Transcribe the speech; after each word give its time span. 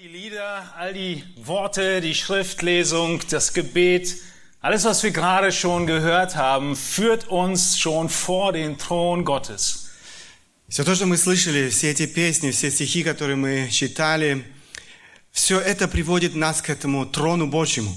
die 0.00 0.06
Lieder, 0.06 0.72
all 0.76 0.92
die 0.92 1.24
Worte, 1.36 2.00
die 2.00 2.14
Schriftlesung, 2.14 3.20
das 3.30 3.52
Gebet, 3.52 4.16
alles, 4.60 4.84
was 4.84 5.02
wir 5.02 5.10
gerade 5.10 5.50
schon 5.50 5.88
gehört 5.88 6.36
haben, 6.36 6.76
führt 6.76 7.26
uns 7.28 7.76
schon 7.76 8.08
vor 8.08 8.52
den 8.52 8.78
Thron 8.78 9.24
Gottes. 9.24 9.90
Все 10.68 10.84
то, 10.84 10.94
что 10.94 11.06
мы 11.06 11.16
слышали, 11.16 11.68
все 11.68 11.90
эти 11.90 12.06
песни, 12.06 12.52
все 12.52 12.70
стихи, 12.70 13.02
которые 13.02 13.34
мы 13.34 13.68
читали, 13.70 14.44
все 15.32 15.58
это 15.58 15.88
приводит 15.88 16.36
нас 16.36 16.62
к 16.62 16.70
этому 16.70 17.04
трону 17.04 17.48
Божьему. 17.48 17.92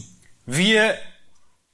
Wir 0.47 0.97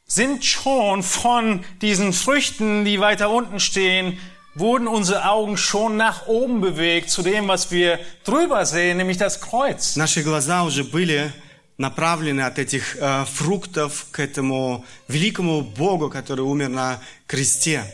sind 0.05 0.43
schon 0.43 1.03
von 1.03 1.63
diesen 1.81 2.11
Früchten, 2.11 2.83
die 2.83 2.99
weiter 2.99 3.29
unten 3.29 3.61
stehen, 3.61 4.19
wurden 4.56 4.86
unsere 4.86 5.28
Augen 5.28 5.56
schon 5.56 5.96
nach 5.96 6.26
oben 6.26 6.60
bewegt 6.60 7.10
zu 7.10 7.22
dem, 7.22 7.48
was 7.48 7.70
wir 7.70 7.98
drüber 8.24 8.66
sehen, 8.66 8.98
nämlich 8.98 9.16
das 9.16 9.40
Kreuz. 9.40 9.96
Наши 9.96 10.22
глаза 10.22 10.62
уже 10.64 10.84
были 10.84 11.32
направлены 11.78 12.42
от 12.42 12.58
этих 12.58 12.96
э, 12.96 13.24
фруктов 13.24 14.06
к 14.10 14.20
этому 14.20 14.84
великому 15.08 15.62
Богу, 15.62 16.10
который 16.10 16.42
умер 16.42 16.68
на 16.68 17.00
кресте. 17.26 17.84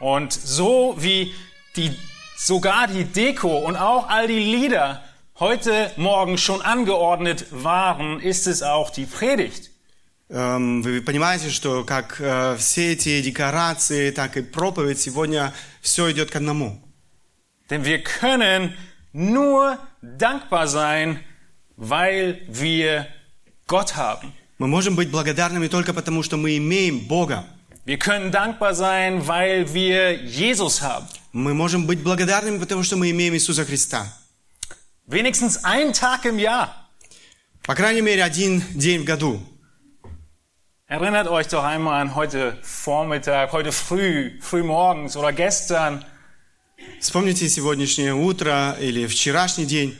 Und 0.00 0.32
so 0.32 0.96
wie 0.98 1.34
die, 1.76 1.92
sogar 2.36 2.88
die 2.88 3.04
Deko 3.04 3.58
und 3.58 3.76
auch 3.76 4.08
all 4.08 4.26
die 4.26 4.38
Lieder 4.38 5.02
heute 5.38 5.90
Morgen 5.96 6.38
schon 6.38 6.62
angeordnet 6.62 7.46
waren, 7.50 8.20
ist 8.20 8.46
es 8.46 8.62
auch 8.62 8.90
die 8.90 9.04
Predigt. 9.04 9.70
Эм, 10.29 10.81
Вы 10.81 11.01
понимаете, 11.01 11.49
что 11.51 11.83
как 11.83 12.19
э, 12.19 12.57
все 12.57 12.93
эти 12.93 13.21
декорации, 13.21 14.09
так 14.11 14.37
и 14.37 14.41
проповедь 14.41 14.99
сегодня 14.99 15.53
все 15.81 16.11
идет 16.11 16.31
к 16.31 16.35
одному. 16.35 16.81
Denn 17.69 17.83
wir 17.83 18.03
können 18.03 18.73
nur 19.13 19.77
dankbar 20.01 20.67
sein, 20.67 21.19
weil 21.77 22.41
wir 22.47 23.05
Gott 23.67 23.95
haben. 23.95 24.33
Мы 24.57 24.67
можем 24.67 24.95
быть 24.95 25.09
благодарными 25.11 25.67
только 25.67 25.93
потому, 25.93 26.23
что 26.23 26.37
мы 26.37 26.57
имеем 26.57 27.07
Бога. 27.07 27.45
Wir 27.85 27.99
können 27.99 28.31
dankbar 28.31 28.73
sein, 28.73 29.27
weil 29.27 29.71
wir 29.73 30.13
Jesus 30.23 30.81
haben. 30.81 31.07
Мы 31.33 31.53
можем 31.53 31.85
быть 31.85 32.01
благодарными, 32.01 32.57
потому 32.57 32.81
что 32.81 32.95
мы 32.97 33.11
имеем 33.11 33.35
Иисуса 33.35 33.63
Христа. 33.63 34.11
Wenigstens 35.05 35.63
einen 35.63 35.93
Tag 35.93 36.25
im 36.25 36.39
Jahr. 36.39 36.69
По 37.61 37.75
крайней 37.75 38.01
мере, 38.01 38.23
один 38.23 38.63
день 38.73 39.01
в 39.01 39.05
году. 39.05 39.39
Erinnert 40.86 41.28
euch 41.28 41.46
doch 41.46 41.62
einmal 41.62 42.00
an 42.02 42.16
heute 42.16 42.56
Vormittag, 42.62 43.52
heute 43.52 43.70
früh, 43.70 44.32
früh 44.40 44.62
morgens 44.64 45.16
oder 45.16 45.32
gestern. 45.32 46.04
Вспомните 47.00 47.48
сегодняшнее 47.48 48.14
утро 48.14 48.76
или 48.80 49.06
вчерашний 49.06 49.66
день. 49.66 49.96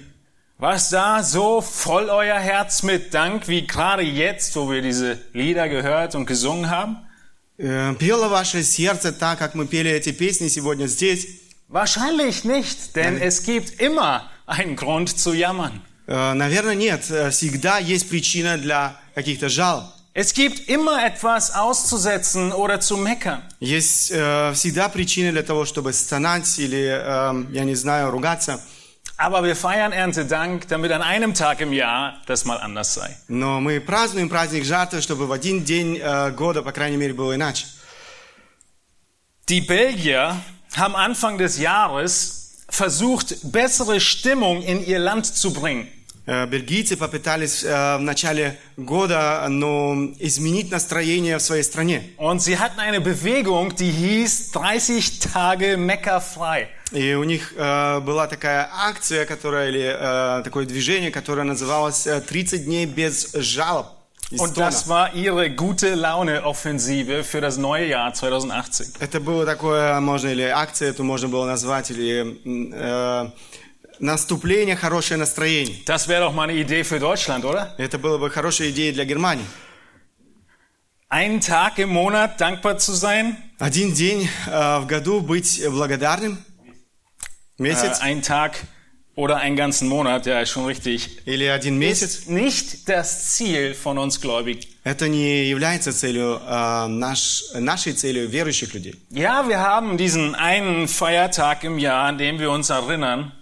Was 0.58 0.90
da 0.90 1.22
so 1.22 1.60
voll 1.62 2.10
euer 2.10 2.38
Herz 2.38 2.82
mit 2.82 3.14
Dank, 3.14 3.48
wie 3.48 3.66
gerade 3.66 4.02
jetzt, 4.02 4.56
wo 4.56 4.70
wir 4.70 4.82
diese 4.82 5.18
Lieder 5.32 5.68
gehört 5.68 6.14
und 6.14 6.26
gesungen 6.26 6.68
haben? 6.68 6.96
Э, 7.56 7.94
Пело 7.94 8.28
ваше 8.28 8.62
сердце 8.62 9.12
так, 9.12 9.38
как 9.38 9.54
мы 9.54 9.66
пели 9.66 9.90
эти 9.90 10.12
песни 10.12 10.48
сегодня 10.48 10.86
здесь? 10.86 11.26
Wahrscheinlich 11.68 12.44
nicht, 12.44 12.96
denn 12.96 13.16
es 13.16 13.44
gibt 13.44 13.80
immer 13.80 14.28
einen 14.46 14.76
Grund 14.76 15.18
zu 15.18 15.32
jammern. 15.32 15.80
Э, 16.08 16.34
Наверное, 16.34 16.74
нет. 16.74 17.08
Э, 17.10 17.30
Всегда 17.30 17.78
есть 17.78 18.10
причина 18.10 18.58
для 18.58 18.96
каких-то 19.14 19.48
жалоб. 19.48 19.84
Es 20.14 20.34
gibt 20.34 20.68
immer 20.68 21.04
etwas 21.04 21.54
auszusetzen 21.54 22.52
oder 22.52 22.80
zu 22.80 22.96
meckern. 22.96 23.42
Есть 23.60 24.10
э, 24.10 24.52
всегда 24.54 24.88
причины 24.88 25.30
для 25.30 25.42
того, 25.42 25.64
чтобы 25.64 25.92
стонать 25.92 26.58
или, 26.58 27.00
э, 27.00 27.44
я 27.52 27.64
не 27.64 27.76
знаю, 27.76 28.10
ругаться. 28.10 28.60
Aber 29.16 29.44
wir 29.44 29.54
feiern 29.54 29.92
Erntedank, 29.92 30.66
damit 30.68 30.92
an 30.92 31.02
einem 31.02 31.34
Tag 31.34 31.60
im 31.60 31.72
Jahr 31.72 32.22
das 32.26 32.44
mal 32.44 32.56
anders 32.56 32.94
sei. 32.94 33.16
Но 33.28 33.60
мы 33.60 33.78
празднуем 33.80 34.28
праздник 34.28 34.64
жатвы, 34.64 35.00
чтобы 35.00 35.26
в 35.26 35.32
один 35.32 35.62
день 35.62 35.98
э, 35.98 36.30
года, 36.32 36.62
по 36.62 36.72
крайней 36.72 36.96
мере, 36.96 37.12
было 37.12 37.34
иначе. 37.34 37.66
Die 39.48 39.60
Belgier 39.60 40.36
haben 40.74 40.96
Anfang 40.96 41.38
des 41.38 41.58
Jahres 41.58 42.64
versucht, 42.68 43.36
bessere 43.52 44.00
Stimmung 44.00 44.62
in 44.62 44.84
ihr 44.84 44.98
Land 44.98 45.26
zu 45.26 45.52
bringen. 45.52 45.88
Э, 46.27 46.47
Бельгийцы 46.47 46.97
попытались 46.97 47.63
э, 47.63 47.97
в 47.97 48.01
начале 48.01 48.57
года 48.77 49.45
ну, 49.47 50.15
изменить 50.19 50.71
настроение 50.71 51.37
в 51.37 51.41
своей 51.41 51.63
стране. 51.63 52.01
Und 52.17 52.41
sie 52.41 52.57
hatten 52.57 52.79
eine 52.79 52.99
Bewegung, 52.99 53.75
die 53.75 53.91
hieß 53.91 54.51
30 54.51 55.19
Tage 55.19 55.77
meckerfrei. 55.77 56.67
И 56.91 57.13
у 57.13 57.23
них 57.23 57.53
э, 57.55 57.99
была 57.99 58.27
такая 58.27 58.69
акция, 58.71 59.25
которая, 59.25 59.69
или 59.69 59.95
э, 59.99 60.43
такое 60.43 60.65
движение, 60.65 61.11
которое 61.11 61.43
называлось 61.43 62.07
э, 62.07 62.23
«30 62.27 62.57
дней 62.59 62.85
без 62.85 63.33
жалоб». 63.33 63.87
Und 64.31 64.57
das 64.57 64.87
war 64.89 65.13
ihre 65.13 65.51
gute 65.51 65.93
Laune-Offensive 65.93 67.23
für 67.23 67.41
das 67.41 67.57
neue 67.57 67.87
Jahr 67.87 68.11
2018. 68.11 68.95
Это 68.99 69.19
было 69.19 69.45
такое, 69.45 69.99
можно, 69.99 70.29
или 70.29 70.41
акция 70.41 70.89
эту 70.89 71.03
можно 71.03 71.27
было 71.27 71.45
назвать, 71.45 71.91
или 71.91 72.35
э, 72.73 73.29
наступление, 74.00 74.76
хорошее 74.76 75.18
настроение. 75.18 75.76
Das 75.86 76.08
wäre 76.08 76.22
doch 76.22 76.32
mal 76.34 76.44
eine 76.48 76.54
Idee 76.54 76.84
für 76.84 76.98
Deutschland, 76.98 77.44
oder? 77.44 77.74
Это 77.78 77.98
было 77.98 78.18
бы 78.18 78.30
хорошая 78.30 78.70
идея 78.70 78.92
для 78.92 79.04
Германии. 79.04 79.44
Einen 81.08 81.40
Tag 81.40 81.78
im 81.78 81.88
Monat 81.90 82.40
dankbar 82.40 82.78
zu 82.78 82.92
sein, 82.94 83.36
Один 83.58 83.92
день 83.92 84.28
э, 84.46 84.78
в 84.78 84.86
году 84.86 85.20
быть 85.20 85.60
благодарным, 85.68 86.38
äh, 87.58 87.62
месяц, 87.62 88.00
ein 88.00 88.22
Tag 88.22 88.56
oder 89.16 89.36
einen 89.38 89.56
ganzen 89.56 89.88
Monat, 89.88 90.24
ja, 90.26 90.40
ist 90.40 90.50
schon 90.50 90.66
richtig, 90.66 91.26
или 91.26 91.44
один 91.46 91.78
месяц, 91.78 92.20
ist 92.20 92.30
nicht 92.30 92.88
das 92.88 93.34
Ziel 93.34 93.74
von 93.74 93.98
uns 93.98 94.20
Gläubigen. 94.20 94.60
это 94.84 95.08
не 95.08 95.48
является 95.50 95.92
целью, 95.92 96.40
э, 96.46 96.86
наш, 96.86 97.42
нашей 97.54 97.92
целью 97.92 98.28
верующих 98.28 98.72
людей. 98.72 98.94
Ja, 99.10 99.48
wir 99.48 99.58
haben 99.58 99.98
diesen 99.98 100.36
einen 100.36 100.86
Feiertag 100.86 101.64
im 101.64 101.78
Jahr, 101.80 102.04
an 102.06 102.18
dem 102.18 102.38
wir 102.38 102.52
uns 102.52 102.70
erinnern. 102.70 103.32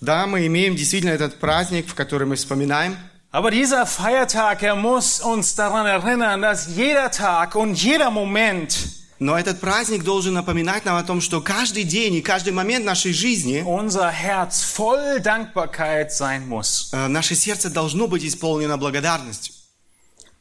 Да, 0.00 0.26
мы 0.26 0.46
имеем 0.46 0.76
действительно 0.76 1.10
этот 1.10 1.38
праздник, 1.38 1.88
в 1.88 1.94
который 1.94 2.26
мы 2.26 2.36
вспоминаем, 2.36 2.96
Aber 3.32 3.52
dieser 3.52 3.86
Feiertag, 3.86 4.60
er 4.64 4.74
muss 4.74 5.20
uns 5.20 5.54
daran 5.54 5.86
erinnern, 5.86 6.42
dass 6.42 6.74
jeder 6.74 7.12
Tag 7.12 7.54
und 7.54 7.74
jeder 7.80 8.10
Moment 8.10 8.76
но 9.20 9.38
этот 9.38 9.60
праздник 9.60 10.02
должен 10.02 10.32
напоминать 10.32 10.86
нам 10.86 10.96
о 10.96 11.02
том, 11.04 11.20
что 11.20 11.42
каждый 11.42 11.84
день 11.84 12.14
и 12.14 12.22
каждый 12.22 12.54
момент 12.54 12.86
нашей 12.86 13.12
жизни 13.12 13.62
unser 13.66 14.10
Herz 14.10 14.64
voll 14.64 15.20
Dankbarkeit 15.20 16.10
sein 16.10 16.48
muss. 16.48 16.88
э, 16.92 17.06
наше 17.06 17.34
сердце 17.34 17.68
должно 17.68 18.08
быть 18.08 18.24
исполнено 18.24 18.78
благодарностью. 18.78 19.54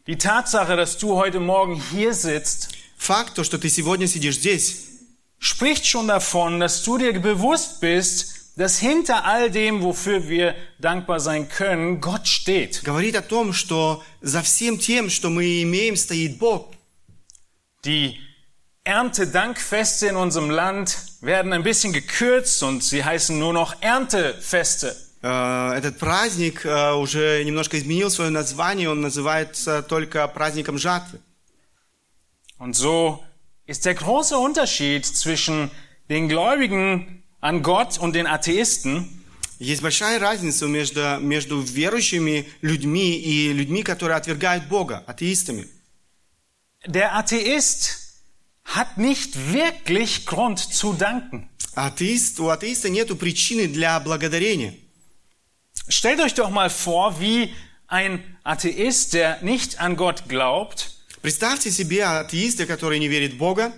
Die 0.07 0.17
Tatsache, 0.17 0.77
dass 0.77 0.97
du 0.97 1.17
heute 1.17 1.41
Morgen 1.41 1.75
hier 1.91 2.13
sitzt, 2.13 2.69
Факт, 2.97 3.33
то, 3.35 3.43
что 3.43 3.57
ты 3.57 3.69
сегодня 3.69 4.07
сидишь 4.07 4.37
здесь, 4.37 4.85
spricht 5.39 5.85
schon 5.85 6.07
davon, 6.07 6.59
dass 6.61 6.81
du 6.83 6.97
dir 6.97 7.11
bewusst 7.19 7.81
bist, 7.81 8.38
dass 8.56 8.78
hinter 8.78 9.24
all 9.24 9.50
dem, 9.50 9.82
wofür 9.82 10.28
wir 10.28 10.54
dankbar 10.78 11.18
sein 11.20 11.48
können, 11.48 12.00
Gott 12.00 12.28
steht. 12.28 12.82
говорит 12.84 13.16
о 13.16 13.22
том, 13.22 13.52
что 13.52 14.02
за 14.20 14.42
всем 14.42 14.78
тем, 14.78 15.10
что 15.10 15.30
мы 15.30 15.62
имеем, 15.62 15.96
стоит 15.96 16.38
Бог. 16.38 16.72
Die 17.84 18.18
Erntedankfeste 18.84 20.06
in 20.08 20.16
unserem 20.16 20.50
Land 20.50 20.96
werden 21.20 21.52
ein 21.52 21.62
bisschen 21.62 21.92
gekürzt 21.92 22.62
und 22.62 22.84
sie 22.84 23.02
heißen 23.04 23.38
nur 23.38 23.52
noch 23.52 23.74
Erntefeste. 23.80 24.94
Э, 25.22 25.72
Этот 25.74 25.98
праздник 25.98 26.64
э, 26.64 26.92
уже 26.92 27.42
немножко 27.44 27.78
изменил 27.78 28.10
свое 28.10 28.30
название, 28.30 28.90
он 28.90 29.00
называется 29.00 29.82
только 29.82 30.28
праздником 30.28 30.78
жатвы. 30.78 31.18
Und 32.58 32.76
so 32.76 33.24
ist 33.66 33.84
der 33.84 33.94
große 33.94 34.36
Unterschied 34.38 35.04
zwischen 35.06 35.70
den 36.08 36.28
Gläubigen 36.28 37.17
an 37.40 37.62
Gott 37.62 37.98
und 37.98 38.14
den 38.14 38.26
Atheisten, 38.26 39.08
Есть 39.60 39.82
большая 39.82 40.18
разница 40.18 40.66
между, 40.66 41.18
между 41.20 41.60
верующими 41.60 42.48
людьми 42.60 43.16
и 43.16 43.52
людьми, 43.52 43.82
которые 43.84 44.16
отвергают 44.16 44.66
Бога, 44.68 45.04
атеистами. 45.06 45.68
der 46.86 47.14
Atheist 47.14 48.20
hat 48.64 48.98
nicht 48.98 49.52
wirklich 49.52 50.26
Grund 50.26 50.58
zu 50.58 50.92
danken. 50.92 51.48
Атеист, 51.74 52.40
у 52.40 52.48
атеиста 52.50 52.88
нет 52.88 53.16
причины 53.18 53.66
для 53.68 53.98
благодарения. 54.00 54.74
Stellt 55.88 56.20
euch 56.20 56.34
doch 56.34 56.50
mal 56.50 56.70
vor, 56.70 57.20
wie 57.20 57.52
ein 57.86 58.22
Atheist, 58.42 59.14
der 59.14 59.40
nicht 59.42 59.80
an 59.80 59.96
Gott 59.96 60.28
glaubt, 60.28 60.90
Представьте 61.22 61.70
себе 61.70 62.04
атеиста, 62.04 62.66
который 62.66 62.98
не 62.98 63.08
верит 63.08 63.34
в 63.34 63.36
Бога, 63.38 63.72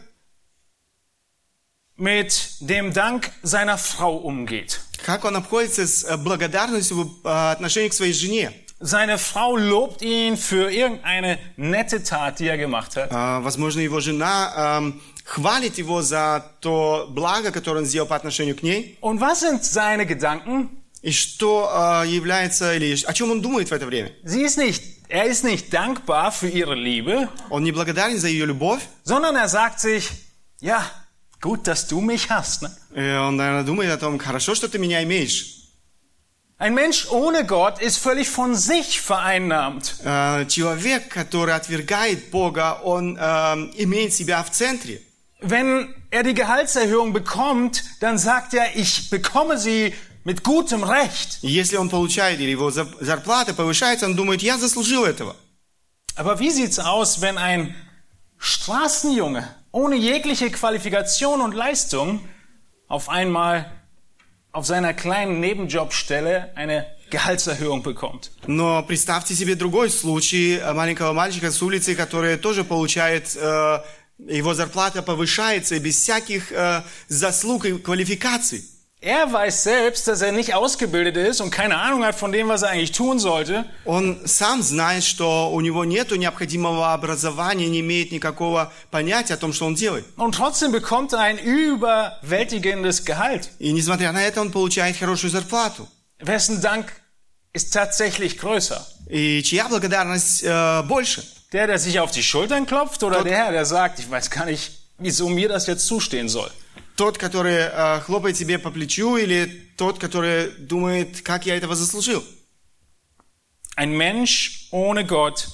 mit 2.00 2.56
dem 2.60 2.92
Dank 2.92 3.30
seiner 3.42 3.78
Frau 3.78 4.16
umgeht. 4.16 4.80
как 5.04 5.24
он 5.24 5.36
обходится 5.36 5.86
с 5.86 6.04
э, 6.04 6.16
благодарностью 6.16 6.96
в 6.96 7.26
э, 7.26 7.52
отношении 7.52 7.88
к 7.88 7.94
своей 7.94 8.12
жене. 8.12 8.52
Seine 8.78 9.16
Frau 9.16 9.56
lobt 9.56 10.02
ihn 10.02 10.36
für 10.36 10.70
irgendeine 10.70 11.38
nette 11.56 12.02
Tat, 12.02 12.38
die 12.40 12.48
er 12.48 12.58
gemacht 12.58 12.94
hat. 12.96 13.08
А, 13.10 13.40
Возможно, 13.40 13.80
его 13.80 14.00
жена 14.00 14.78
эм, 14.78 15.00
хвалит 15.24 15.78
его 15.78 16.02
за 16.02 16.44
то 16.60 17.06
благо, 17.08 17.50
которое 17.52 17.78
он 17.80 17.86
сделал 17.86 18.06
по 18.06 18.16
отношению 18.16 18.54
к 18.56 18.62
ней. 18.62 18.98
Und 19.00 19.20
was 19.20 19.40
sind 19.40 19.64
seine 19.64 20.04
Gedanken? 20.04 20.68
И 21.00 21.10
что 21.12 21.70
а, 21.72 22.04
является, 22.04 22.74
или 22.74 22.96
о 23.06 23.12
чем 23.14 23.30
он 23.30 23.40
думает 23.40 23.70
в 23.70 23.72
это 23.72 23.86
время? 23.86 24.10
Sie 24.24 24.42
ist 24.42 24.58
nicht, 24.58 24.82
er 25.08 25.24
ist 25.24 25.42
nicht 25.44 25.72
dankbar 25.72 26.30
für 26.32 26.48
ihre 26.48 26.74
Liebe, 26.74 27.30
Он 27.48 27.62
не 27.64 27.72
благодарен 27.72 28.18
за 28.18 28.28
ее 28.28 28.44
любовь, 28.44 28.82
sondern 29.04 29.36
er 29.36 29.48
sagt 29.48 29.80
sich, 29.80 30.10
ja, 30.60 30.84
gut, 31.40 31.66
dass 31.66 31.86
du 31.86 32.00
mich 32.00 32.30
hast. 32.30 32.62
Ne? 32.62 32.70
и 32.94 33.16
он, 33.18 33.36
наверное, 33.36 33.64
думает 33.64 33.90
о 33.92 33.98
том, 33.98 34.18
хорошо, 34.18 34.54
что 34.54 34.68
ты 34.68 34.78
меня 34.78 35.02
имеешь. 35.02 35.54
Ein 36.58 36.72
Mensch 36.74 37.06
ohne 37.10 37.44
Gott 37.44 37.80
ist 37.82 37.98
völlig 37.98 38.30
von 38.30 38.54
sich 38.54 39.00
vereinnahmt. 39.02 39.96
Э, 40.02 40.46
Человек, 40.48 41.10
который 41.10 41.52
отвергает 41.54 42.30
Бога, 42.30 42.80
он 42.82 43.16
э, 43.18 43.22
имеет 43.76 44.14
себя 44.14 44.42
в 44.42 44.50
центре. 44.50 45.02
Wenn 45.42 45.94
er 46.10 46.22
die 46.22 46.32
Gehaltserhöhung 46.32 47.12
bekommt, 47.12 47.84
dann 48.00 48.16
sagt 48.16 48.54
er, 48.54 48.74
ich 48.74 49.10
bekomme 49.10 49.58
sie 49.58 49.92
mit 50.24 50.42
gutem 50.44 50.82
Recht. 50.82 51.40
И 51.42 51.48
Если 51.48 51.76
он 51.76 51.90
получает, 51.90 52.40
или 52.40 52.50
его 52.52 52.70
за- 52.70 52.88
зарплата 53.00 53.52
повышается, 53.52 54.06
он 54.06 54.16
думает, 54.16 54.40
я 54.42 54.56
заслужил 54.56 55.04
этого. 55.04 55.36
Aber 56.14 56.38
wie 56.40 56.50
sieht's 56.50 56.78
aus, 56.78 57.20
wenn 57.20 57.36
ein 57.36 57.74
Straßenjunge 58.38 59.46
ohne 59.71 59.95
jegliche 59.95 60.49
Qualifikation 60.51 61.41
und 61.41 61.53
Leistung 61.53 62.21
auf 62.87 63.09
einmal 63.09 63.71
auf 64.51 64.65
seiner 64.65 64.93
kleinen 64.93 65.39
Nebenjobstelle 65.39 66.51
eine 66.55 66.85
Gehaltserhöhung 67.09 67.83
bekommt? 67.83 68.31
Но 68.47 68.83
представьте 68.83 69.33
себе 69.33 69.55
другой 69.55 69.89
случай 69.89 70.57
э, 70.57 70.73
маленького 70.73 71.13
мальчика 71.13 71.51
с 71.51 71.61
улицы, 71.61 71.95
который 71.95 72.37
тоже 72.37 72.63
получает, 72.63 73.35
э, 73.35 73.79
его 74.17 74.53
зарплата 74.53 75.01
повышается 75.01 75.79
без 75.79 75.97
всяких 75.97 76.51
э, 76.51 76.83
заслуг 77.07 77.65
и 77.65 77.77
квалификаций. 77.77 78.63
Er 79.02 79.30
weiß 79.30 79.62
selbst, 79.62 80.08
dass 80.08 80.22
er 80.22 80.32
nicht 80.32 80.54
ausgebildet 80.54 81.16
ist 81.16 81.40
und 81.40 81.50
keine 81.50 81.76
Ahnung 81.76 82.02
hat 82.02 82.14
von 82.14 82.32
dem, 82.32 82.48
was 82.48 82.62
er 82.62 82.70
eigentlich 82.70 82.92
tun 82.92 83.18
sollte. 83.18 83.66
Он 83.84 84.18
сам 84.24 84.62
знает, 84.62 85.04
что 85.04 85.52
у 85.52 85.60
него 85.60 85.84
нет 85.84 86.10
необходимого 86.10 86.92
образования, 86.92 87.68
не 87.68 87.80
имеет 87.80 88.10
никакого 88.10 88.72
понятия 88.90 89.34
о 89.34 89.36
том, 89.36 89.52
что 89.52 89.66
он 89.66 89.74
делает. 89.74 90.06
Und 90.16 90.34
trotzdem 90.34 90.72
bekommt 90.72 91.12
er 91.12 91.20
ein 91.20 91.38
überwältigendes 91.38 93.04
Gehalt. 93.04 93.50
И 93.58 93.70
несмотря 93.72 94.12
на 94.12 94.22
это, 94.22 94.40
он 94.40 94.50
получает 94.50 94.96
хорошую 94.96 95.30
зарплату. 95.30 95.86
Wessen 96.18 96.62
Dank 96.62 96.86
ist 97.52 97.74
tatsächlich 97.74 98.38
größer? 98.38 98.82
И 99.08 99.42
чья 99.42 99.68
благодарность 99.68 100.42
э, 100.42 100.82
больше? 100.84 101.22
Der, 101.52 101.66
der 101.66 101.78
sich 101.78 102.00
auf 102.00 102.10
die 102.10 102.22
Schultern 102.22 102.66
klopft 102.66 103.04
oder 103.04 103.22
der, 103.22 103.52
der 103.52 103.66
sagt, 103.66 103.98
ich 103.98 104.10
weiß 104.10 104.30
gar 104.30 104.46
nicht, 104.46 104.72
wieso 104.98 105.28
mir 105.28 105.48
das 105.48 105.66
jetzt 105.66 105.86
zustehen 105.86 106.28
soll? 106.28 106.50
Тот, 107.01 107.17
который 107.17 107.55
э, 107.55 107.99
хлопает 108.01 108.37
себе 108.37 108.59
по 108.59 108.69
плечу, 108.69 109.17
или 109.17 109.71
тот, 109.75 109.97
который 109.97 110.51
думает, 110.51 111.23
как 111.23 111.47
я 111.47 111.57
этого 111.57 111.73
заслужил? 111.73 112.23
Ein 113.75 113.97
Mensch 113.97 114.67
ohne 114.69 115.03
Gott 115.03 115.47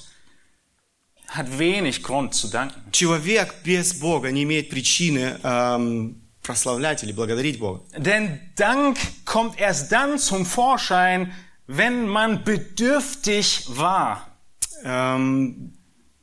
hat 1.26 1.58
wenig 1.58 2.02
Grund 2.02 2.34
zu 2.34 2.48
danken. 2.48 2.92
Человек 2.92 3.54
без 3.64 3.94
Бога 3.94 4.30
не 4.30 4.42
имеет 4.42 4.68
причины 4.68 5.40
эм, 5.42 6.20
прославлять 6.42 7.02
или 7.02 7.12
благодарить 7.12 7.58
Бога. 7.58 7.82
Denn 7.96 8.38
Dank 8.56 8.98
kommt 9.24 9.58
erst 9.58 9.90
dann 9.90 10.18
zum 10.18 10.44
Vorschein, 10.44 11.32
wenn 11.66 12.06
man 12.08 12.44
bedürftig 12.44 13.64
war. 13.68 14.36
Эм, 14.84 15.77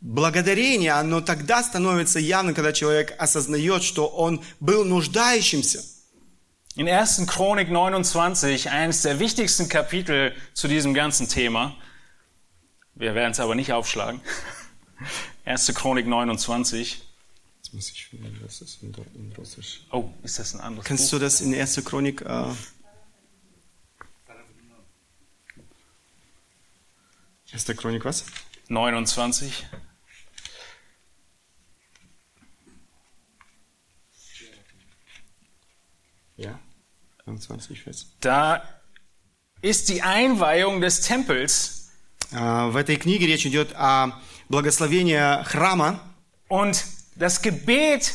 благодарение, 0.05 0.93
оно 0.93 1.21
тогда 1.21 1.63
становится 1.63 2.19
явным, 2.19 2.55
когда 2.55 2.73
человек 2.73 3.15
осознает, 3.19 3.83
что 3.83 4.07
он 4.09 4.43
был 4.61 4.85
нуждающимся. 4.85 5.83
In 6.77 6.89
1. 6.89 7.27
Chronik 7.27 7.69
29, 7.69 8.69
eines 8.71 9.03
der 9.03 9.19
wichtigsten 9.19 9.69
Kapitel 9.69 10.35
zu 10.55 10.69
diesem 10.69 10.95
ganzen 10.95 11.29
Thema. 11.29 11.77
Wir 12.95 13.15
werden 13.15 13.33
es 13.33 13.41
aber 13.41 13.55
nicht 13.55 13.73
aufschlagen. 13.73 14.21
1. 15.45 15.75
Chronik 15.75 16.07
29. 16.07 17.03
Oh, 19.91 20.11
ist 20.23 20.39
das 20.39 20.55
ein 20.55 20.61
anderes 20.61 20.87
Kannst 20.87 21.05
Buch? 21.11 21.19
du 21.19 21.25
das 21.25 21.41
in 21.41 21.55
1. 21.55 21.85
Chronik... 21.85 22.23
Äh, 22.23 22.45
Erste 27.53 27.75
Chronik 27.75 28.05
was? 28.05 28.25
29. 28.69 29.67
21 37.35 37.83
Vers. 37.83 38.07
Da 38.21 38.63
ist 39.63 39.89
die 39.89 40.03
Einweihung 40.03 40.81
des 40.81 41.01
Tempels 41.03 41.77
А, 42.33 42.69
В 42.69 42.77
этой 42.77 42.97
книге 42.97 43.27
речь 43.27 43.45
идет 43.47 43.73
о 43.75 44.13
благословении 44.49 45.43
храма. 45.45 46.01
und 46.49 46.85
das 47.17 47.43
Gebet 47.43 48.13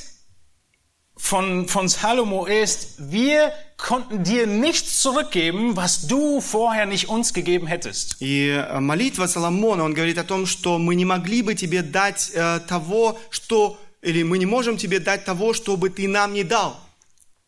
von, 1.17 1.67
von 1.67 1.87
Salomo 1.87 2.45
ist, 2.45 2.95
wir 3.11 3.53
konnten 3.77 4.23
dir 4.23 4.47
nichts 4.47 5.01
zurückgeben, 5.01 5.75
was 5.75 6.07
du 6.07 6.41
vorher 6.41 6.85
nicht 6.85 7.07
uns 7.09 7.33
gegeben 7.33 7.67
hättest. 7.67 8.17
И 8.21 8.49
э, 8.49 8.79
молитва 8.79 9.27
Соломона, 9.27 9.83
он 9.83 9.93
говорит 9.93 10.17
о 10.17 10.23
том, 10.23 10.45
что 10.45 10.77
мы 10.77 10.95
не 10.95 11.05
могли 11.05 11.41
бы 11.41 11.55
тебе 11.55 11.81
дать 11.83 12.31
э, 12.33 12.59
того, 12.67 13.17
что... 13.29 13.77
Или 14.01 14.23
мы 14.23 14.37
не 14.37 14.45
можем 14.45 14.77
тебе 14.77 14.99
дать 14.99 15.25
того, 15.25 15.53
что 15.53 15.77
бы 15.77 15.89
ты 15.89 16.07
нам 16.07 16.33
не 16.33 16.43
дал. 16.43 16.79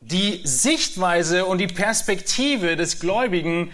Die 0.01 0.42
Sichtweise 0.44 1.45
und 1.45 1.57
die 1.57 1.68
Perspektive 1.68 2.75
des 2.75 3.00
Gläubigen 3.00 3.72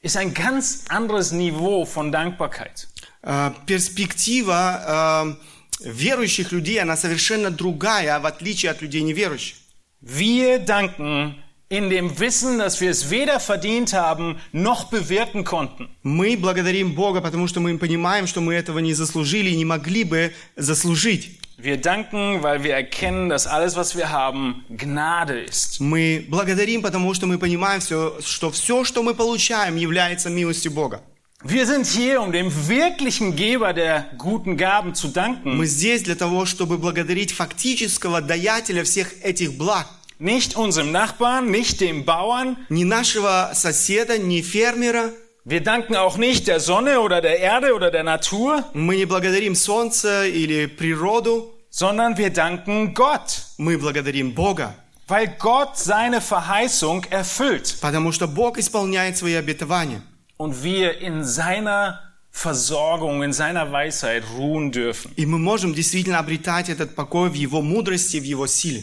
ist 0.00 0.16
ein 0.16 0.32
ganz 0.32 0.84
anderes 0.88 1.32
Niveau 1.32 1.84
von 1.84 2.12
Dankbarkeit. 2.12 2.88
Э, 3.22 3.50
Перспектива 3.66 5.36
э, 5.80 5.90
верующих 5.90 6.52
людей, 6.52 6.80
она 6.80 6.96
совершенно 6.96 7.50
другая, 7.50 8.18
в 8.20 8.26
отличие 8.26 8.70
от 8.70 8.80
людей 8.82 9.02
неверующих. 9.02 9.56
Wir 10.00 10.58
danken 10.60 11.42
in 11.70 11.90
dem 11.90 12.18
Wissen, 12.20 12.58
dass 12.58 12.80
wir 12.80 12.90
es 12.90 13.10
weder 13.10 13.40
verdient 13.40 13.92
haben 13.92 14.36
noch 14.52 14.84
bewirken 14.84 15.44
konnten. 15.44 15.88
Мы 16.02 16.36
благодарим 16.36 16.94
Бога, 16.94 17.20
потому 17.20 17.48
что 17.48 17.60
мы 17.60 17.76
понимаем, 17.78 18.26
что 18.26 18.40
мы 18.40 18.54
этого 18.54 18.78
не 18.78 18.94
заслужили 18.94 19.50
и 19.50 19.56
не 19.56 19.64
могли 19.64 20.04
бы 20.04 20.32
заслужить. 20.56 21.40
Wir 21.58 21.78
danken, 21.78 22.42
weil 22.42 22.62
wir 22.62 22.74
erkennen, 22.74 23.30
dass 23.30 23.46
alles, 23.46 23.76
was 23.76 23.96
wir 23.96 24.10
haben, 24.10 24.64
Gnade 24.68 25.42
ist. 25.42 25.80
Мы 25.80 26.24
благодарим, 26.28 26.82
потому 26.82 27.14
что 27.14 27.26
мы 27.26 27.38
понимаем, 27.38 27.80
все, 27.80 28.18
что 28.20 28.50
все, 28.50 28.84
что 28.84 29.02
мы 29.02 29.14
получаем, 29.14 29.76
является 29.76 30.28
милостью 30.28 30.72
Бога. 30.72 31.00
Wir 31.42 31.66
sind 31.66 31.86
hier, 31.86 32.20
um 32.20 32.32
dem 32.32 32.50
wirklichen 32.68 33.36
Geber 33.36 33.72
der 33.72 34.06
guten 34.18 34.56
Gaben 34.56 34.94
zu 34.94 35.08
danken, 35.08 35.56
Мы 35.56 35.66
здесь 35.66 36.02
для 36.02 36.14
того, 36.14 36.44
чтобы 36.44 36.76
благодарить 36.76 37.32
фактического 37.32 38.20
даятеля 38.20 38.84
всех 38.84 39.14
этих 39.22 39.54
благ. 39.54 39.86
nicht 40.20 40.56
unserem 40.56 40.92
Nachbarn, 40.92 41.50
nicht 41.50 41.80
dem 41.80 42.04
Bauern. 42.04 42.56
Не 42.68 42.84
нашего 42.84 43.50
соседа, 43.54 44.18
не 44.18 44.42
фермера. 44.42 45.10
Wir 45.44 45.60
danken 45.62 45.94
auch 45.94 46.16
nicht 46.16 46.48
der 46.48 46.58
Sonne 46.58 47.00
oder 47.00 47.20
der 47.20 47.38
Erde 47.38 47.72
oder 47.74 47.90
der 47.92 48.02
Natur, 48.02 48.64
Мы 48.74 48.96
не 48.96 49.04
благодарим 49.04 49.54
солнце 49.54 50.26
или 50.28 50.66
природу. 50.66 51.52
sondern 51.70 52.16
wir 52.16 52.30
danken 52.30 52.94
Gott, 52.94 53.42
Мы 53.58 53.78
благодарим 53.78 54.32
Бога. 54.34 54.74
weil 55.08 55.28
Gott 55.38 55.78
seine 55.78 56.20
Verheißung 56.20 57.04
erfüllt 57.10 57.76
Потому 57.80 58.10
что 58.10 58.26
Бог 58.26 58.58
исполняет 58.58 59.16
свои 59.18 59.34
обетования. 59.34 60.02
und 60.38 60.64
wir 60.64 60.98
in 61.00 61.22
seiner 61.22 62.00
Versorgung, 62.32 63.22
in 63.22 63.32
seiner 63.32 63.70
Weisheit 63.72 64.24
ruhen 64.36 64.70
dürfen. 64.72 65.12
И 65.16 65.24
мы 65.26 65.38
можем 65.38 65.74
действительно 65.74 66.18
обретать 66.18 66.68
этот 66.68 66.94
покой 66.96 67.30
в 67.30 67.34
Его 67.34 67.62
мудрости, 67.62 68.16
в 68.18 68.24
Его 68.24 68.46
силе. 68.48 68.82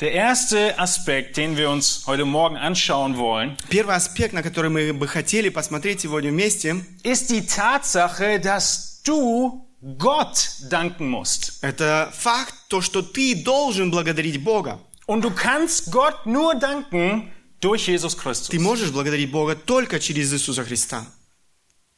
Der 0.00 0.12
erste 0.12 0.76
Aspekt, 0.78 1.36
den 1.36 1.56
wir 1.56 1.70
uns 1.70 2.02
heute 2.06 2.24
Morgen 2.24 2.56
anschauen 2.56 3.16
wollen, 3.16 3.56
Первый 3.70 3.94
аспект, 3.94 4.32
на 4.34 4.42
который 4.42 4.68
мы 4.68 4.92
бы 4.92 5.06
хотели 5.06 5.50
посмотреть 5.50 6.00
сегодня 6.00 6.30
вместе, 6.30 6.84
ist 7.04 7.30
die 7.30 7.46
Tatsache, 7.46 8.40
dass 8.40 9.02
du 9.04 9.64
Gott 9.98 10.48
danken 10.68 11.08
musst. 11.10 11.58
это 11.62 12.10
факт, 12.12 12.54
то, 12.68 12.80
что 12.80 13.02
ты 13.02 13.36
должен 13.44 13.90
благодарить 13.90 14.42
Бога. 14.42 14.80
Und 15.06 15.22
du 15.22 15.30
kannst 15.30 15.92
Gott 15.92 16.26
nur 16.26 16.54
danken 16.54 17.30
durch 17.60 17.86
Jesus 17.86 18.16
Christus. 18.16 18.48
Ты 18.48 18.58
можешь 18.58 18.90
благодарить 18.90 19.30
Бога 19.30 19.54
только 19.54 20.00
через 20.00 20.32
Иисуса 20.32 20.64
Христа. 20.64 21.06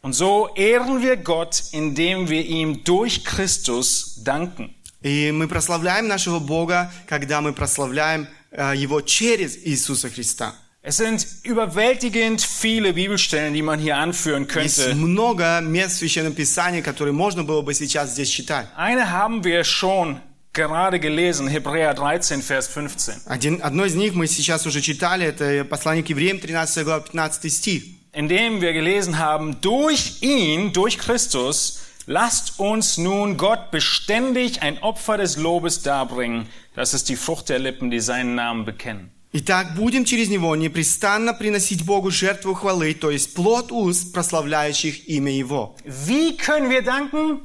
Und 0.02 0.12
so 0.12 0.50
ehren 0.54 1.02
wir 1.02 1.16
Gott, 1.16 1.62
indem 1.73 2.28
wir 2.28 2.44
ihm 2.44 2.85
durch 2.85 3.25
Christus 3.25 4.23
danken. 4.23 4.75
И 5.01 5.31
мы 5.31 5.48
прославляем 5.48 6.08
нашего 6.08 6.39
Бога, 6.39 6.91
когда 7.08 7.41
мы 7.41 7.53
прославляем 7.53 8.27
э, 8.51 8.74
Его 8.75 9.01
через 9.01 9.58
Иисуса 9.65 10.10
Христа. 10.10 10.53
Es 10.84 10.98
sind 10.98 11.25
überwältigend 11.43 12.41
viele 12.41 12.93
Bibelstellen, 12.93 13.53
die 13.53 13.62
man 13.62 13.79
hier 13.79 13.98
anführen 13.98 14.48
Есть 14.48 14.79
könnte. 14.79 14.96
много 14.96 15.62
мест 15.62 15.96
в 15.96 15.98
Священном 16.00 16.34
Писании, 16.34 16.81
которые 16.81 17.13
можно 17.13 17.43
было 17.43 17.62
бы 17.62 17.74
сейчас 17.74 18.13
здесь 18.13 18.29
читать. 18.29 18.67
Eine 18.75 19.12
haben 19.12 19.43
wir 19.43 19.63
schon 19.63 20.20
gerade 20.53 21.00
gelesen, 21.00 21.48
Hebräer 21.48 21.93
13, 21.96 22.41
Vers 22.43 22.67
15. 22.67 23.27
Один, 23.27 23.60
одно 23.62 23.86
из 23.86 23.93
них 23.96 24.13
мы 24.15 24.25
сейчас 24.27 24.65
уже 24.65 24.81
читали, 24.81 25.25
это 25.25 25.63
послание 25.65 26.03
к 26.03 26.10
евреям, 26.10 26.39
13 26.39 26.84
глава, 26.84 27.01
15 27.01 27.53
стих. 27.53 27.84
in 28.13 28.27
dem 28.27 28.60
wir 28.60 28.74
gelesen 28.74 29.20
haben, 29.20 29.62
durch 29.62 30.22
ihn, 30.22 30.74
durch 30.74 30.98
Christus, 30.98 31.79
lasst 32.06 32.58
uns 32.58 32.99
nun 32.99 33.37
Gott 33.37 33.70
beständig 33.70 34.62
ein 34.62 34.82
Opfer 34.82 35.16
des 35.18 35.37
Lobes 35.37 35.82
darbringen. 35.82 36.49
Das 36.75 36.94
ist 36.94 37.08
die 37.08 37.16
Frucht 37.16 37.49
der 37.49 37.58
Lippen, 37.58 37.90
die 37.90 38.00
seinen 38.00 38.35
Namen 38.35 38.64
bekennen. 38.64 39.11
Итак, 39.32 39.75
будем 39.75 40.04
через 40.06 40.28
него 40.30 40.56
непрестанно 40.56 41.35
приносить 41.35 41.85
Богу 41.85 42.11
жертву 42.11 42.54
хвалы, 42.54 42.94
то 42.94 43.11
есть 43.11 43.35
плод 43.35 43.70
уст, 43.70 44.12
прославляющих 44.14 45.08
имя 45.08 45.30
Его. 45.32 45.76
Wie 45.85 46.37
können 46.37 46.70
wir 46.70 46.82
danken? 46.82 47.40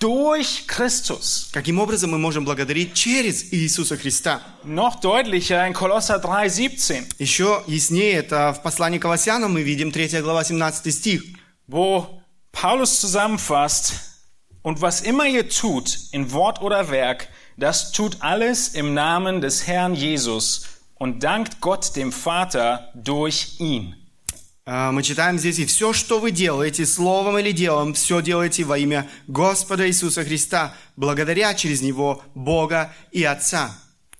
Durch 0.00 0.66
Christus. 0.66 1.48
Каким 1.52 1.78
образом 1.78 2.10
мы 2.10 2.18
можем 2.18 2.44
благодарить 2.44 2.94
через 2.94 3.52
Иисуса 3.52 3.96
Христа? 3.96 4.42
Noch 4.64 5.00
deutlicher 5.00 5.66
in 5.66 5.72
Kolosser 5.72 6.20
3, 6.20 6.48
17, 6.50 7.14
Еще 7.18 7.62
яснее 7.66 8.14
это 8.14 8.52
в 8.52 8.62
послании 8.62 8.98
к 8.98 9.02
Колоссянам 9.02 9.52
мы 9.52 9.62
видим 9.62 9.92
3 9.92 10.20
глава 10.22 10.42
17 10.44 10.92
стих. 10.92 11.22
wo 11.68 12.19
Paulus 12.52 13.00
zusammenfasst, 13.00 13.94
und 14.62 14.80
was 14.80 15.00
immer 15.00 15.26
ihr 15.26 15.48
tut, 15.48 15.96
in 16.10 16.32
Wort 16.32 16.60
oder 16.60 16.90
Werk, 16.90 17.28
das 17.56 17.92
tut 17.92 18.16
alles 18.20 18.68
im 18.68 18.94
Namen 18.94 19.40
des 19.40 19.66
Herrn 19.66 19.94
Jesus 19.94 20.64
und 20.96 21.22
dankt 21.22 21.60
Gott 21.60 21.94
dem 21.94 22.10
Vater 22.10 22.90
durch 22.94 23.60
ihn. 23.60 23.94
А, 24.64 24.90
Мы 24.90 25.04
читаем 25.04 25.38
здесь, 25.38 25.60
и 25.60 25.66
все, 25.66 25.92
что 25.92 26.18
вы 26.18 26.32
делаете, 26.32 26.84
словом 26.84 27.38
или 27.38 27.52
делом, 27.52 27.94
все 27.94 28.20
делаете 28.20 28.64
во 28.64 28.76
имя 28.76 29.08
Господа 29.28 29.86
Иисуса 29.86 30.24
Христа, 30.24 30.74
благодаря 30.96 31.54
через 31.54 31.80
Него 31.82 32.20
Бога 32.34 32.92
и 33.12 33.22
Отца. 33.22 33.70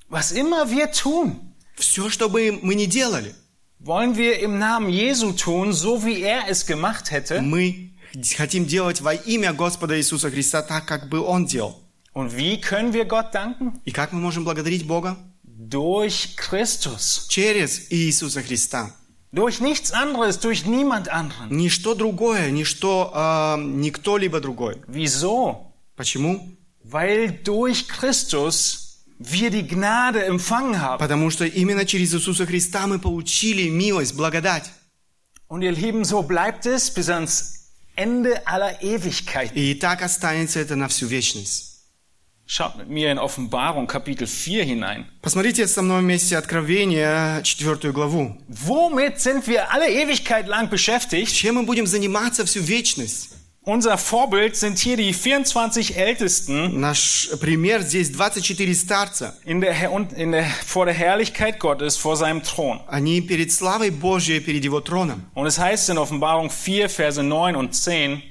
Was 0.08 0.30
immer 0.30 0.70
wir 0.70 0.92
tun, 0.92 1.40
Все, 1.74 2.08
что 2.08 2.28
бы 2.28 2.56
мы 2.62 2.76
ни 2.76 2.86
делали, 2.86 3.34
wollen 3.80 4.16
wir 4.16 4.38
im 4.38 4.58
Namen 4.60 4.88
Jesu 4.88 5.32
tun, 5.32 5.72
so 5.72 6.04
wie 6.04 6.22
er 6.22 6.48
es 6.48 6.64
gemacht 6.66 7.10
hätte. 7.10 7.42
мы 7.42 7.89
хотим 8.35 8.65
делать 8.65 9.01
во 9.01 9.13
имя 9.13 9.53
Господа 9.53 9.97
Иисуса 9.97 10.29
Христа 10.29 10.61
так, 10.61 10.85
как 10.85 11.09
бы 11.09 11.21
Он 11.21 11.45
делал. 11.45 11.81
Und 12.13 12.35
wie 12.35 12.59
können 12.59 12.93
wir 12.93 13.05
Gott 13.05 13.33
danken? 13.33 13.73
И 13.85 13.91
как 13.91 14.11
мы 14.11 14.19
можем 14.19 14.43
благодарить 14.43 14.85
Бога? 14.85 15.17
Durch 15.43 16.35
Christus. 16.35 17.27
Через 17.29 17.91
Иисуса 17.91 18.41
Христа. 18.41 18.91
Durch 19.31 19.61
nichts 19.61 19.93
anderes, 19.93 20.39
durch 20.39 20.65
niemand 20.65 21.07
anderen. 21.07 21.49
Ничто 21.49 21.95
другое, 21.95 22.51
ничто, 22.51 23.11
а, 23.13 23.57
не 23.57 23.89
кто-либо 23.91 24.41
другой. 24.41 24.81
Wieso? 24.87 25.71
Почему? 25.95 26.49
Weil 26.83 27.39
durch 27.43 27.87
Christus 27.87 29.05
wir 29.17 29.49
die 29.49 29.65
Gnade 29.65 30.25
empfangen 30.25 30.81
haben. 30.81 30.99
Потому 30.99 31.29
что 31.29 31.45
именно 31.45 31.85
через 31.85 32.13
Иисуса 32.13 32.45
Христа 32.45 32.87
мы 32.87 32.99
получили 32.99 33.69
милость, 33.69 34.15
благодать. 34.15 34.69
Und 35.47 35.61
ihr 35.61 35.71
Lieben, 35.71 36.03
so 36.03 36.23
bleibt 36.23 36.65
es 36.65 36.91
bis 36.91 37.09
ans 37.09 37.60
Ende 37.96 38.46
aller 38.46 38.82
Ewigkeit. 38.82 39.52
И 39.54 39.74
так 39.74 40.02
останется 40.02 40.60
это 40.60 40.76
на 40.76 40.88
всю 40.88 41.06
вечность. 41.06 41.76
Schaut 42.48 42.76
mit 42.76 42.88
mir 42.88 43.10
in 43.10 43.18
Offenbarung 43.18 43.88
Kapitel 43.88 44.28
4 44.28 44.64
hinein. 44.64 45.06
Посмотрите 45.20 45.66
со 45.66 45.82
мной 45.82 46.00
вместе 46.02 46.36
Откровение, 46.36 47.42
четвертую 47.42 47.92
главу. 47.92 48.36
Womit 48.48 49.18
sind 49.18 49.48
wir 49.48 49.72
alle 49.72 49.90
Ewigkeit 49.90 50.46
lang 50.46 50.70
beschäftigt? 50.70 51.34
Чем 51.34 51.56
мы 51.56 51.62
будем 51.64 51.86
заниматься 51.86 52.44
всю 52.44 52.60
вечность? 52.60 53.30
Unser 53.62 53.98
Vorbild 53.98 54.54
sind 54.54 54.78
hier 54.78 54.96
die 54.96 55.12
24 55.12 55.96
Ältesten 55.96 56.78
Наш 56.78 57.30
пример 57.40 57.82
здесь 57.82 58.10
24 58.10 58.78
старца. 58.80 59.34
in 59.44 59.60
der, 59.60 59.72
Herr- 59.72 59.90
und 59.90 60.12
in 60.12 60.30
der, 60.30 60.44
vor 60.44 60.84
der 60.86 60.94
Herrlichkeit 60.94 61.58
Gottes, 61.58 61.96
vor 61.96 62.16
seinem 62.16 62.44
Thron. 62.44 62.78
Они 62.86 63.20
перед 63.20 63.50
славой 63.50 63.90
Божией, 63.90 64.38
перед 64.38 64.64
Его 64.64 64.80
троном. 64.80 65.22
Und 65.34 65.46
es 65.46 65.58
heißt 65.58 65.88
in 65.90 65.98
Offenbarung 65.98 66.48
4, 66.48 66.88
Verse 66.88 67.20
9 67.20 67.56
und 67.56 67.74
10, 67.74 68.22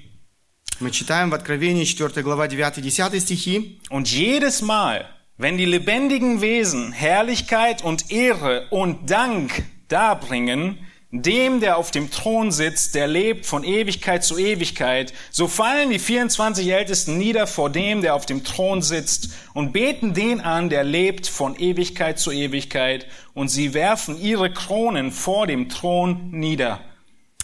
Мы 0.80 0.92
читаем 0.92 1.30
в 1.30 1.34
Откровении 1.34 1.86
4 1.86 2.22
глава 2.24 2.48
9-10 2.48 3.20
стихи. 3.20 3.80
Und 3.90 4.10
jedes 4.10 4.62
Mal, 4.62 5.06
wenn 5.38 5.58
die 5.58 5.66
lebendigen 5.66 6.40
Wesen 6.42 6.94
Herrlichkeit 6.94 7.84
und 7.84 8.10
Ehre 8.10 8.68
und 8.70 9.10
Dank 9.10 9.64
darbringen, 9.90 10.80
dem, 11.13 11.61
der 11.61 11.77
auf 11.77 11.91
dem 11.91 12.11
Thron 12.11 12.53
sitzt, 12.53 12.95
der 12.95 13.09
lebt 13.09 13.45
von 13.45 13.65
Ewigkeit 13.65 14.23
zu 14.23 14.39
Ewigkeit, 14.39 15.13
so 15.31 15.49
fallen 15.49 15.91
die 15.91 15.99
24 15.99 16.69
Ältesten 16.69 17.19
nieder 17.19 17.49
vor 17.49 17.69
dem, 17.69 18.01
der 18.01 18.15
auf 18.15 18.27
dem 18.27 18.45
Thron 18.45 18.81
sitzt, 18.81 19.31
und 19.53 19.73
beten 19.73 20.15
den 20.15 20.41
an, 20.41 20.71
der 20.71 20.85
lebt 20.85 21.27
von 21.27 21.59
Ewigkeit 21.59 22.21
zu 22.21 22.31
Ewigkeit, 22.31 23.07
und 23.35 23.49
sie 23.49 23.75
werfen 23.75 24.21
ihre 24.21 24.53
Kronen 24.53 25.11
vor 25.11 25.49
dem 25.49 25.69
Thron 25.69 26.31
nieder. 26.31 26.81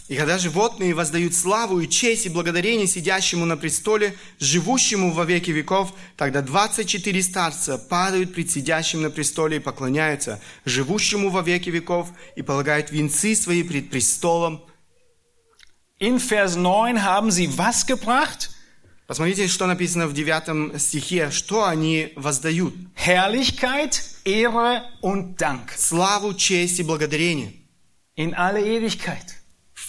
И 0.07 0.15
когда 0.15 0.37
животные 0.37 0.93
воздают 0.93 1.33
славу 1.33 1.81
и 1.81 1.89
честь 1.89 2.25
и 2.25 2.29
благодарение 2.29 2.87
сидящему 2.87 3.45
на 3.45 3.57
престоле, 3.57 4.15
живущему 4.39 5.11
во 5.11 5.25
веки 5.25 5.51
веков, 5.51 5.93
тогда 6.15 6.41
24 6.41 7.21
старца 7.21 7.77
падают 7.77 8.33
пред 8.33 8.49
сидящим 8.49 9.01
на 9.01 9.09
престоле 9.09 9.57
и 9.57 9.59
поклоняются 9.59 10.41
живущему 10.63 11.29
во 11.29 11.41
веки 11.41 11.69
веков 11.69 12.09
и 12.37 12.41
полагают 12.41 12.89
венцы 12.89 13.35
свои 13.35 13.63
пред 13.63 13.89
престолом. 13.89 14.63
In 15.99 16.19
Vers 16.19 16.55
9 16.55 17.03
haben 17.03 17.31
sie 17.31 17.49
was 17.57 17.85
gebracht? 17.85 18.51
Посмотрите, 19.07 19.47
что 19.47 19.67
написано 19.67 20.07
в 20.07 20.13
9 20.13 20.79
стихе, 20.81 21.31
что 21.31 21.65
они 21.65 22.13
воздают. 22.15 22.73
Herrlichkeit, 22.95 24.01
Ehre 24.23 24.83
und 25.01 25.37
Dank 25.37 25.71
Славу, 25.75 26.33
честь 26.33 26.79
и 26.79 26.83
благодарение 26.83 27.53
in 28.17 28.33
alle 28.33 28.61
Ewigkeit. 28.61 29.37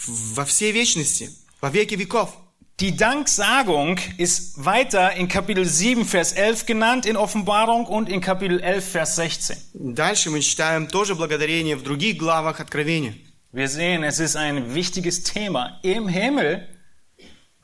во 0.07 0.45
всей 0.45 0.71
вечности, 0.71 1.29
во 1.61 1.69
веки 1.69 1.95
веков. 1.95 2.35
Die 2.79 2.95
Danksagung 2.97 3.99
ist 4.17 4.65
weiter 4.65 5.13
in 5.13 5.27
Kapitel 5.27 5.63
7, 5.63 6.05
Vers 6.05 6.33
11 6.33 6.65
genannt 6.65 7.05
in 7.05 7.15
Offenbarung 7.15 7.85
und 7.85 8.09
in 8.09 8.19
Kapitel 8.19 8.59
11, 8.59 8.83
Vers 8.83 9.15
16. 9.15 9.57
Дальше 9.73 10.31
мы 10.31 10.41
читаем 10.41 10.87
тоже 10.87 11.15
благодарение 11.15 11.75
в 11.75 11.83
других 11.83 12.17
главах 12.17 12.59
Откровения. 12.59 13.15
Wir 13.51 13.69
sehen, 13.69 14.03
es 14.03 14.19
ist 14.19 14.35
ein 14.35 14.73
wichtiges 14.73 15.23
Thema 15.23 15.79
im 15.83 16.07
Himmel, 16.07 16.67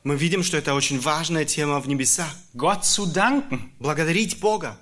Мы 0.02 0.16
видим, 0.16 0.42
что 0.42 0.56
это 0.56 0.72
очень 0.72 0.98
важная 0.98 1.44
тема 1.44 1.78
в 1.78 1.86
небесах. 1.86 2.34
Gott 2.54 2.84
zu 2.84 3.04
danken. 3.04 3.70
Благодарить 3.78 4.40
Бога. 4.40 4.78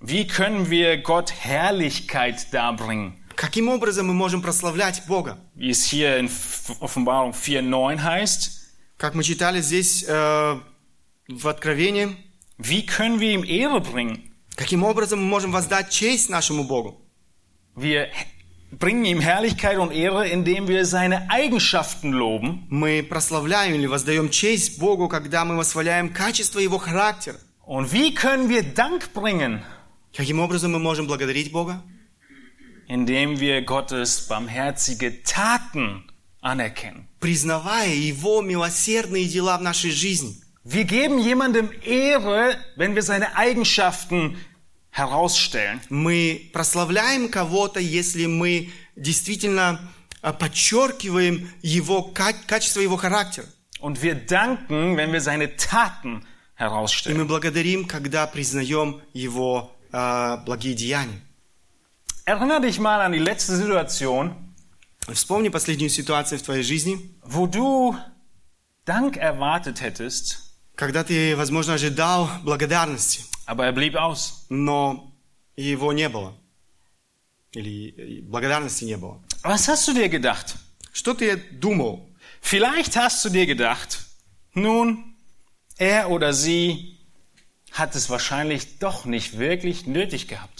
Wie 0.00 0.26
können 0.26 0.68
wir 0.68 0.98
Gott 0.98 1.32
Herrlichkeit 1.32 2.52
darbringen? 2.52 3.17
Каким 3.39 3.69
образом 3.69 4.05
мы 4.07 4.13
можем 4.13 4.41
прославлять 4.41 5.03
Бога? 5.07 5.37
Wie 5.55 5.69
es 5.69 5.85
hier 5.85 6.17
in 6.19 6.29
Offenbarung 6.81 7.31
4, 7.31 7.61
9 7.61 8.03
heißt. 8.03 8.51
Как 8.97 9.15
мы 9.15 9.23
читали 9.23 9.61
здесь 9.61 10.03
э, 10.05 10.59
в 11.29 11.47
Откровении, 11.47 12.17
Wie 12.57 12.85
können 12.85 13.21
wir 13.21 13.31
ihm 13.31 13.45
Ehre 13.45 13.79
bringen? 13.79 14.29
каким 14.57 14.83
образом 14.83 15.19
мы 15.19 15.29
можем 15.29 15.53
воздать 15.53 15.89
честь 15.89 16.27
нашему 16.29 16.65
Богу? 16.65 16.99
Wir 17.77 18.09
bringen 18.71 19.05
ihm 19.05 19.21
Herrlichkeit 19.21 19.77
und 19.77 19.93
Ehre, 19.93 20.27
indem 20.27 20.67
wir 20.67 20.83
seine 20.83 21.29
Eigenschaften 21.29 22.11
loben. 22.11 22.67
Мы 22.69 23.03
прославляем 23.03 23.73
или 23.75 23.85
воздаем 23.85 24.29
честь 24.29 24.79
Богу, 24.79 25.07
когда 25.07 25.45
мы 25.45 25.55
восхваляем 25.55 26.09
качество 26.09 26.59
Его 26.59 26.77
характера. 26.77 27.37
Und 27.65 27.93
wie 27.93 28.13
können 28.13 28.49
wir 28.49 28.63
Dank 28.63 29.13
bringen? 29.13 29.61
Каким 30.13 30.41
образом 30.41 30.73
мы 30.73 30.79
можем 30.79 31.07
благодарить 31.07 31.53
Бога? 31.53 31.81
Indem 32.88 33.40
wir 33.40 33.62
Gottes 33.62 34.26
barmherzige 34.28 35.22
Taten 35.22 36.04
anerkennen. 36.40 37.08
Признавая 37.20 37.94
Его 37.94 38.42
милосердные 38.42 39.26
дела 39.26 39.56
в 39.58 39.62
нашей 39.62 39.90
жизни. 39.90 40.36
Wir 40.64 40.84
geben 40.84 41.18
jemandem 41.18 41.70
Ehre, 41.84 42.56
wenn 42.76 42.94
wir 42.94 43.02
seine 43.02 43.36
Eigenschaften 43.36 44.36
herausstellen. 44.90 45.80
Мы 45.90 46.50
прославляем 46.52 47.28
кого-то, 47.30 47.80
если 47.80 48.26
мы 48.26 48.70
действительно 48.96 49.80
а, 50.22 50.32
подчеркиваем 50.32 51.50
его, 51.62 52.02
ка- 52.02 52.32
качество 52.46 52.80
его 52.80 52.96
характера. 52.96 53.46
Und 53.80 54.02
wir 54.02 54.14
danken, 54.14 54.96
wenn 54.96 55.12
wir 55.12 55.20
seine 55.20 55.56
Taten 55.56 56.20
И 56.22 56.62
herausstellen. 56.62 57.16
мы 57.18 57.24
благодарим, 57.24 57.84
когда 57.86 58.26
признаем 58.26 59.00
его 59.12 59.74
а, 59.92 60.38
благие 60.46 60.74
деяния. 60.74 61.20
Erinnere 62.28 62.62
dich 62.62 62.78
mal 62.80 63.00
an 63.00 63.12
die 63.12 63.18
letzte 63.18 63.56
Situation, 63.56 64.44
Вспомни 65.12 65.50
последнюю 65.50 65.90
ситуацию 65.90 66.38
в 66.38 66.42
твоей 66.42 66.62
жизни, 66.62 67.14
wo 67.22 67.46
du 67.46 67.94
Dank 68.86 69.16
erwartet 69.16 69.80
hättest, 69.82 70.40
когда 70.76 71.04
ты, 71.04 71.36
возможно, 71.36 71.74
ожидал 71.74 72.28
благодарности, 72.42 73.22
aber 73.46 73.66
er 73.66 73.72
blieb 73.72 73.96
aus. 73.96 74.46
но 74.48 75.12
его 75.56 75.92
не 75.92 76.08
было. 76.08 76.34
Или 77.52 77.94
э, 77.96 78.22
благодарности 78.22 78.84
не 78.84 78.96
было. 78.96 79.22
Was 79.42 79.68
hast 79.68 79.86
du 79.88 79.92
dir 79.92 80.08
gedacht? 80.08 80.56
Что 80.92 81.12
ты 81.12 81.36
думал? 81.36 82.08
Vielleicht 82.40 82.96
hast 82.96 83.24
du 83.24 83.28
dir 83.28 83.46
gedacht, 83.46 84.06
nun, 84.54 85.16
er 85.76 86.10
oder 86.10 86.32
sie 86.32 86.98
hat 87.72 87.94
es 87.94 88.08
wahrscheinlich 88.08 88.78
doch 88.78 89.04
nicht 89.04 89.38
wirklich 89.38 89.86
nötig 89.86 90.28
gehabt. 90.28 90.57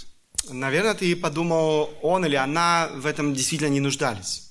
Наверное, 0.51 0.95
ты 0.95 1.17
подумал, 1.17 1.91
он 2.03 2.25
или 2.27 2.37
она 2.37 2.91
в 2.95 3.07
этом 3.07 3.35
действительно 3.35 3.71
не 3.71 3.81
нуждались. 3.81 4.51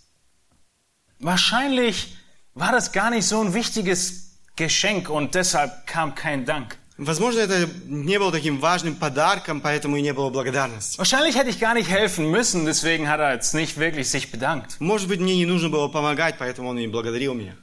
Wahrscheinlich 1.19 2.15
war 2.55 2.71
das 2.71 2.91
gar 2.91 3.09
nicht 3.09 3.25
so 3.25 3.41
ein 3.41 3.53
wichtiges 3.53 4.39
Geschenk 4.55 5.09
und 5.09 5.35
deshalb 5.35 5.85
kam 5.87 6.15
kein 6.15 6.45
Dank. 6.45 6.77
Возможно, 6.97 7.39
это 7.39 7.67
не 7.85 8.19
было 8.19 8.31
таким 8.31 8.59
важным 8.59 8.95
подарком, 8.95 9.61
поэтому 9.61 9.97
и 9.97 10.01
не 10.01 10.13
было 10.13 10.29
благодарности. 10.29 10.99
Wahrscheinlich 10.99 11.35
hätte 11.35 11.49
ich 11.49 11.59
gar 11.59 11.73
nicht 11.73 11.89
helfen 11.89 12.29
müssen, 12.29 12.65
deswegen 12.65 13.09
hat 13.09 13.19
er 13.19 13.33
jetzt 13.33 13.55
nicht 13.55 13.79
wirklich 13.79 14.09
sich 14.09 14.31
bedankt. 14.31 14.79
Может 14.79 15.07
быть, 15.07 15.19
мне 15.19 15.35
не 15.35 15.47
нужно 15.47 15.69
было 15.69 15.87
помогать, 15.87 16.35
поэтому 16.37 16.69
он 16.69 16.77
и 16.77 16.81
не 16.81 16.87
благодарил 16.87 17.33
меня. 17.33 17.55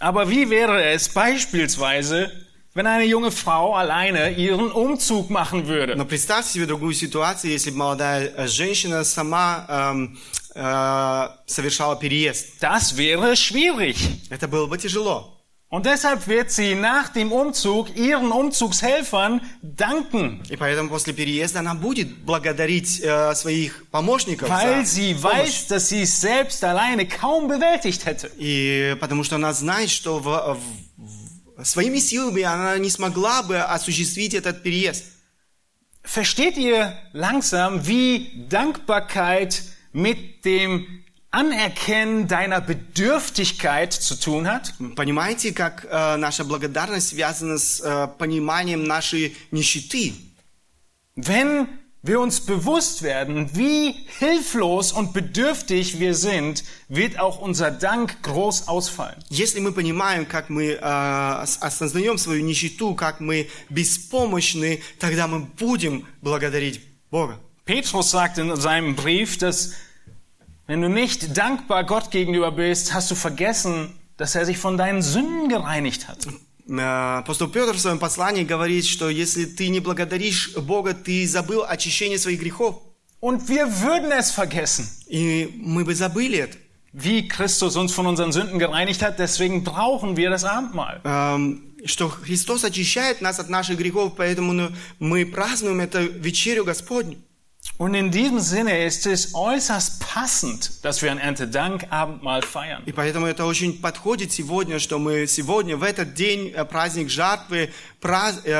Aber 0.00 0.28
wie 0.28 0.50
wäre 0.50 0.84
es 0.84 1.08
beispielsweise, 1.08 2.32
wenn 2.74 2.86
eine 2.86 3.04
junge 3.04 3.30
Frau 3.32 3.74
alleine 3.74 4.30
ihren 4.30 4.70
Umzug 4.70 5.30
machen 5.30 5.66
würde? 5.66 5.96
Но 5.96 6.04
представьте 6.04 6.52
себе 6.52 6.66
другую 6.66 6.94
ситуацию, 6.94 7.50
если 7.52 7.70
бы 7.70 7.76
молодая 7.78 8.28
э, 8.36 8.46
женщина 8.46 9.04
сама 9.04 9.66
эм, 9.68 10.18
э, 10.54 11.28
совершала 11.46 11.96
переезд. 11.96 12.60
Das 12.60 12.96
wäre 12.96 13.34
schwierig. 13.36 13.96
Это 14.30 14.46
было 14.48 14.66
бы 14.66 14.78
тяжело. 14.78 15.34
Und 15.70 15.84
deshalb 15.84 16.26
wird 16.28 16.50
sie 16.50 16.74
nach 16.74 17.10
dem 17.10 17.30
Umzug 17.30 17.94
ihren 17.94 18.32
Umzugshelfern 18.32 19.42
danken, 19.62 20.42
И 20.48 20.56
поэтому 20.56 20.88
после 20.88 21.12
переезда 21.12 21.60
она 21.60 21.74
будет 21.74 22.08
благодарить 22.24 23.00
э, 23.02 23.34
своих 23.34 23.84
помощников 23.90 24.48
weil 24.48 24.86
за 24.86 24.94
sie 24.94 25.14
помощь. 25.14 25.24
weiß, 25.24 25.66
dass 25.68 25.88
sie 25.90 26.02
es 26.04 26.20
selbst 26.22 26.64
alleine 26.64 27.06
kaum 27.06 27.48
bewältigt 27.48 28.06
hätte. 28.06 28.30
И 28.38 28.96
потому 28.98 29.24
что 29.24 29.36
она 29.36 29.52
знает, 29.52 29.90
что 29.90 30.20
в- 30.20 30.56
в- 30.56 31.21
своими 31.63 31.99
силами 31.99 32.43
она 32.43 32.77
не 32.77 32.89
смогла 32.89 33.43
бы 33.43 33.59
осуществить 33.59 34.33
этот 34.33 34.63
переезд. 34.63 35.05
Versteht 36.03 36.57
ihr 36.57 36.93
langsam, 37.13 37.87
wie 37.87 38.45
Dankbarkeit 38.49 39.63
mit 39.93 40.43
dem 40.43 40.85
Anerkennen 41.31 42.27
deiner 42.27 42.59
Bedürftigkeit 42.61 43.93
zu 43.93 44.19
tun 44.19 44.47
hat? 44.47 44.73
Понимаете, 44.95 45.53
как 45.53 45.87
э, 45.89 46.17
наша 46.17 46.43
благодарность 46.43 47.09
связана 47.09 47.57
с 47.57 47.79
э, 47.79 48.07
пониманием 48.19 48.83
нашей 48.83 49.35
нищеты? 49.51 50.13
Wenn 51.15 51.67
wir 52.02 52.20
uns 52.20 52.40
bewusst 52.40 53.02
werden, 53.02 53.50
wie 53.54 53.92
hilflos 54.18 54.92
und 54.92 55.12
bedürftig 55.12 55.98
wir 55.98 56.14
sind, 56.14 56.62
wird 56.88 57.18
auch 57.18 57.38
unser 57.38 57.70
Dank 57.72 58.22
groß 58.22 58.68
ausfallen. 58.68 59.16
Если 59.30 59.60
мы 59.60 59.72
понимаем, 59.72 60.26
как 60.28 60.48
мы 60.48 60.78
э, 60.80 61.42
ос- 61.42 61.58
осознаем 61.60 62.16
свою 62.16 62.44
нищету, 62.44 62.94
как 62.94 63.20
мы 63.20 63.48
беспомощны, 63.68 64.80
тогда 64.98 65.26
мы 65.26 65.40
будем 65.40 66.06
благодарить 66.22 66.80
Бога. 67.10 67.38
Petrus 67.64 68.10
sagt 68.10 68.38
in 68.38 68.54
seinem 68.56 68.94
Brief, 68.94 69.36
dass 69.36 69.72
wenn 70.66 70.80
du 70.80 70.88
nicht 70.88 71.36
dankbar 71.36 71.84
Gott 71.84 72.10
gegenüber 72.10 72.52
bist, 72.52 72.94
hast 72.94 73.10
du 73.10 73.14
vergessen, 73.14 73.92
dass 74.16 74.34
er 74.34 74.46
sich 74.46 74.58
von 74.58 74.76
deinen 74.76 75.02
Sünden 75.02 75.48
gereinigt 75.48 76.08
hat. 76.08 76.26
Э, 76.67 77.17
Апостол 77.19 77.47
Петр 77.49 77.73
в 77.73 77.79
своем 77.79 77.99
послании 77.99 78.43
говорит, 78.43 78.85
что 78.85 79.09
если 79.09 79.45
ты 79.45 79.67
не 79.69 79.79
благодаришь 79.79 80.55
Бога, 80.57 80.93
ты 80.93 81.27
забыл 81.27 81.63
очищение 81.67 82.17
своих 82.17 82.39
грехов. 82.39 82.81
Und 83.21 83.47
wir 83.47 83.67
würden 83.81 84.11
es 84.11 84.31
vergessen, 84.31 84.85
И 85.07 85.49
мы 85.55 85.85
бы 85.85 85.95
забыли 85.95 86.37
это. 86.39 86.57
wie 86.93 87.27
Christus 87.27 87.75
uns 87.75 87.91
von 87.91 88.05
unseren 88.05 88.31
Sünden 88.31 88.59
gereinigt 88.59 89.01
hat. 89.01 89.17
Deswegen 89.17 89.63
brauchen 89.63 90.15
wir 90.15 90.29
das 90.29 90.43
Abendmahl. 90.43 91.01
Эм, 91.03 91.63
Что 91.85 92.07
Христос 92.07 92.63
очищает 92.63 93.19
нас 93.21 93.39
от 93.39 93.49
наших 93.49 93.77
грехов, 93.77 94.13
поэтому 94.15 94.53
ну, 94.53 94.69
мы 94.99 95.25
празднуем 95.25 95.81
это 95.81 96.01
вечерю 96.01 96.63
Господню. 96.63 97.17
Und 97.76 97.94
in 97.94 98.10
diesem 98.10 98.40
Sinne 98.40 98.84
ist 98.84 99.06
es 99.06 99.34
äußerst 99.34 100.00
passend, 100.00 100.84
dass 100.84 101.00
wir 101.02 101.12
ein 101.12 101.18
Erntedank 101.18 101.86
Abendmahl 101.90 102.42
feiern. 102.42 102.82
И 102.86 102.92
поэтому 102.92 103.26
это 103.26 103.44
очень 103.44 103.80
подходит 103.80 104.32
сегодня, 104.32 104.80
что 104.80 104.98
мы 104.98 105.26
сегодня, 105.28 105.76
в 105.76 105.84
этот 105.84 106.14
день, 106.14 106.50
э, 106.52 106.64
праздник 106.64 107.08
жатвы, 107.08 107.70
праз- 108.00 108.40
э, 108.44 108.50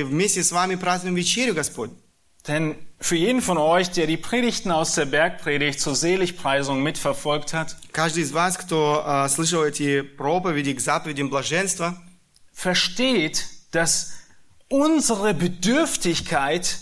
э, 0.00 0.04
вместе 0.04 0.42
с 0.42 0.52
вами 0.52 0.74
празднуем 0.74 1.14
вечерю 1.14 1.54
Господню. 1.54 1.96
Denn 2.46 2.76
für 2.98 3.16
jeden 3.16 3.40
von 3.40 3.56
euch, 3.58 3.90
der 3.90 4.06
die 4.06 4.16
Predigten 4.16 4.70
aus 4.70 4.94
der 4.94 5.04
Bergpredigt 5.06 5.80
zur 5.80 5.94
Seligpreisung 5.94 6.82
mitverfolgt 6.82 7.54
hat, 7.54 7.76
Каждый 7.92 8.24
из 8.24 8.32
вас, 8.32 8.58
кто 8.58 9.02
э, 9.06 9.28
слышал 9.30 9.64
эти 9.64 10.02
проповеди 10.02 10.74
к 10.74 10.80
заповедям 10.80 11.30
блаженства, 11.30 11.96
versteht, 12.54 13.44
dass 13.72 14.12
unsere 14.68 15.32
Bedürftigkeit 15.34 16.78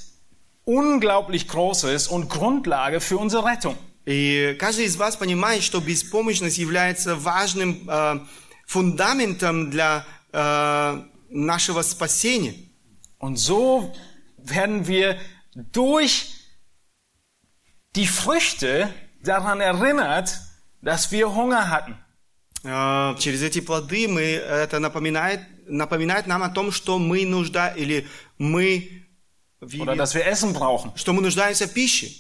unglaublich 0.64 1.48
groß 1.48 1.84
ist 1.84 2.08
und 2.08 2.28
Grundlage 2.28 3.00
für 3.00 3.18
unsere 3.18 3.44
Rettung. 3.44 3.76
и 4.08 4.56
каждый 4.58 4.86
из 4.86 4.96
вас 4.96 5.16
понимает, 5.16 5.62
что 5.62 5.80
беспомощность 5.80 6.56
является 6.56 7.14
важным 7.14 7.86
э, 7.86 8.20
фундаментом 8.66 9.70
для 9.70 10.06
э, 10.32 11.02
нашего 11.28 11.82
спасения. 11.82 12.54
Und 13.18 13.36
so 13.36 13.94
werden 14.38 14.86
wir 14.86 15.18
durch 15.54 16.32
die 17.96 18.06
Früchte 18.06 18.88
daran 19.22 19.60
erinnert, 19.60 20.40
dass 20.80 21.12
wir 21.12 21.34
Hunger 21.34 21.68
hatten. 21.68 21.94
Э, 22.64 23.14
через 23.18 23.42
эти 23.42 23.60
плоды 23.60 24.08
мы, 24.08 24.22
это 24.22 24.78
напоминает, 24.80 25.40
напоминает 25.66 26.26
нам 26.26 26.42
о 26.42 26.48
том, 26.48 26.72
что 26.72 26.98
мы 26.98 27.26
нужда 27.26 27.68
или 27.68 28.06
мы, 28.38 29.01
Oder 29.80 29.96
dass 29.96 30.14
wir 30.14 30.24
Essen 30.26 30.52
brauchen. 30.52 30.92
что 30.96 31.12
мы 31.12 31.20
нуждаемся 31.22 31.66
в 31.66 31.72
пище. 31.72 32.10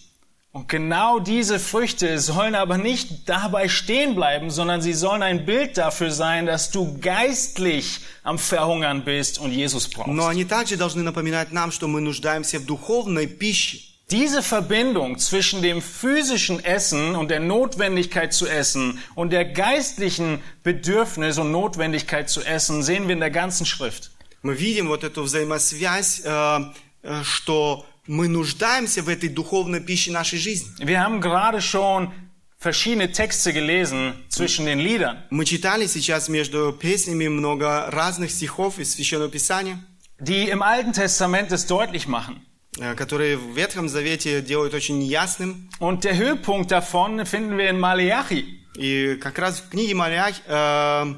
Und 0.50 0.66
genau 0.68 1.18
diese 1.18 1.58
Früchte 1.58 2.18
sollen 2.18 2.54
aber 2.54 2.78
nicht 2.78 3.28
dabei 3.28 3.68
stehen 3.68 4.14
bleiben, 4.14 4.50
sondern 4.50 4.80
sie 4.80 4.94
sollen 4.94 5.22
ein 5.22 5.44
Bild 5.44 5.76
dafür 5.76 6.10
sein, 6.10 6.46
dass 6.46 6.70
du 6.70 6.98
geistlich 7.00 8.00
am 8.22 8.38
Verhungern 8.38 9.04
bist 9.04 9.38
und 9.38 9.52
Jesus 9.52 9.90
Но 9.94 10.04
brauchst. 10.04 10.28
они 10.30 10.44
также 10.46 10.76
должны 10.76 11.02
напоминать 11.02 11.52
нам, 11.52 11.70
что 11.70 11.86
мы 11.86 12.00
нуждаемся 12.00 12.58
в 12.58 12.64
духовной 12.64 13.26
пище. 13.26 13.80
Diese 14.10 14.42
Verbindung 14.42 15.18
zwischen 15.18 15.60
dem 15.60 15.82
physischen 15.82 16.64
Essen 16.64 17.14
und 17.14 17.30
der 17.30 17.40
Notwendigkeit 17.40 18.32
zu 18.32 18.46
essen 18.46 18.98
und 19.14 19.34
der 19.34 19.44
geistlichen 19.44 20.40
Bedürfnis 20.62 21.36
und 21.36 21.52
Notwendigkeit 21.52 22.30
zu 22.30 22.42
essen 22.42 22.82
sehen 22.82 23.06
wir 23.06 23.12
in 23.12 23.20
der 23.20 23.30
ganzen 23.30 23.66
Schrift. 23.66 24.10
Мы 24.42 24.54
видим 24.54 24.88
вот 24.88 25.04
эту 25.04 25.24
взаимосвязь, 25.24 26.22
э, 26.24 26.30
э, 26.30 26.91
что 27.23 27.85
мы 28.07 28.27
нуждаемся 28.27 29.01
в 29.01 29.09
этой 29.09 29.29
духовной 29.29 29.79
пище 29.81 30.11
нашей 30.11 30.39
жизни. 30.39 30.69
Wir 30.83 30.99
haben 30.99 31.21
gerade 31.21 31.61
schon 31.61 32.11
verschiedene 32.59 33.11
Texte 33.11 33.51
gelesen 33.53 34.13
zwischen 34.29 34.65
den 34.65 34.79
Liedern, 34.79 35.17
Мы 35.29 35.45
читали 35.45 35.85
сейчас 35.85 36.29
между 36.29 36.71
песнями 36.73 37.27
много 37.27 37.87
разных 37.91 38.31
стихов 38.31 38.79
из 38.79 38.93
Священного 38.93 39.29
Писания, 39.29 39.79
die 40.19 40.49
im 40.49 40.61
Alten 40.61 40.93
Testament 40.93 41.51
es 41.51 41.65
deutlich 41.67 42.07
machen. 42.07 42.41
э, 42.79 42.95
которые 42.95 43.37
в 43.37 43.55
Ветхом 43.55 43.87
Завете 43.87 44.41
делают 44.41 44.73
очень 44.73 45.01
ясным. 45.03 45.69
Und 45.79 46.03
der 46.05 46.15
Höhepunkt 46.17 46.71
davon 46.71 47.23
finden 47.25 47.57
wir 47.57 47.69
in 47.69 47.79
Maleachi. 47.79 48.59
И 48.75 49.15
как 49.21 49.37
раз 49.37 49.59
в 49.59 49.69
книге 49.69 49.93
Малях, 49.93 50.35
э, 50.47 51.15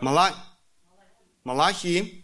Мала- 0.00 0.34
Малахии 1.44 2.19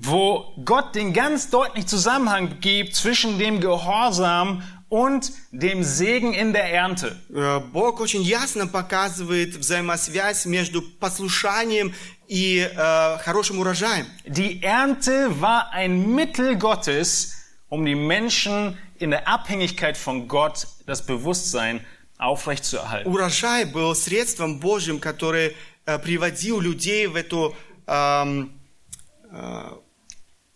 wo 0.00 0.54
Gott 0.64 0.94
den 0.94 1.12
ganz 1.12 1.50
deutlichen 1.50 1.86
Zusammenhang 1.88 2.60
gibt 2.60 2.94
zwischen 2.94 3.38
dem 3.38 3.60
Gehorsam 3.60 4.62
und 4.88 5.32
dem 5.52 5.84
Segen 5.84 6.32
in 6.32 6.52
der 6.52 6.72
Ernte. 6.72 7.16
э, 7.32 7.60
Бог 7.72 8.00
очень 8.00 8.22
ясно 8.22 8.66
показывает 8.66 9.54
взаимосвязь 9.54 10.46
между 10.46 10.82
послушанием 10.82 11.94
и 12.26 12.58
э, 12.58 13.18
хорошим 13.18 13.60
урожаем. 13.60 14.06
Die 14.26 14.62
Ernte 14.62 15.40
war 15.40 15.70
ein 15.72 16.14
Mittel 16.14 16.56
Gottes, 16.56 17.36
um 17.68 17.84
die 17.84 17.94
Menschen 17.94 18.76
in 18.98 19.10
der 19.10 19.28
Abhängigkeit 19.28 19.96
von 19.96 20.26
Gott 20.26 20.66
das 20.86 21.06
Bewusstsein 21.06 21.84
aufrechtzuerhalten. 22.18 23.10
Урожай 23.10 23.66
был 23.66 23.94
средством 23.94 24.60
Божьим, 24.60 24.98
которое 24.98 25.52
э, 25.86 25.98
приводил 25.98 26.58
людей 26.58 27.06
в 27.06 27.16
эту 27.16 27.54
эм, 27.86 28.60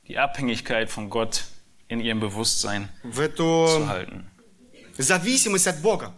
Die 0.09 0.19
Abhängigkeit 0.19 0.91
von 0.91 1.09
Gott 1.11 1.45
in 1.89 2.01
ihrem 2.01 2.21
Bewusstsein 2.21 2.89
в 3.03 3.17
zu 3.17 3.23
эту 3.23 3.87
halten. 3.89 4.31
зависимость 4.99 5.67
от 5.67 5.83
Бога. 5.83 6.13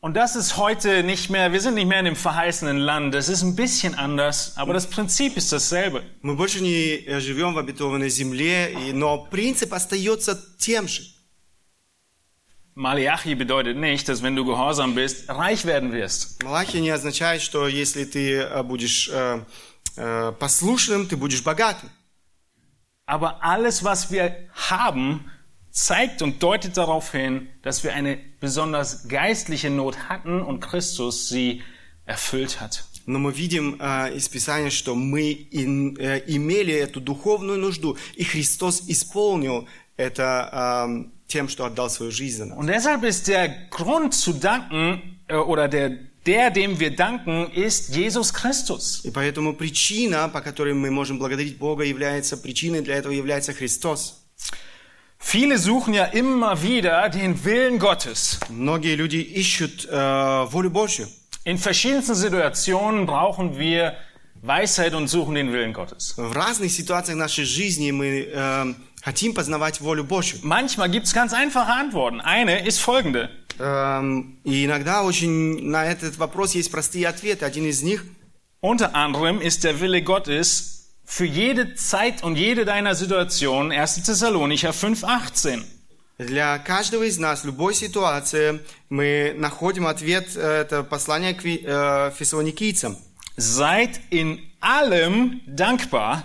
Und 0.00 0.12
das 0.14 0.36
ist 0.36 0.58
heute 0.58 1.02
nicht 1.02 1.30
mehr, 1.30 1.50
wir 1.54 1.62
sind 1.62 1.76
nicht 1.76 1.86
mehr 1.88 2.00
in 2.00 2.04
dem 2.04 2.16
verheißenen 2.16 2.76
Land. 2.76 3.14
Es 3.14 3.30
ist 3.30 3.40
ein 3.42 3.56
bisschen 3.56 3.94
anders, 3.94 4.52
aber 4.58 4.74
das 4.74 4.86
Prinzip 4.86 5.34
ist 5.38 5.50
dasselbe. 5.50 6.02
Мы 6.20 6.34
больше 6.36 6.60
не 6.62 7.06
э, 7.06 7.20
живем 7.20 7.54
в 7.54 7.58
обетованной 7.58 8.10
земле, 8.10 8.70
и- 8.74 8.92
но 8.92 9.24
принцип 9.24 9.72
остается 9.72 10.38
тем 10.58 10.86
же. 10.88 11.04
Malachi 12.74 13.34
bedeutet 13.36 13.76
nicht, 13.78 14.08
dass 14.08 14.22
wenn 14.22 14.34
du 14.36 14.44
gehorsam 14.44 14.94
bist, 14.94 15.28
reich 15.30 15.64
werden 15.64 15.92
wirst. 15.92 16.42
Малахи 16.42 16.78
не 16.80 16.90
означает, 16.90 17.40
что 17.40 17.66
если 17.68 18.04
ты 18.04 18.40
э, 18.40 18.62
будешь 18.62 19.08
э, 19.12 19.42
э, 19.96 20.32
послушным, 20.38 21.06
ты 21.08 21.16
будешь 21.16 21.42
богатым. 21.42 21.88
Aber 23.08 23.42
alles, 23.44 23.84
was 23.84 24.10
wir 24.10 24.34
haben, 24.70 25.30
zeigt 25.70 26.22
und 26.22 26.42
deutet 26.42 26.76
darauf 26.76 27.12
hin, 27.12 27.48
dass 27.62 27.84
wir 27.84 27.92
eine 27.92 28.18
besonders 28.40 29.08
geistliche 29.08 29.70
Not 29.70 30.08
hatten 30.08 30.40
und 30.40 30.60
Christus 30.60 31.28
sie 31.28 31.62
erfüllt 32.06 32.60
hat. 32.60 32.84
Но 33.06 33.18
мы 33.18 33.32
видим 33.32 33.76
э, 33.80 34.14
из 34.16 34.28
Писания, 34.30 34.70
что 34.70 34.94
мы 34.94 35.30
ин- 35.50 35.96
э, 35.98 36.22
имели 36.26 36.72
эту 36.72 37.00
духовную 37.02 37.58
нужду, 37.58 37.98
и 38.16 38.24
Христос 38.24 38.88
исполнил 38.88 39.68
это 39.98 40.86
э, 40.88 41.04
тем, 41.26 41.48
что 41.50 41.66
отдал 41.66 41.90
свою 41.90 42.10
жизнь 42.10 42.38
за 42.38 42.46
нас. 42.46 42.56
Und 42.58 42.68
deshalb 42.68 43.02
ist 43.04 43.28
der 43.28 43.48
Grund 43.70 44.14
zu 44.14 44.32
danken, 44.32 45.18
äh, 45.28 45.36
oder 45.36 45.68
der, 45.68 45.98
der, 46.26 46.50
dem 46.50 46.80
wir 46.80 46.94
danken, 46.96 47.50
ist 47.52 47.94
Jesus 47.94 48.32
Christus. 48.32 49.00
И 49.04 49.10
поэтому 49.10 49.54
причина, 49.54 50.28
по 50.28 50.40
которой 50.40 50.74
мы 50.74 50.90
можем 50.90 51.18
благодарить 51.18 51.58
Бога, 51.58 51.84
является 51.84 52.36
причиной 52.36 52.80
для 52.82 52.96
этого 52.96 53.12
является 53.12 53.52
Христос. 53.52 54.24
Viele 55.18 55.58
suchen 55.58 55.94
ja 55.94 56.04
immer 56.04 56.62
wieder 56.62 57.08
den 57.08 57.44
Willen 57.44 57.78
Gottes. 57.78 58.38
Многие 58.50 58.94
люди 58.94 59.16
ищут 59.16 59.86
э, 59.90 60.46
волю 60.50 60.70
Божью. 60.70 61.08
In 61.44 61.58
verschiedensten 61.58 62.14
Situationen 62.14 63.06
brauchen 63.06 63.58
wir 63.58 63.94
Weisheit 64.42 64.94
und 64.94 65.08
suchen 65.08 65.34
den 65.34 65.52
Willen 65.52 65.72
Gottes. 65.72 66.14
В 66.16 66.32
разных 66.32 66.72
ситуациях 66.72 67.16
нашей 67.16 67.44
жизни 67.44 67.90
мы 67.90 68.28
э, 68.30 68.74
хотим 69.02 69.34
познавать 69.34 69.80
волю 69.80 70.04
Божью. 70.04 70.40
Manchmal 70.42 70.90
gibt 70.90 71.06
es 71.06 71.14
ganz 71.14 71.32
einfache 71.32 71.72
Antworten. 71.72 72.20
Eine 72.20 72.66
ist 72.66 72.80
folgende. 72.80 73.30
Эм, 73.58 74.38
и 74.44 74.64
иногда 74.64 75.02
очень 75.02 75.68
на 75.68 75.84
этот 75.86 76.16
вопрос 76.16 76.54
есть 76.54 76.70
простые 76.70 77.06
ответы. 77.08 77.44
Один 77.44 77.64
из 77.66 77.82
них 77.82 78.04
Unter 78.60 78.94
anderem 78.94 79.40
ist 79.42 79.62
der 79.62 79.78
Wille 79.80 80.02
Gottes 80.02 80.94
für 81.04 81.26
jede 81.26 81.74
Zeit 81.74 82.22
und 82.24 82.36
jede 82.36 82.64
deiner 82.64 82.94
Situation 82.94 83.70
1. 83.70 84.02
Thessalonicher 84.04 84.72
5,18. 84.72 85.62
Для 86.18 86.58
каждого 86.58 87.02
из 87.02 87.18
нас, 87.18 87.42
в 87.42 87.46
любой 87.46 87.74
ситуации, 87.74 88.60
мы 88.88 89.34
находим 89.36 89.86
ответ, 89.86 90.34
э, 90.34 90.62
это 90.62 90.82
послание 90.82 91.34
к 91.34 91.44
Ви- 91.44 91.62
э, 91.64 92.10
фессалоникийцам. 92.16 92.96
Seid 93.36 94.00
in 94.10 94.38
allem 94.60 95.40
dankbar, 95.46 96.22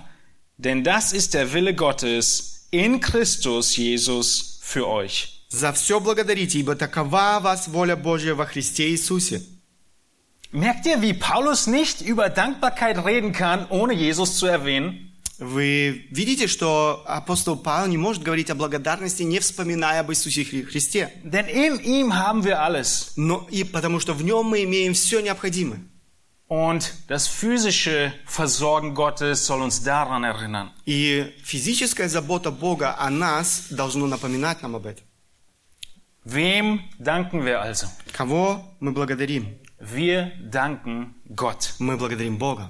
denn 0.58 0.84
das 0.84 1.12
ist 1.12 1.34
der 1.34 1.52
Wille 1.54 1.74
Gottes 1.74 2.68
in 2.72 3.02
Christus 3.02 3.76
Jesus 3.76 4.60
für 4.62 4.88
euch. 4.88 5.33
За 5.55 5.73
все 5.73 6.01
благодарите, 6.01 6.59
ибо 6.59 6.75
такова 6.75 7.39
вас 7.41 7.69
воля 7.69 7.95
Божья 7.95 8.35
во 8.35 8.45
Христе 8.45 8.91
Иисусе. 8.91 9.41
Merkt 10.51 10.85
ihr, 10.87 11.01
wie 11.01 11.15
Paulus 11.15 11.69
nicht 11.69 12.01
über 12.01 12.29
Dankbarkeit 12.29 13.05
reden 13.05 13.33
kann, 13.33 13.67
ohne 13.71 13.93
Jesus 13.93 14.37
zu 14.37 14.47
erwähnen? 14.47 15.13
Вы 15.39 16.07
видите, 16.11 16.49
что 16.49 17.05
апостол 17.07 17.57
Павел 17.57 17.87
не 17.89 17.97
может 17.97 18.25
говорить 18.25 18.51
о 18.51 18.57
благодарности, 18.57 19.23
не 19.23 19.39
вспоминая 19.39 20.01
об 20.01 20.11
Иисусе 20.11 20.43
Хри- 20.43 20.65
Христе. 20.65 21.13
Denn 21.23 21.47
in 21.47 21.79
ihm 21.81 22.15
haben 22.15 22.43
wir 22.45 22.61
alles. 22.61 23.13
Но 23.15 23.47
и 23.49 23.63
потому 23.63 24.01
что 24.01 24.13
в 24.13 24.25
нем 24.25 24.47
мы 24.47 24.65
имеем 24.65 24.95
все 24.95 25.21
необходимое. 25.21 25.81
Und 26.49 26.93
das 27.09 27.29
physische 27.29 28.13
Versorgen 28.27 28.95
Gottes 28.95 29.47
soll 29.47 29.63
uns 29.63 29.85
daran 29.85 30.25
erinnern. 30.25 30.71
И 30.85 31.33
физическая 31.45 32.09
забота 32.09 32.51
Бога 32.51 32.97
о 32.99 33.09
нас 33.11 33.67
должно 33.71 34.07
напоминать 34.09 34.61
нам 34.63 34.75
об 34.75 34.87
этом. 34.87 35.05
Wem 36.24 36.82
danken 37.00 37.46
wir 37.46 37.62
also? 37.62 37.88
Кого 38.14 38.64
мы 38.80 38.92
благодарим? 38.92 39.60
Wir 39.80 40.32
danken 40.50 41.16
Gott. 41.36 41.74
Мы 41.80 41.98
благодарим 41.98 42.38
Бога. 42.38 42.70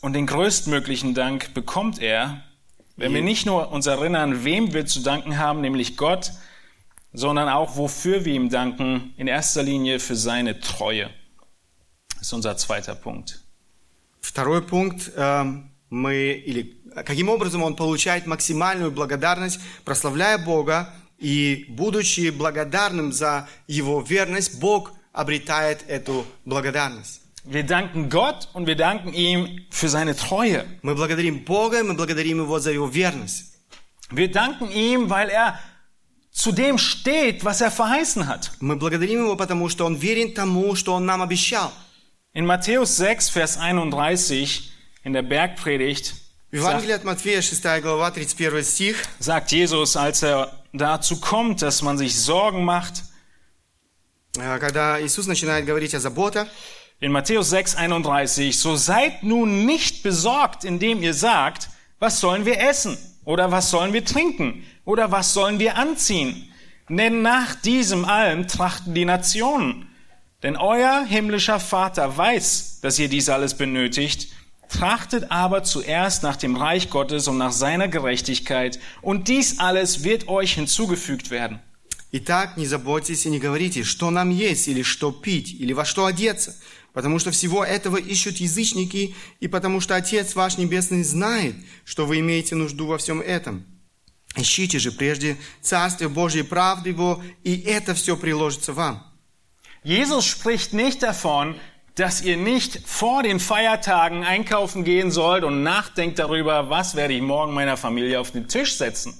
Und 0.00 0.12
den 0.12 0.26
größtmöglichen 0.26 1.14
Dank 1.14 1.54
bekommt 1.54 2.00
er, 2.00 2.42
wenn 2.96 3.14
wir 3.14 3.22
nicht 3.22 3.46
nur 3.46 3.70
uns 3.70 3.86
erinnern, 3.86 4.44
wem 4.44 4.72
wir 4.72 4.86
zu 4.86 5.00
danken 5.00 5.38
haben, 5.38 5.60
nämlich 5.60 5.96
Gott, 5.96 6.32
sondern 7.12 7.48
auch 7.48 7.76
wofür 7.76 8.24
wir 8.24 8.34
ihm 8.34 8.48
danken, 8.48 9.14
in 9.16 9.28
erster 9.28 9.62
Linie 9.62 10.00
für 10.00 10.16
seine 10.16 10.60
Treue. 10.60 11.10
Das 12.14 12.22
ist 12.22 12.32
unser 12.32 12.56
zweiter 12.56 12.94
Punkt. 12.94 13.44
Второй 14.20 14.62
пункт. 14.62 15.12
э, 15.16 15.44
мы, 15.93 16.41
или 16.45 16.81
каким 17.05 17.29
образом 17.29 17.61
он 17.63 17.75
получает 17.75 18.25
максимальную 18.25 18.91
благодарность, 18.91 19.59
прославляя 19.85 20.37
Бога, 20.39 20.93
и 21.19 21.65
будучи 21.69 22.31
благодарным 22.31 23.13
за 23.13 23.47
его 23.67 24.01
верность, 24.01 24.59
Бог 24.59 24.91
обретает 25.13 25.83
эту 25.87 26.25
благодарность. 26.45 27.21
Wir 27.45 27.63
danken 27.63 28.09
Gott 28.09 28.47
und 28.53 28.67
wir 28.67 28.75
danken 28.75 29.13
ihm 29.13 29.65
für 29.69 29.89
seine 29.89 30.15
Treue. 30.15 30.65
Мы 30.81 30.95
благодарим 30.95 31.43
Бога, 31.43 31.83
мы 31.83 31.93
благодарим 31.93 32.39
Его 32.39 32.59
за 32.59 32.71
Его 32.71 32.87
верность. 32.87 33.59
Wir 34.09 34.31
danken 34.31 34.71
ihm, 34.71 35.09
weil 35.09 35.29
er 35.29 35.59
zu 36.31 36.53
dem 36.53 36.77
steht, 36.77 37.43
was 37.43 37.61
er 37.61 37.69
verheißen 37.69 38.27
hat. 38.27 38.51
Мы 38.61 38.77
благодарим 38.77 39.25
Его, 39.25 39.35
потому 39.35 39.69
что 39.69 39.85
Он 39.85 39.95
верен 39.95 40.33
тому, 40.33 40.75
что 40.75 40.93
Он 40.93 41.05
нам 41.05 41.21
обещал. 41.21 41.71
In 42.33 42.45
Matthäus 42.45 42.95
6, 42.95 43.29
Vers 43.29 43.57
31 43.57 44.72
in 45.04 45.12
der 45.12 45.22
Bergpredigt 45.22 46.14
В 46.50 46.56
Евангелии 46.56 46.94
от 46.94 47.04
Матфея, 47.04 47.42
6 47.42 47.82
глава, 47.82 48.10
31 48.10 48.66
стих, 48.66 48.96
sagt 49.18 49.52
Jesus, 49.52 49.96
als 49.96 50.22
er 50.22 50.50
dazu 50.72 51.20
kommt, 51.20 51.60
dass 51.60 51.82
man 51.82 51.98
sich 51.98 52.18
Sorgen 52.18 52.64
macht, 52.64 53.04
э, 54.38 54.58
когда 54.58 54.98
Иисус 54.98 55.26
начинает 55.26 55.66
говорить 55.66 55.94
о 55.94 56.00
заботах, 56.00 56.48
in 57.00 57.12
Matthäus 57.12 57.50
6, 57.50 57.76
31, 57.76 58.58
so 58.58 58.76
seid 58.76 59.22
nun 59.22 59.66
nicht 59.66 60.02
besorgt, 60.02 60.64
indem 60.64 61.02
ihr 61.02 61.12
sagt, 61.12 61.68
was 61.98 62.18
sollen 62.18 62.46
wir 62.46 62.58
essen? 62.60 62.96
Oder 63.24 63.52
was 63.52 63.70
sollen 63.70 63.92
wir 63.92 64.04
trinken? 64.04 64.64
Oder 64.86 65.12
was 65.12 65.34
sollen 65.34 65.58
wir 65.58 65.76
anziehen? 65.76 66.50
Denn 66.88 67.20
nach 67.20 67.54
diesem 67.56 68.06
allem 68.06 68.48
trachten 68.48 68.94
die 68.94 69.04
Nationen. 69.04 69.86
Denn 70.42 70.56
euer 70.56 71.04
himmlischer 71.04 71.60
Vater 71.60 72.16
weiß, 72.16 72.80
dass 72.80 72.98
ihr 72.98 73.08
dies 73.08 73.28
alles 73.28 73.54
benötigt. 73.54 74.28
Trachtet 74.73 75.29
aber 75.29 75.63
zuerst 75.63 76.23
nach 76.23 76.35
dem 76.35 76.55
Reich 76.55 76.89
Gottes 76.89 77.27
und 77.27 77.37
nach 77.37 77.51
seiner 77.51 77.87
Gerechtigkeit, 77.87 78.79
und 79.03 79.27
dies 79.27 79.59
alles 79.59 80.03
wird 80.03 80.27
euch 80.27 80.55
hinzugefügt 80.55 81.29
werden. 81.29 81.59
Итак, 82.11 82.57
не 82.57 82.65
заботьтесь 82.65 83.25
и 83.27 83.29
не 83.29 83.39
говорите, 83.39 83.83
что 83.83 84.09
нам 84.09 84.31
есть, 84.31 84.67
или 84.67 84.81
что 84.81 85.11
пить, 85.11 85.53
или 85.59 85.73
во 85.73 85.85
что 85.85 86.05
одеться, 86.05 86.55
потому 86.91 87.19
что 87.19 87.29
всего 87.29 87.63
этого 87.63 87.97
ищут 87.97 88.37
язычники, 88.37 89.15
и 89.39 89.47
потому 89.47 89.79
что 89.79 89.95
Отец 89.95 90.33
ваш 90.33 90.57
Небесный 90.57 91.03
знает, 91.03 91.55
что 91.85 92.07
вы 92.07 92.19
имеете 92.19 92.55
нужду 92.55 92.87
во 92.87 92.97
всем 92.97 93.21
этом. 93.21 93.65
Ищите 94.35 94.79
же 94.79 94.91
прежде 94.91 95.37
Царствие 95.61 96.09
Божье 96.09 96.41
и 96.41 96.47
правды 96.47 96.89
Его, 96.89 97.21
и 97.43 97.59
это 97.59 97.93
все 97.93 98.17
приложится 98.17 98.73
вам. 98.73 99.03
Jesus 99.83 100.25
spricht 100.25 100.73
nicht 100.73 101.03
davon, 101.03 101.59
dass 101.94 102.20
ihr 102.22 102.36
nicht 102.36 102.80
vor 102.86 103.22
den 103.22 103.40
Feiertagen 103.40 104.24
einkaufen 104.24 104.84
gehen 104.84 105.10
sollt 105.10 105.42
und 105.44 105.62
nachdenkt 105.62 106.18
darüber, 106.18 106.70
was 106.70 106.94
werde 106.94 107.14
ich 107.14 107.22
morgen 107.22 107.52
meiner 107.54 107.76
Familie 107.76 108.20
auf 108.20 108.30
den 108.30 108.46
Tisch 108.46 108.76
setzen. 108.76 109.14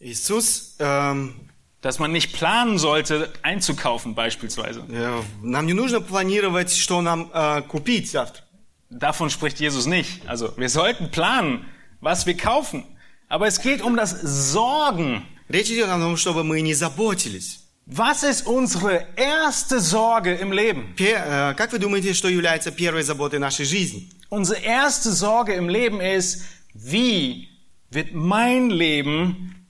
Иисус, 0.00 0.76
эм, 0.80 1.34
Dass 1.80 1.98
man 1.98 2.12
nicht 2.12 2.32
planen 2.32 2.78
sollte, 2.78 3.30
einzukaufen 3.42 4.14
beispielsweise. 4.14 4.80
э, 4.88 5.22
нам 5.42 5.66
не 5.66 5.74
нужно 5.74 6.00
планировать, 6.00 6.72
что 6.74 7.02
нам 7.02 7.30
э, 7.32 7.60
купить 7.68 8.10
завтра. 8.10 8.42
Davon 8.88 9.28
spricht 9.28 9.60
Jesus 9.60 9.84
nicht. 9.86 10.26
Also 10.26 10.56
wir 10.56 10.70
sollten 10.70 11.10
planen, 11.10 11.66
was 12.00 12.24
wir 12.26 12.36
kaufen. 12.38 12.84
Aber 13.28 13.46
es 13.46 13.60
geht 13.60 13.82
um 13.82 13.96
das 13.96 14.12
Sorgen. 14.52 15.22
Речь 15.50 15.70
идет 15.70 15.88
о 15.90 15.98
том, 15.98 16.16
чтобы 16.16 16.42
мы 16.42 16.62
не 16.62 16.72
заботились. 16.74 17.60
Was 17.88 18.22
ist 18.22 18.46
unsere 18.46 19.06
erste 19.16 19.78
Sorge 19.78 20.32
im 20.34 20.52
Leben? 20.52 20.94
Пе- 20.96 21.16
э, 21.22 21.54
как 21.54 21.72
вы 21.72 21.78
думаете, 21.78 22.14
что 22.14 22.28
является 22.28 22.70
первой 22.70 23.02
заботой 23.02 23.38
нашей 23.38 23.66
жизни? 23.66 24.08
Unsere 24.30 24.58
erste 24.60 25.12
Sorge 25.12 25.52
im 25.54 25.68
Leben 25.68 26.00
ist, 26.00 26.44
wie 26.72 27.48
wird 27.90 28.14
mein 28.14 28.70
Leben 28.70 29.66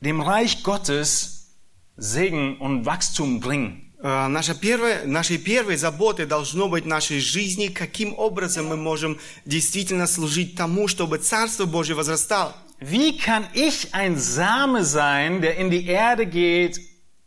dem 0.00 0.20
Reich 0.20 0.62
Gottes 0.62 1.56
Segen 1.96 2.58
und 2.58 2.86
Wachstum 2.86 3.40
bringen? 3.40 3.92
Э, 4.00 4.28
Наша 4.28 4.54
первая, 4.54 5.04
нашей 5.04 5.38
первой 5.38 5.76
заботой 5.76 6.24
должно 6.26 6.68
быть 6.68 6.84
в 6.84 6.86
нашей 6.86 7.18
жизни, 7.18 7.66
каким 7.66 8.14
образом 8.16 8.66
мы 8.68 8.76
можем 8.76 9.18
действительно 9.44 10.06
служить 10.06 10.54
тому, 10.54 10.86
чтобы 10.86 11.18
Царство 11.18 11.64
Божье 11.64 11.96
возрастало. 11.96 12.54
Wie 12.80 13.18
kann 13.18 13.44
ich 13.54 13.92
ein 13.92 14.16
Same 14.16 14.84
sein, 14.84 15.40
der 15.40 15.56
in 15.56 15.68
die 15.68 15.84
Erde 15.86 16.26
geht, 16.26 16.78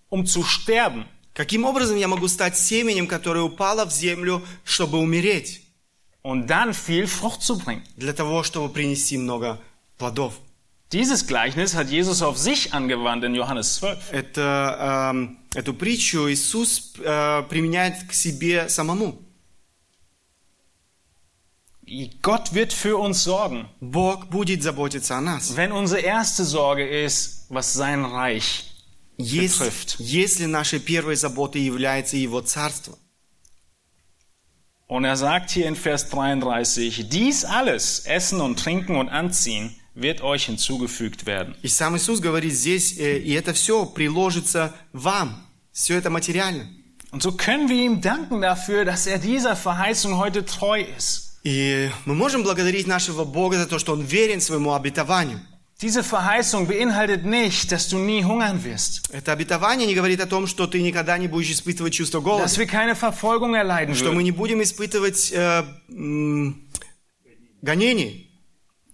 um 0.09 0.25
zu 0.25 0.43
sterben? 0.43 1.05
Каким 1.33 1.63
образом 1.63 1.95
я 1.97 2.07
могу 2.07 2.27
стать 2.27 2.57
семенем, 2.57 3.07
которое 3.07 3.41
упало 3.41 3.85
в 3.85 3.91
землю, 3.91 4.43
чтобы 4.63 4.97
умереть, 4.97 5.61
Und 6.23 6.47
dann 6.47 6.73
viel 6.73 7.07
Frucht 7.07 7.41
zu 7.41 7.57
bringen. 7.57 7.83
для 7.95 8.13
того, 8.13 8.43
чтобы 8.43 8.69
принести 8.71 9.17
много 9.17 9.59
плодов? 9.97 10.33
Dieses 10.91 11.25
Gleichnis 11.25 11.73
hat 11.73 11.89
Jesus 11.89 12.21
auf 12.21 12.37
sich 12.37 12.73
angewandt 12.73 13.23
in 13.23 13.33
Johannes 13.33 13.75
12. 13.75 14.11
Это, 14.11 15.11
эм, 15.13 15.37
эту 15.55 15.73
притчу 15.73 16.29
Иисус 16.29 16.93
э, 16.99 17.43
применяет 17.43 18.03
к 18.09 18.13
себе 18.13 18.67
самому. 18.67 19.17
Gott 22.21 22.53
wird 22.53 22.73
für 22.73 22.97
uns 22.97 23.23
sorgen. 23.23 23.67
Бог 23.79 24.27
будет 24.27 24.63
заботиться 24.63 25.17
о 25.17 25.21
нас. 25.21 25.55
Wenn 25.55 25.71
unsere 25.71 26.01
erste 26.01 26.43
Sorge 26.43 26.87
ist, 26.87 27.45
was 27.49 27.73
sein 27.73 28.05
Reich 28.05 28.65
Если, 29.17 29.65
betrifft. 29.65 29.95
если 29.99 30.45
нашей 30.45 30.79
первой 30.79 31.15
заботой 31.15 31.61
является 31.61 32.17
Его 32.17 32.41
Царство. 32.41 32.97
Und 34.87 35.05
er 35.05 35.15
sagt 35.15 35.51
hier 35.51 35.67
in 35.67 35.75
Vers 35.77 36.09
33, 36.09 37.07
dies 37.07 37.45
alles, 37.45 37.99
Essen 38.05 38.41
und 38.41 38.59
Trinken 38.59 38.97
und 38.97 39.07
Anziehen, 39.07 39.73
wird 39.93 40.21
euch 40.21 40.45
hinzugefügt 40.45 41.25
werden. 41.25 41.55
И 41.61 41.67
сам 41.67 41.95
Иисус 41.95 42.19
говорит 42.19 42.53
здесь, 42.53 42.97
э, 42.97 43.19
и 43.19 43.31
это 43.31 43.53
все 43.53 43.85
приложится 43.85 44.73
вам. 44.93 45.45
Все 45.71 45.95
это 45.95 46.09
материально. 46.09 46.67
Und 47.11 47.23
so 47.23 47.31
können 47.33 47.69
wir 47.69 47.83
ihm 47.83 48.01
danken 48.01 48.41
dafür, 48.41 48.85
dass 48.85 49.05
er 49.07 49.17
dieser 49.17 49.55
Verheißung 49.55 50.17
heute 50.17 50.45
treu 50.45 50.81
ist. 50.81 51.39
И 51.43 51.89
мы 52.05 52.13
можем 52.13 52.43
благодарить 52.43 52.85
нашего 52.85 53.23
Бога 53.23 53.57
за 53.57 53.65
то, 53.65 53.79
что 53.79 53.93
Он 53.93 54.01
верен 54.01 54.41
своему 54.41 54.73
обетованию. 54.73 55.39
Diese 55.81 56.03
Verheißung 56.03 56.67
beinhaltet 56.67 57.25
nicht, 57.25 57.71
dass 57.71 57.87
du 57.87 57.97
nie 57.97 58.23
hungern 58.23 58.63
wirst, 58.63 59.09
Это 59.11 59.31
обетование 59.31 59.87
не 59.87 59.95
говорит 59.95 60.21
о 60.21 60.27
том, 60.27 60.45
что 60.45 60.67
ты 60.67 60.79
никогда 60.81 61.17
не 61.17 61.27
будешь 61.27 61.49
испытывать 61.49 61.93
чувство 61.93 62.19
голода, 62.19 62.43
dass 62.43 62.57
wir 62.59 62.67
keine 62.67 62.95
Verfolgung 62.95 63.55
erleiden 63.55 63.95
что 63.95 64.11
мы 64.11 64.17
würden, 64.17 64.23
не 64.25 64.31
будем 64.31 64.61
испытывать 64.61 65.31
э, 65.33 65.63
м, 65.89 66.67
гонений. 67.63 68.27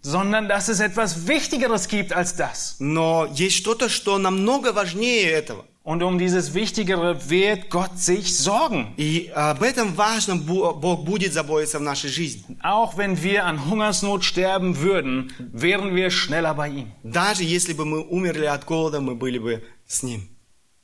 sondern 0.02 0.48
dass 0.48 0.70
es 0.70 0.80
etwas 0.80 1.28
Wichtigeres 1.28 1.90
gibt 1.90 2.14
als 2.14 2.36
das. 2.38 2.78
Но 2.80 3.28
есть 3.34 3.58
что-то, 3.58 3.90
что 3.90 4.18
намного 4.18 4.72
важнее 4.72 5.30
этого. 5.32 5.66
Und 5.84 6.04
um 6.04 6.18
dieses 6.20 6.54
Wichtigere 6.54 7.30
wird 7.30 7.70
Gott 7.70 7.98
sich 7.98 8.36
sorgen. 8.38 8.94
И 8.98 9.30
об 9.34 9.64
этом 9.64 9.96
важном 9.96 10.42
Бо- 10.46 10.74
Бог 10.74 11.06
будет 11.06 11.32
заботиться 11.32 11.80
в 11.80 11.82
нашей 11.82 12.10
жизни. 12.10 12.58
Auch 12.62 12.98
wenn 12.98 13.24
wir 13.24 13.46
an 13.46 13.70
Hungersnot 13.70 14.26
sterben 14.26 14.82
würden, 14.82 15.32
wären 15.40 15.96
wir 15.96 16.12
schneller 16.12 16.54
bei 16.56 16.68
ihm. 16.68 16.92
Даже 17.04 17.44
если 17.46 17.72
бы 17.74 17.86
мы 17.86 18.02
умерли 18.06 18.46
от 18.46 18.66
голода, 18.66 19.00
мы 19.00 19.16
были 19.16 19.38
бы 19.40 19.64
с 19.88 20.04
Ним. 20.04 20.28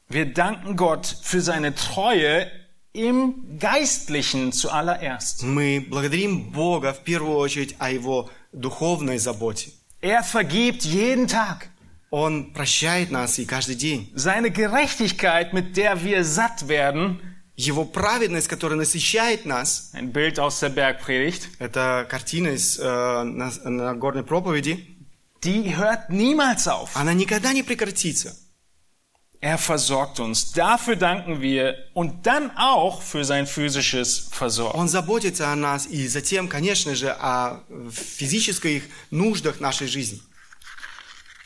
Wir 0.10 0.26
danken 0.34 0.78
Gott 0.78 1.06
für 1.22 1.42
seine 1.42 1.76
Treue 1.76 2.48
im 2.94 3.58
Geistlichen 3.60 4.54
zuallererst. 4.54 5.44
Мы 5.44 5.86
благодарим 5.89 6.52
Бога 6.52 6.94
в 6.94 7.00
первую 7.04 7.38
очередь 7.38 7.76
о 7.80 7.89
Его 7.92 8.30
духовной 8.54 9.18
заботе. 9.18 9.72
Er 10.02 10.24
vergibt 10.24 10.84
jeden 10.86 11.28
Tag. 11.28 11.70
Он 12.10 12.54
прощает 12.54 13.10
нас 13.10 13.39
и 13.39 13.46
каждый 13.46 13.76
день. 13.76 14.12
Seine 14.13 14.52
Gerechtigkeit, 14.52 15.54
mit 15.54 15.76
der 15.78 16.04
wir 16.04 16.24
satt 16.24 16.68
werden, 16.68 17.20
Его 17.56 17.86
праведность, 17.86 18.48
которая 18.48 18.80
насыщает 18.80 19.46
нас, 19.46 19.92
ein 19.94 20.12
Bild 20.12 20.39
aus 20.39 20.60
der 20.60 20.70
Bergpredigt, 20.70 21.50
это 21.60 22.06
картина 22.10 22.48
из 22.48 22.80
э, 22.80 22.84
на, 22.84 23.52
на 23.63 23.94
горной 23.94 24.24
проповеди, 24.24 24.98
die 25.44 25.76
hört 25.76 26.10
niemals 26.10 26.68
auf. 26.68 26.89
она 26.96 27.13
никогда 27.13 27.54
не 27.54 27.62
прекратится. 27.62 28.36
Er 29.39 29.58
versorgt 29.58 30.20
uns. 30.20 30.54
Dafür 30.54 30.96
danken 30.96 31.42
wir 31.42 31.76
und 31.94 32.26
dann 32.26 32.50
auch 32.58 33.02
für 33.02 33.24
sein 33.24 33.46
physisches 33.46 34.30
Versorgen. 34.32 34.80
Он 34.80 34.88
заботится 34.88 35.52
о 35.52 35.56
нас 35.56 35.86
и 35.86 36.08
затем, 36.08 36.48
конечно 36.48 36.96
же, 36.96 37.12
о 37.12 37.62
физических 37.92 38.84
нуждах 39.12 39.60
нашей 39.60 39.88
жизни. 39.88 40.22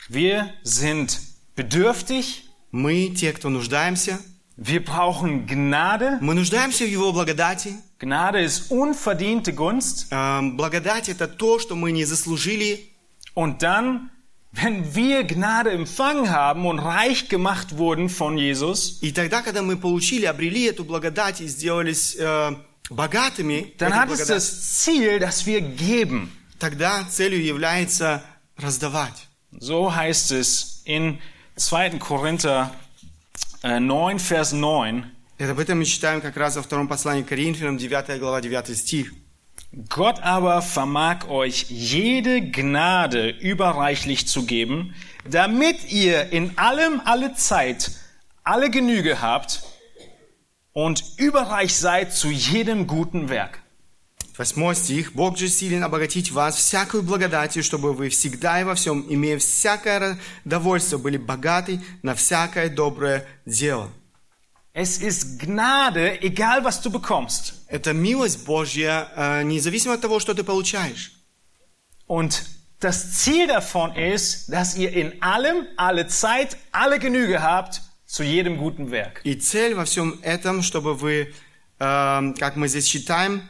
Wir 0.08 0.50
sind 0.62 1.18
bedürftig, 1.56 2.44
Мы 2.70 3.08
те, 3.14 3.32
кто 3.32 3.48
нуждаемся, 3.48 4.18
wir 4.56 4.84
brauchen 4.84 5.46
Gnade. 5.46 6.18
мы 6.20 6.34
нуждаемся 6.34 6.84
в 6.84 6.88
Его 6.90 7.12
благодати. 7.12 7.74
Gnade 7.98 8.42
ist 8.44 8.70
unverdiente 8.70 9.52
Gunst. 9.52 10.06
Эм, 10.10 10.56
Благодать – 10.56 11.10
это 11.10 11.26
то, 11.28 11.58
что 11.58 11.74
мы 11.76 11.92
не 11.92 12.04
заслужили. 12.04 12.90
Und 13.34 13.62
dann, 13.62 14.10
wenn 14.52 14.94
wir 14.94 15.24
Gnade 15.24 15.70
empfangen 15.72 16.30
haben 16.30 16.66
und 16.66 16.78
reich 16.78 17.28
gemacht 17.28 17.76
wurden 17.78 18.08
von 18.08 18.36
Jesus, 18.38 18.98
И 19.02 19.12
тогда, 19.12 19.42
когда 19.42 19.62
мы 19.62 19.76
получили, 19.76 20.26
обрели 20.26 20.64
эту 20.66 20.84
благодать 20.84 21.40
и 21.40 21.46
сделались 21.48 22.16
э, 22.18 22.54
богатыми, 22.90 23.72
dann 23.78 23.92
этой 23.92 23.98
hat 23.98 24.10
es 24.10 24.16
благодати, 24.18 24.32
das 24.32 24.84
Ziel, 24.84 25.18
dass 25.20 25.46
wir 25.46 25.60
geben. 25.60 26.30
тогда 26.58 27.04
целью 27.10 27.42
является 27.42 28.22
раздавать. 28.56 29.26
So 29.58 29.94
heißt 29.94 30.32
es 30.32 30.82
in 30.84 31.18
2. 31.56 31.98
Korinther 31.98 32.74
äh, 33.62 33.80
9, 33.80 34.18
Vers 34.18 34.52
9. 34.52 35.04
Это 35.38 35.52
об 35.52 35.58
этом 35.58 35.78
мы 35.78 35.84
читаем 35.84 36.20
как 36.20 36.36
раз 36.36 36.56
во 36.56 36.62
втором 36.62 36.88
послании 36.88 37.22
к 37.22 37.28
Коринфянам, 37.28 37.78
9 37.78 38.18
глава, 38.18 38.40
9 38.40 38.76
стих. 38.76 39.12
Gott 39.88 40.20
aber 40.22 40.62
vermag 40.62 41.28
euch 41.28 41.66
jede 41.68 42.40
Gnade 42.40 43.28
überreichlich 43.28 44.26
zu 44.26 44.46
geben, 44.46 44.94
damit 45.28 45.90
ihr 45.90 46.32
in 46.32 46.56
allem 46.56 47.02
alle 47.04 47.34
Zeit 47.34 47.90
alle 48.44 48.70
Genüge 48.70 49.20
habt 49.20 49.62
und 50.72 51.04
überreich 51.18 51.76
seid 51.76 52.14
zu 52.14 52.30
jedem 52.30 52.86
guten 52.86 53.28
Werk. 53.28 53.60
Восьмой 54.37 54.75
стих. 54.75 55.13
«Бог 55.13 55.37
же 55.37 55.47
силен 55.47 55.83
обогатить 55.83 56.31
вас 56.31 56.55
всякую 56.55 57.03
благодатью, 57.03 57.63
чтобы 57.63 57.93
вы 57.93 58.09
всегда 58.09 58.59
и 58.59 58.63
во 58.63 58.73
всем, 58.73 59.05
имея 59.07 59.37
всякое 59.37 60.17
довольство, 60.43 60.97
были 60.97 61.17
богаты 61.17 61.81
на 62.01 62.15
всякое 62.15 62.69
доброе 62.69 63.27
дело». 63.45 63.91
Es 64.75 64.97
ist 64.97 65.37
Gnade, 65.39 66.19
egal 66.23 66.63
was 66.63 66.81
du 66.81 66.89
bekommst. 66.89 67.53
Это 67.67 67.93
милость 67.93 68.43
Божья, 68.43 69.07
э, 69.15 69.43
независимо 69.43 69.93
от 69.93 70.01
того, 70.01 70.19
что 70.19 70.33
ты 70.33 70.43
получаешь. 70.43 71.11
Und 72.07 72.43
das 72.79 73.11
Ziel 73.11 73.45
davon 73.45 73.95
ist, 73.95 74.51
dass 74.51 74.75
ihr 74.75 74.91
in 74.91 75.21
allem, 75.21 75.67
alle 75.77 76.07
Zeit, 76.07 76.57
alle 76.71 76.97
Genüge 76.97 77.43
habt 77.43 77.83
zu 78.07 78.23
jedem 78.23 78.57
guten 78.57 78.89
Werk. 78.89 79.21
И 79.23 79.35
цель 79.35 79.75
во 79.75 79.85
всем 79.85 80.19
этом, 80.23 80.63
чтобы 80.63 80.95
вы, 80.95 81.33
э, 81.77 82.33
как 82.39 82.55
мы 82.55 82.67
здесь 82.67 82.87
читаем, 82.87 83.47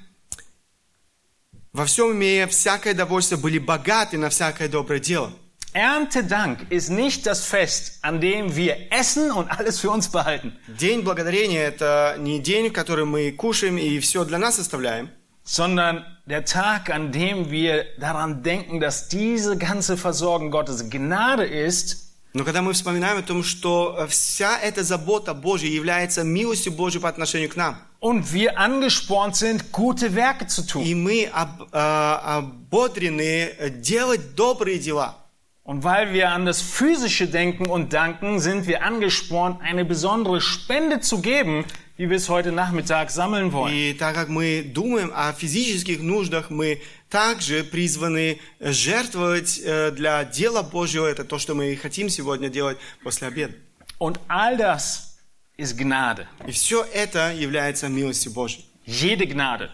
во 1.78 1.84
всем 1.84 2.12
имея 2.12 2.48
всякое 2.48 2.92
довольство, 2.92 3.36
были 3.36 3.58
богаты 3.58 4.18
на 4.18 4.30
всякое 4.30 4.68
доброе 4.68 4.98
дело. 4.98 5.32
Erntedank 5.74 6.66
ist 6.70 6.90
nicht 6.90 7.24
das 7.26 7.44
Fest, 7.44 7.98
an 8.02 8.20
dem 8.20 8.56
wir 8.56 8.90
essen 8.90 9.30
und 9.30 9.48
alles 9.48 9.78
für 9.78 9.90
uns 9.90 10.08
behalten, 10.08 10.56
День 10.66 11.02
благодарения – 11.02 11.62
это 11.62 12.16
не 12.18 12.40
день, 12.40 12.70
в 12.70 12.72
который 12.72 13.04
мы 13.04 13.30
кушаем 13.30 13.78
и 13.78 13.98
все 14.00 14.24
для 14.24 14.38
нас 14.38 14.58
оставляем, 14.58 15.10
sondern 15.44 16.04
der 16.26 16.44
Tag, 16.44 16.90
an 16.90 17.12
dem 17.12 17.50
wir 17.50 17.84
daran 17.98 18.42
denken, 18.42 18.80
dass 18.80 19.08
diese 19.08 19.56
ganze 19.56 19.96
Versorgung 19.96 20.50
Gottes 20.50 20.90
Gnade 20.90 21.44
ist 21.44 22.01
но 22.33 22.43
когда 22.43 22.61
мы 22.61 22.73
вспоминаем 22.73 23.17
о 23.17 23.21
том, 23.21 23.43
что 23.43 24.07
вся 24.09 24.57
эта 24.59 24.83
забота 24.83 25.33
Божья 25.33 25.67
является 25.69 26.23
милостью 26.23 26.71
Божьей 26.73 26.99
по 27.01 27.09
отношению 27.09 27.49
к 27.49 27.55
нам, 27.55 27.77
und 28.01 28.33
wir 28.33 28.57
angespornt 28.57 29.35
sind, 29.35 29.71
gute 29.71 30.13
Werke 30.15 30.47
zu 30.47 30.63
tun. 30.67 30.83
и 30.83 30.93
мы 30.93 31.29
об- 31.31 31.69
э, 31.71 31.77
ободрены 31.77 33.53
делать 33.77 34.35
добрые 34.35 34.77
дела. 34.79 35.15
Und 35.62 35.84
weil 35.84 36.14
wir 36.14 36.30
an 36.30 36.46
das 36.46 36.62
Physische 36.62 37.26
denken 37.26 37.66
und 37.66 37.92
danken, 37.92 38.40
sind 38.40 38.66
wir 38.66 38.82
angespornt, 38.82 39.60
eine 39.60 39.84
besondere 39.84 40.40
Spende 40.40 41.00
zu 41.00 41.20
geben, 41.20 41.66
wie 41.98 42.08
wir 42.08 42.16
es 42.16 42.30
heute 42.30 42.52
Nachmittag 42.52 43.10
sammeln 43.10 43.52
wollen. 43.52 43.74
И 43.74 43.92
так 43.92 44.14
как 44.14 44.28
мы 44.28 44.62
думаем 44.62 45.12
о 45.14 45.32
физических 45.34 46.00
нуждах, 46.00 46.48
мы 46.48 46.80
также 47.10 47.64
призваны 47.64 48.40
жертвовать 48.60 49.60
э, 49.62 49.90
для 49.90 50.24
дела 50.24 50.62
Божьего. 50.62 51.06
Это 51.06 51.24
то, 51.24 51.38
что 51.38 51.54
мы 51.54 51.72
и 51.72 51.76
хотим 51.76 52.08
сегодня 52.08 52.48
делать 52.48 52.78
после 53.02 53.28
обеда. 53.28 53.54
Und 53.98 54.20
all 54.28 54.56
das 54.56 55.18
ist 55.58 55.76
Gnade. 55.76 56.26
И 56.46 56.52
все 56.52 56.82
это 56.94 57.34
является 57.34 57.88
милостью 57.88 58.32
Божьей. 58.32 58.64
Jede 58.86 59.26
Gnade, 59.26 59.68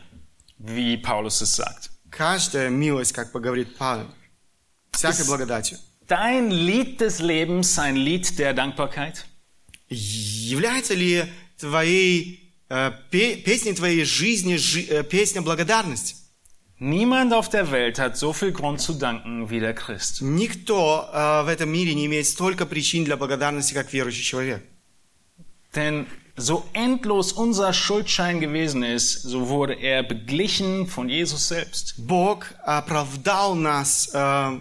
wie 0.58 0.96
Paulus 0.96 1.40
es 1.40 1.54
sagt. 1.54 1.90
Каждая 2.10 2.68
милость, 2.68 3.12
как 3.12 3.30
поговорит 3.30 3.76
Павел, 3.76 4.08
всякой 4.98 5.22
Ist- 5.22 5.26
благодатью. 5.26 5.78
Dein 6.08 6.50
Lied 6.50 7.00
des 7.00 7.20
Lebens 7.20 7.78
ein 7.78 7.96
Lied 7.96 8.38
der 8.38 8.52
Dankbarkeit? 8.54 9.24
Является 9.88 10.94
ли 10.94 11.24
твоей 11.58 12.52
э, 12.68 12.92
пе- 13.10 13.36
песней 13.36 13.74
твоей 13.74 14.04
жизни 14.04 14.56
жи- 14.56 14.86
э, 14.88 15.02
песня 15.04 15.40
благодарности? 15.42 16.16
Niemand 16.80 17.32
auf 17.32 17.48
der 17.48 17.70
Welt 17.70 17.98
hat 17.98 18.18
so 18.18 18.32
viel 18.32 18.50
Grund 18.52 18.80
zu 18.80 18.94
danken 18.94 19.48
wie 19.48 19.60
der 19.60 19.74
Christ. 19.74 20.20
Никто 20.20 21.08
э, 21.12 21.42
в 21.44 21.48
этом 21.48 21.70
мире 21.70 21.94
не 21.94 22.06
имеет 22.06 22.26
столько 22.26 22.66
причин 22.66 23.04
для 23.04 23.16
благодарности, 23.16 23.72
как 23.74 23.92
верующий 23.92 24.24
человек. 24.24 24.62
Denn 25.74 26.06
so 26.36 26.64
endlos 26.72 27.32
unser 27.32 27.72
Schuldschein 27.72 28.40
gewesen 28.40 28.82
ist, 28.82 29.22
so 29.22 29.48
wurde 29.48 29.74
er 29.74 30.02
beglichen 30.02 30.86
von 30.86 31.08
Jesus 31.08 31.48
selbst. 31.48 31.94
Бог 31.96 32.46
оправдал 32.64 33.54
нас 33.54 34.10
э, 34.12 34.18
собо- 34.18 34.60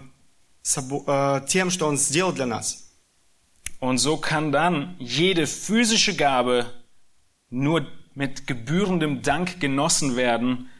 тем, 0.62 1.70
что 1.70 1.86
Он 1.86 1.98
сделал 1.98 2.32
для 2.32 2.46
нас. 2.46 2.84
Und 3.80 3.98
so 3.98 4.16
kann 4.16 4.50
dann 4.50 4.96
jede 4.98 5.46
physische 5.46 6.14
Gabe 6.14 6.66
nur 7.50 7.86
mit 8.14 8.46
gebührendem 8.46 9.22
Dank 9.22 9.60
genossen 9.60 10.16
werden, 10.16 10.70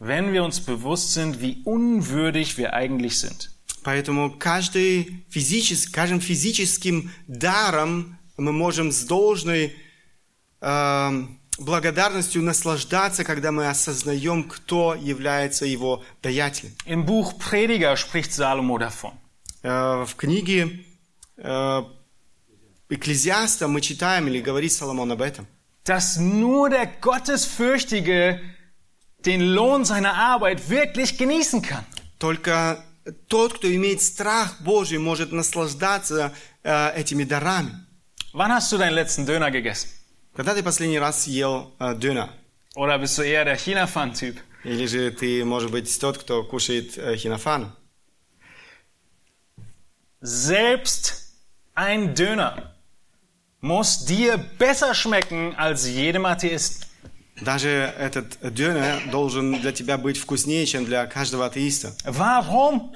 wenn 0.00 0.32
wir 0.32 0.42
uns 0.42 0.60
bewusst 0.60 1.12
sind, 1.12 1.40
wie 1.40 1.62
unwürdig 1.64 2.58
wir 2.58 2.72
eigentlich 2.72 3.20
sind. 3.20 3.50
Поэтому 3.84 4.36
каждый 4.38 5.24
физичес- 5.30 5.90
каждым 5.92 6.20
физическим 6.20 7.12
даром 7.28 8.18
мы 8.36 8.52
можем 8.52 8.90
с 8.90 9.06
должной 9.06 9.76
э, 10.60 11.26
благодарностью 11.59 12.41
наслаждаться, 12.41 13.23
когда 13.23 13.51
мы 13.51 13.67
осознаем, 13.67 14.43
кто 14.43 14.95
является 14.95 15.65
его 15.65 16.03
даятелем. 16.21 16.73
Im 16.85 17.05
Buch 17.05 17.37
Prediger 17.37 17.95
spricht 17.97 18.31
Salomo 18.31 18.77
davon. 18.77 19.13
Э, 19.61 20.05
в 20.05 20.15
книге 20.15 20.85
э, 21.37 21.83
Экклезиаста 22.89 23.67
мы 23.67 23.81
читаем, 23.81 24.27
или 24.27 24.41
говорит 24.41 24.71
Соломон 24.71 25.11
об 25.11 25.21
этом, 25.21 25.45
dass 25.85 26.17
nur 26.17 26.69
der 26.69 26.87
Gottesfürchtige 27.01 28.39
den 29.25 29.41
Lohn 29.41 29.85
seiner 29.85 30.15
Arbeit 30.15 30.69
wirklich 30.69 31.17
genießen 31.17 31.61
kann. 31.61 31.85
только 32.19 32.83
тот, 33.27 33.53
кто 33.53 33.73
имеет 33.73 34.01
страх 34.01 34.61
Божий, 34.61 34.97
может 34.97 35.31
наслаждаться 35.31 36.33
э, 36.63 36.91
этими 36.95 37.23
дарами. 37.23 37.71
Wann 38.33 38.51
hast 38.51 38.71
du 38.71 38.77
deinen 38.77 38.93
letzten 38.93 39.25
Döner 39.25 39.51
gegessen? 39.51 39.89
Когда 40.38 40.54
ты 40.54 40.62
последний 40.62 40.98
раз 40.98 41.26
ел 41.26 41.72
э, 41.78 41.94
дöner? 41.94 42.28
Oder 42.74 42.98
bist 42.98 43.16
du 43.18 43.22
eher 43.22 43.44
der 43.44 43.56
China-Fan-Typ? 43.56 44.36
Или 44.64 44.86
же 44.86 45.10
ты, 45.10 45.44
может 45.44 45.70
быть, 45.70 45.98
тот, 46.00 46.18
кто 46.18 46.42
кушает 46.42 46.98
э, 46.98 47.16
хинофан? 47.16 47.72
Selbst 50.20 51.34
ein 51.74 52.14
Döner 52.14 52.74
muss 53.60 54.06
dir 54.06 54.38
besser 54.38 54.94
schmecken 54.94 55.54
als 55.56 55.86
jedem 55.86 56.24
Atheisten. 56.24 56.86
Даже 57.40 57.92
этот 57.98 58.38
дöner 58.54 59.00
должен 59.10 59.60
для 59.60 59.72
тебя 59.72 59.98
быть 59.98 60.16
вкуснее, 60.18 60.66
чем 60.66 60.84
для 60.84 61.04
каждого 61.06 61.46
атеиста. 61.46 61.92
Warum? 62.04 62.94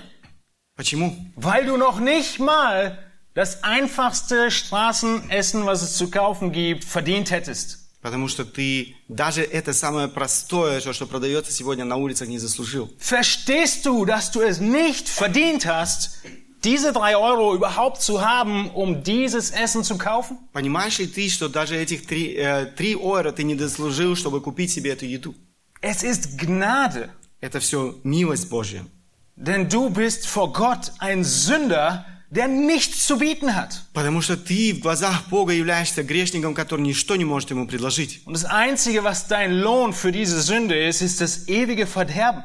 Почему? 0.76 1.16
Weil 1.34 1.66
du 1.66 1.76
noch 1.76 1.98
nicht 1.98 2.38
mal 2.38 2.98
das 3.34 3.62
einfachste 3.62 4.50
Straßenessen, 4.50 5.64
was 5.66 5.82
es 5.82 5.96
zu 5.96 6.10
kaufen 6.10 6.52
gibt, 6.52 6.84
verdient 6.84 7.30
hättest. 7.30 7.78
Потому 8.00 8.28
что 8.28 8.44
ты 8.44 8.94
даже 9.08 9.42
это 9.42 9.72
самое 9.72 10.06
простое, 10.08 10.80
то, 10.80 10.92
что 10.92 11.06
продается 11.06 11.50
сегодня 11.52 11.84
на 11.84 11.96
улицах, 11.96 12.28
не 12.28 12.38
заслужил. 12.38 12.88
Verstehst 12.98 13.84
du, 13.86 14.04
dass 14.04 14.30
du 14.30 14.40
es 14.40 14.60
nicht 14.60 15.08
verdient 15.08 15.66
hast, 15.66 16.20
diese 16.62 16.92
drei 16.92 17.16
Euro 17.16 17.54
überhaupt 17.56 18.00
zu 18.00 18.20
haben, 18.24 18.70
um 18.70 19.02
dieses 19.02 19.50
Essen 19.50 19.82
zu 19.82 19.98
kaufen? 19.98 20.38
Понимаешь 20.52 20.98
ли 21.00 21.06
ты, 21.08 21.28
что 21.28 21.48
даже 21.48 21.76
этих 21.76 22.06
три, 22.06 22.34
э, 22.36 22.66
три 22.66 22.90
евро 22.90 23.32
ты 23.32 23.42
не 23.42 23.56
дослужил, 23.56 24.14
чтобы 24.14 24.40
купить 24.40 24.70
себе 24.70 24.92
эту 24.92 25.04
еду? 25.04 25.34
Es 25.80 26.02
ist 26.04 26.36
Gnade, 26.38 27.10
Это 27.40 27.58
все 27.60 27.96
милость 28.04 28.48
Божья. 28.48 28.84
denn 29.36 29.68
du 29.68 29.90
bist 29.90 30.26
vor 30.26 30.52
Gott 30.52 30.92
ein 30.98 31.22
Sünder, 31.24 32.04
der 32.32 32.48
nichts 32.48 33.06
zu 33.06 33.18
bieten 33.18 33.54
hat. 33.54 33.82
Потому 33.92 34.20
что 34.20 34.36
ты 34.36 34.74
в 34.74 34.80
глазах 34.80 35.28
Бога 35.28 35.52
являешься 35.52 36.02
грешником, 36.02 36.54
который 36.54 36.82
ничто 36.82 37.16
не 37.16 37.24
может 37.24 37.50
ему 37.50 37.66
предложить. 37.66 38.22
Und 38.26 38.34
das 38.34 38.44
Einzige, 38.44 39.02
was 39.04 39.28
dein 39.28 39.52
Lohn 39.52 39.92
für 39.92 40.12
diese 40.12 40.40
Sünde 40.40 40.76
ist, 40.88 41.00
ist 41.00 41.20
das 41.20 41.48
ewige 41.48 41.86
Verderben. 41.86 42.42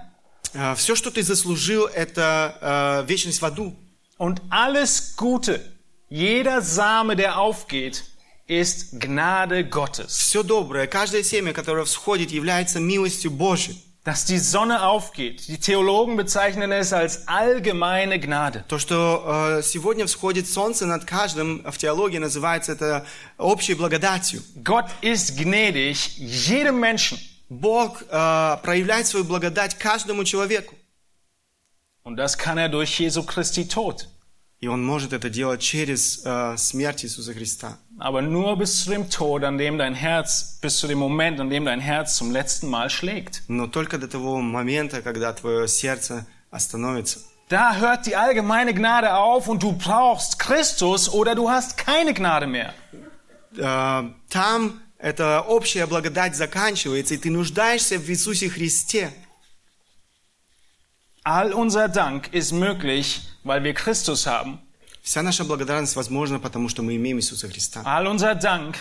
Все, 0.76 0.96
что 0.96 1.10
ты 1.10 1.24
заслужил, 1.24 1.86
это 1.88 3.04
э, 3.06 3.10
вечность 3.10 3.42
в 3.42 3.46
аду. 3.46 3.76
Und 4.18 4.42
alles 4.50 5.16
Gute, 5.18 5.60
jeder 6.10 6.62
Same, 6.62 7.16
der 7.16 7.40
aufgeht, 7.40 8.04
ist 8.48 9.00
Gnade 9.00 9.64
Gottes. 9.64 10.16
Все 10.16 10.44
доброе, 10.44 10.86
каждое 10.86 11.24
семя, 11.24 11.54
которое 11.54 11.86
всходит, 11.86 12.32
является 12.32 12.80
милостью 12.80 13.32
Божьей. 13.32 13.84
Dass 14.04 14.26
die 14.26 14.38
Sonne 14.38 14.84
aufgeht. 14.84 15.48
Die 15.48 15.58
Theologen 15.58 16.18
bezeichnen 16.18 16.74
es 16.74 16.92
als 16.92 17.26
allgemeine 17.28 18.20
Gnade. 18.20 18.66
То, 18.68 18.78
что 18.78 19.24
э, 19.26 19.64
сегодня 19.64 20.06
всходит 20.08 20.46
солнце 20.46 20.86
над 20.86 21.06
каждым, 21.06 21.64
в 21.64 21.78
теологии 21.78 22.18
называется 22.18 22.74
это 22.74 23.06
общей 23.38 23.76
благодатью. 23.76 24.42
Gott 24.62 24.88
ist 25.02 25.38
gnädig 25.38 26.18
jedem 26.18 26.82
Menschen. 26.82 27.18
Бог 27.48 28.02
э, 28.10 28.58
проявляет 28.62 29.08
свою 29.08 29.24
благодать 29.24 29.76
каждому 29.80 30.26
человеку. 30.26 30.76
Und 32.04 32.18
das 32.18 32.38
kann 32.38 32.58
er 32.58 32.68
durch 32.68 33.00
Jesu 33.00 33.24
Christi 33.24 33.70
Tod. 33.70 34.10
И 34.61 34.67
Он 34.67 34.85
может 34.85 35.13
это 35.13 35.31
делать 35.31 35.61
через 35.61 36.23
э, 36.25 36.57
смерть 36.57 37.05
Иисуса 37.05 37.33
Христа. 37.33 37.79
Aber 37.99 38.23
nur 38.23 38.57
bis 38.57 38.83
zu 38.83 38.91
dem 38.91 39.09
Tod, 39.09 39.45
an 39.45 39.57
dem 39.57 39.79
dein 39.79 39.95
Herz, 39.95 40.59
bis 40.61 40.79
zu 40.79 40.89
dem 40.89 40.99
Moment, 40.99 41.39
an 41.41 41.49
dem 41.49 41.65
dein 41.65 41.81
Herz 41.81 42.17
zum 42.17 42.33
letzten 42.33 42.69
Mal 42.69 42.91
schlägt. 42.91 43.43
Но 43.49 43.69
только 43.69 43.99
до 43.99 44.09
того 44.09 44.41
момента, 44.41 45.01
когда 45.01 45.33
твое 45.33 45.69
сердце 45.69 46.27
остановится. 46.51 47.21
Da 47.49 47.77
hört 47.77 48.07
die 48.07 48.17
allgemeine 48.17 48.75
Gnade 48.75 49.15
auf 49.15 49.49
und 49.49 49.63
du 49.63 49.73
brauchst 49.73 50.39
Christus 50.39 51.09
oder 51.09 51.35
du 51.35 51.49
hast 51.49 51.77
keine 51.79 52.13
Gnade 52.13 52.47
mehr. 52.47 52.75
Э, 53.57 54.11
там 54.29 54.83
эта 54.99 55.41
общая 55.43 55.87
благодать 55.87 56.35
заканчивается, 56.35 57.15
и 57.15 57.17
ты 57.17 57.31
нуждаешься 57.31 57.99
в 57.99 58.09
Иисусе 58.11 58.51
Христе. 58.51 59.13
All 61.25 61.53
unser 61.53 61.89
Dank 61.89 62.33
ist 62.33 62.53
möglich, 62.53 63.21
weil 63.48 63.64
wir 63.64 63.74
Christus 63.74 64.26
haben. 64.26 64.60
Вся 65.02 65.22
наша 65.22 65.44
благодарность 65.44 65.96
возможна, 65.96 66.40
потому 66.40 66.70
что 66.70 66.82
мы 66.82 66.96
имеем 66.96 67.18
Иисуса 67.18 67.50
Христа. 67.50 67.82
All 67.84 68.08
unser 68.08 68.36
Dank 68.36 68.78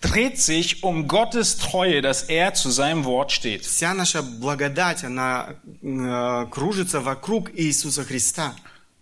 dreht 0.00 0.40
sich 0.40 0.82
um 0.82 1.08
Gottes 1.08 1.58
Treue, 1.58 2.02
dass 2.02 2.24
er 2.24 2.54
zu 2.54 2.70
seinem 2.70 3.04
Wort 3.04 3.32
steht. 3.32 3.62
Вся 3.64 3.94
наша 3.94 4.22
благодать, 4.22 5.04
она 5.04 5.56
э, 5.82 6.46
кружится 6.50 7.00
вокруг 7.00 7.50
Иисуса 7.54 8.04
Христа. 8.04 8.54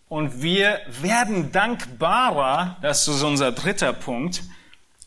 Und 0.08 0.40
wir 0.40 0.80
werden 1.02 1.50
dankbarer, 1.50 2.76
das 2.80 3.08
ist 3.08 3.22
unser 3.22 3.50
dritter 3.52 3.92
Punkt, 3.92 4.44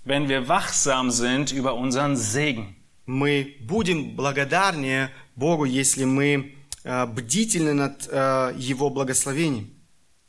wenn 0.04 0.28
wir 0.28 0.48
wachsam 0.48 1.10
sind 1.10 1.52
über 1.52 1.76
unseren 1.76 2.18
Segen. 2.18 2.76
Мы 3.06 3.56
будем 3.62 4.16
благодарнее 4.16 5.10
Богу, 5.36 5.66
если 5.66 6.04
мы 6.04 6.26
э, 6.26 6.63
бдительны 6.85 7.75
над 7.75 8.09
э, 8.11 8.55
Его 8.57 8.91
благословением. 8.91 9.71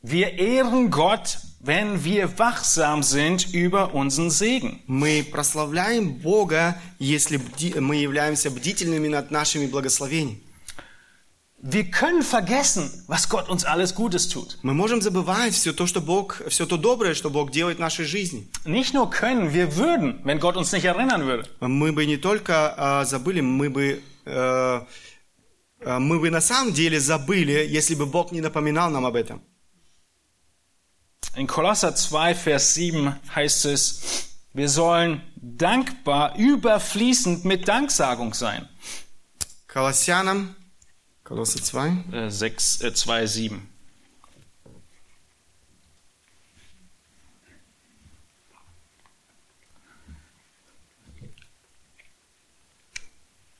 Wir 0.01 0.37
ehren 0.37 0.91
Gott, 0.91 1.39
wenn 1.59 2.03
wir 2.03 2.37
wachsam 2.37 3.01
sind 3.01 3.53
über 3.53 3.95
unseren 3.95 4.29
Segen. 4.29 4.79
Мы 4.85 5.23
прославляем 5.23 6.19
Бога, 6.19 6.79
если 6.99 7.41
мы 7.79 7.95
являемся 7.95 8.51
бдительными 8.51 9.07
над 9.07 9.31
нашими 9.31 9.65
благословениями. 9.65 10.41
Wir 11.67 11.89
können 11.89 12.21
vergessen, 12.21 12.91
was 13.07 13.27
Gott 13.27 13.49
uns 13.49 13.65
alles 13.65 13.95
Gutes 13.95 14.29
tut. 14.29 14.59
Мы 14.61 14.75
можем 14.75 15.01
забывать 15.01 15.55
все 15.55 15.73
то, 15.73 15.87
что 15.87 15.99
Бог, 15.99 16.39
все 16.47 16.67
то 16.67 16.77
доброе, 16.77 17.15
что 17.15 17.31
Бог 17.31 17.49
делает 17.49 17.77
в 17.77 17.81
нашей 17.81 18.05
жизни. 18.05 18.47
Nicht 18.65 18.93
nur 18.93 19.09
können, 19.09 19.51
wir 19.51 19.75
würden, 19.75 20.19
wenn 20.23 20.39
Gott 20.39 20.57
uns 20.57 20.71
nicht 20.71 20.85
erinnern 20.85 21.25
würde. 21.25 21.47
Мы 21.61 21.91
бы 21.91 22.05
не 22.05 22.17
только 22.17 22.75
э, 22.77 23.05
забыли, 23.05 23.41
мы 23.41 23.71
бы, 23.71 24.03
э, 24.25 24.81
э, 24.81 24.81
мы 25.84 26.20
бы 26.20 26.30
на 26.30 26.40
самом 26.40 26.72
деле 26.74 27.00
забыли, 27.00 27.66
если 27.68 27.94
бы 27.94 28.06
Бог 28.06 28.32
не 28.32 28.40
напоминал 28.40 28.90
нам 28.90 29.06
об 29.06 29.16
этом. 29.16 29.42
In 31.36 31.46
Kolosser 31.46 31.94
2, 31.94 32.34
Vers 32.34 32.74
7 32.74 33.14
heißt 33.34 33.64
es, 33.66 34.30
wir 34.52 34.68
sollen 34.68 35.22
dankbar, 35.36 36.36
überfließend 36.36 37.44
mit 37.44 37.68
Danksagung 37.68 38.34
sein. 38.34 38.68
Колоссянам, 39.68 40.56
Колоссы 41.22 41.62
2, 41.62 42.04
Äh, 42.12 42.30
6, 42.30 42.80
äh, 42.82 42.92
2, 42.92 43.26
7. 43.26 43.68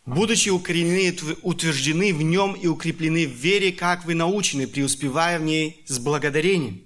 «Будучи 0.06 0.50
укоренены, 0.50 1.12
тв- 1.12 1.38
утверждены 1.42 2.14
в 2.14 2.22
нем 2.22 2.54
и 2.54 2.68
укреплены 2.68 3.26
в 3.28 3.32
вере, 3.32 3.72
как 3.72 4.06
вы 4.06 4.14
научены, 4.14 4.68
преуспевая 4.68 5.40
в 5.40 5.44
ней 5.44 5.84
с 5.88 5.98
благодарением». 6.00 6.82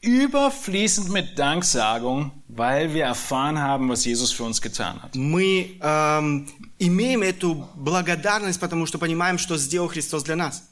Überfließend 0.00 1.08
mit 1.08 1.38
Danksagung, 1.38 2.30
weil 2.48 2.92
wir 2.92 3.04
erfahren 3.04 3.58
haben, 3.58 3.88
was 3.88 4.04
Jesus 4.04 4.32
für 4.32 4.44
uns 4.44 4.60
getan 4.60 5.02
hat. 5.02 5.14
Мы 5.16 5.78
эм, 5.80 6.46
имеем 6.78 7.22
эту 7.22 7.66
благодарность, 7.74 8.60
потому 8.60 8.84
что 8.84 8.98
понимаем, 8.98 9.38
что 9.38 9.56
сделал 9.56 9.88
Христос 9.88 10.24
для 10.24 10.36
нас. 10.36 10.64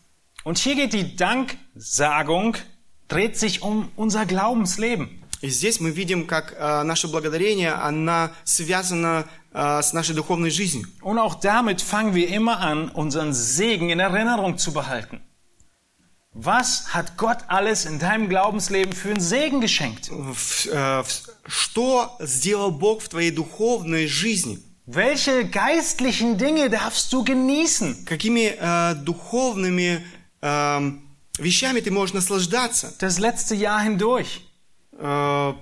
Und 0.44 0.58
hier 0.58 0.74
geht 0.74 0.92
die 0.92 1.16
Danksagung, 1.16 2.56
dreht 3.08 3.38
sich 3.38 3.62
um 3.62 3.88
unser 3.96 4.26
Glaubensleben. 4.26 5.22
И 5.40 5.48
здесь 5.48 5.80
мы 5.80 5.90
видим, 5.90 6.26
как 6.26 6.54
э, 6.56 6.82
наше 6.84 7.08
благодарение, 7.08 7.72
она 7.72 8.32
связана 8.44 9.26
с 9.53 9.93
нашей 9.93 10.13
духовной 10.15 10.49
жизнью. 10.51 10.85
Und 11.01 11.17
auch 11.19 11.35
damit 11.35 11.81
fangen 11.81 12.13
wir 12.13 12.27
immer 12.29 12.59
an, 12.59 12.89
unseren 12.89 13.33
Segen 13.33 13.89
in 13.89 13.99
Erinnerung 13.99 14.57
zu 14.57 14.71
behalten. 14.71 15.21
Was 16.33 16.93
hat 16.93 17.17
Gott 17.17 17.39
alles 17.47 17.85
in 17.85 17.97
deinem 17.97 18.29
Glaubensleben 18.29 18.93
für 18.93 19.09
einen 19.09 19.19
Segen 19.21 19.59
geschenkt? 19.59 20.09
В- 20.11 20.67
э, 20.67 21.01
в- 21.03 21.29
Что 21.47 22.11
сделал 22.19 22.71
Бог 22.71 23.01
в 23.01 23.09
твоей 23.09 23.31
духовной 23.31 24.07
жизни? 24.07 24.59
Welche 24.85 25.45
geistlichen 25.49 26.37
Dinge 26.37 26.69
darfst 26.69 27.11
du 27.11 27.23
genießen? 27.23 28.05
Какими 28.05 28.55
э, 28.59 28.95
духовными 28.95 30.05
эм, 30.41 31.01
вещами 31.39 31.79
ты 31.81 31.89
можешь 31.91 32.13
наслаждаться 32.13 32.93
Das 32.99 33.19
letzte 33.19 33.55
Jahr 33.55 33.81
hindurch. 33.81 34.41
э, 34.99 35.53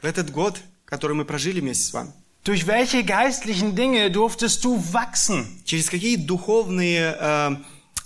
в 0.00 0.04
этот 0.04 0.30
год, 0.30 0.60
который 0.84 1.16
мы 1.16 1.24
прожили 1.24 1.60
вместе 1.60 1.84
с 1.84 1.92
вами? 1.92 2.12
Durch 2.48 2.66
welche 2.66 3.04
geistlichen 3.04 3.74
Dinge 3.74 4.10
durftest 4.10 4.62
du 4.64 4.76
wachsen 4.92 5.62
Через 5.64 5.88
какие 5.88 6.16
духовные 6.16 7.16
э, 7.18 7.56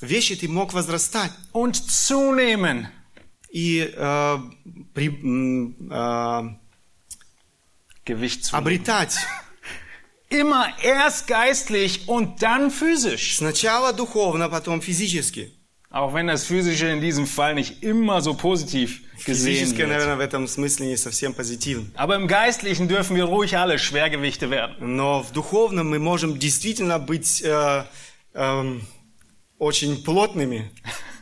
вещи 0.00 0.36
ты 0.36 0.46
мог 0.48 0.72
возрастать 0.74 1.32
und 1.52 1.74
zunehmen? 1.74 2.86
и 3.50 3.80
э, 3.80 4.38
при- 4.94 5.06
м, 5.22 5.74
э, 5.90 6.54
Gewicht 8.04 8.44
zunehmen. 8.44 8.66
обретать 8.66 9.16
Immer 10.30 10.68
erst 10.82 11.26
geistlich 11.26 12.06
und 12.06 12.42
dann 12.42 12.70
physisch. 12.70 13.36
сначала 13.38 13.92
духовно, 13.94 14.48
потом 14.50 14.82
физически. 14.82 15.54
Auch 15.92 16.12
wenn 16.12 16.26
das 16.26 16.44
Physische 16.44 16.86
in 16.88 17.00
diesem 17.00 17.26
Fall 17.26 17.54
nicht 17.54 17.82
immer 17.82 18.20
so 18.20 18.34
positiv 18.34 19.00
gesehen 19.24 19.54
Физическое, 19.54 19.88
wird. 19.88 19.90
наверное, 19.90 20.16
в 20.16 20.20
этом 20.20 20.46
смысле 20.46 20.86
не 20.86 20.96
совсем 20.96 21.32
позитивно. 21.32 21.86
Aber 21.94 22.16
im 22.16 22.28
Geistlichen 22.28 22.88
dürfen 22.88 23.16
wir 23.16 23.24
ruhig 23.24 23.56
alle 23.56 23.78
Schwergewichte 23.78 24.50
werden. 24.50 24.96
Но 24.96 25.22
в 25.22 25.32
духовном 25.32 25.88
мы 25.88 25.98
можем 25.98 26.38
действительно 26.38 26.98
быть 26.98 27.42
э, 27.42 27.84
эм, 28.34 28.82
очень 29.58 30.04
плотными. 30.04 30.70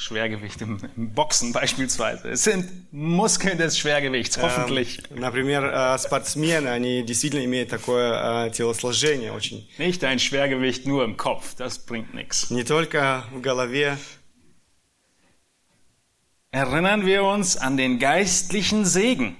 Schwergewicht 0.00 0.60
im, 0.62 0.78
im 0.96 1.12
Boxen 1.12 1.52
beispielsweise. 1.52 2.28
Es 2.30 2.44
sind 2.44 2.92
Muskeln 2.92 3.58
des 3.58 3.78
Schwergewichts, 3.78 4.36
Эм, 4.36 4.42
hoffentlich. 4.44 5.02
например, 5.10 5.64
э, 5.64 5.98
спортсмены, 5.98 6.68
они 6.68 7.02
действительно 7.04 7.44
имеют 7.44 7.70
такое 7.70 8.46
э, 8.46 8.50
телосложение 8.50 9.32
очень. 9.32 9.68
Nicht 9.78 10.02
ein 10.04 10.18
Schwergewicht 10.18 10.86
nur 10.86 11.04
im 11.04 11.16
Kopf, 11.16 11.54
das 11.56 11.78
bringt 11.78 12.14
nichts. 12.14 12.50
Не 12.50 12.64
только 12.64 13.24
в 13.32 13.40
голове. 13.40 13.96
Erinnern 16.50 17.04
wir 17.04 17.22
uns 17.24 17.56
an 17.56 17.76
den 17.76 17.98
geistlichen 17.98 18.84
Segen. 18.84 19.36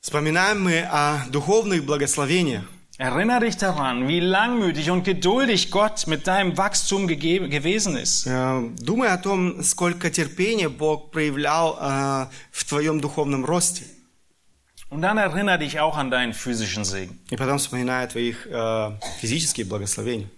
Вспоминаем 0.00 0.62
мы 0.62 0.86
о 0.90 1.24
духовных 1.30 1.84
благословениях. 1.84 2.64
Erinnere 3.00 3.40
dich 3.40 3.58
daran, 3.58 4.08
wie 4.08 4.20
langmütig 4.20 4.90
und 4.90 5.04
geduldig 5.04 5.70
Gott 5.70 6.06
mit 6.06 6.26
deinem 6.26 6.56
Wachstum 6.56 7.06
gegeben, 7.06 7.50
gewesen 7.50 7.94
ist. 7.94 8.26
Э, 8.26 8.62
Думай 8.80 9.08
о 9.08 9.18
том, 9.18 9.62
сколько 9.62 10.10
терпения 10.10 10.70
Бог 10.70 11.10
проявлял 11.10 11.76
э, 11.78 12.26
в 12.50 12.64
твоем 12.64 13.02
духовном 13.02 13.44
росте. 13.44 13.84
Und 14.88 15.02
dann 15.02 15.18
erinnere 15.18 15.58
dich 15.58 15.78
auch 15.78 15.98
an 15.98 16.10
deinen 16.10 16.32
physischen 16.32 16.84
Segen. 16.84 17.18
И 17.30 17.36
потом 17.36 17.58
вспоминай 17.58 18.04
о 18.04 18.06
твоих 18.06 18.46
э, 18.46 18.92
физических 19.20 19.68
благословениях. 19.68 20.30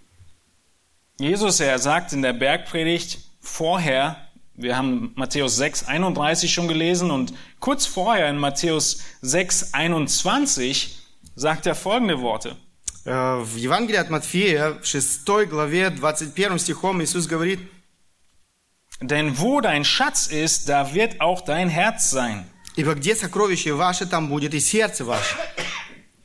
Jesus, 1.17 1.61
er 1.61 1.79
sagt 1.79 2.11
in 2.11 2.21
der 2.21 2.33
Bergpredigt 2.33 3.19
vorher, 3.39 4.17
wir 4.55 4.75
haben 4.75 5.13
Matthäus 5.15 5.55
6, 5.55 5.87
31 5.87 6.51
schon 6.51 6.67
gelesen 6.67 7.09
und 7.11 7.33
kurz 7.61 7.85
vorher 7.85 8.29
in 8.29 8.37
Matthäus 8.37 8.99
6, 9.21 9.73
21 9.73 10.97
sagt 11.35 11.65
er 11.65 11.75
folgende 11.75 12.19
Worte. 12.21 12.55
Э, 13.05 13.41
В 13.43 13.55
Евангелии 13.55 13.97
от 13.99 14.09
Матфея, 14.09 14.77
в 14.81 14.87
6 14.87 15.45
главе, 15.45 15.89
21 15.89 16.61
стихом 16.61 17.01
Иисус 17.01 17.27
говорит, 17.27 17.59
Denn 19.01 19.37
wo 19.39 19.61
dein 19.61 19.85
Schatz 19.85 20.27
ist, 20.27 20.67
da 20.67 20.93
wird 20.93 21.21
auch 21.21 21.41
dein 21.41 21.69
Herz 21.69 22.09
sein. 22.09 22.45
«Ибо 22.75 22.95
где 22.95 23.15
сокровище 23.15 23.73
ваше, 23.73 24.05
там 24.05 24.27
будет 24.29 24.53
и 24.53 24.59
сердце 24.59 25.05
ваше». 25.05 25.35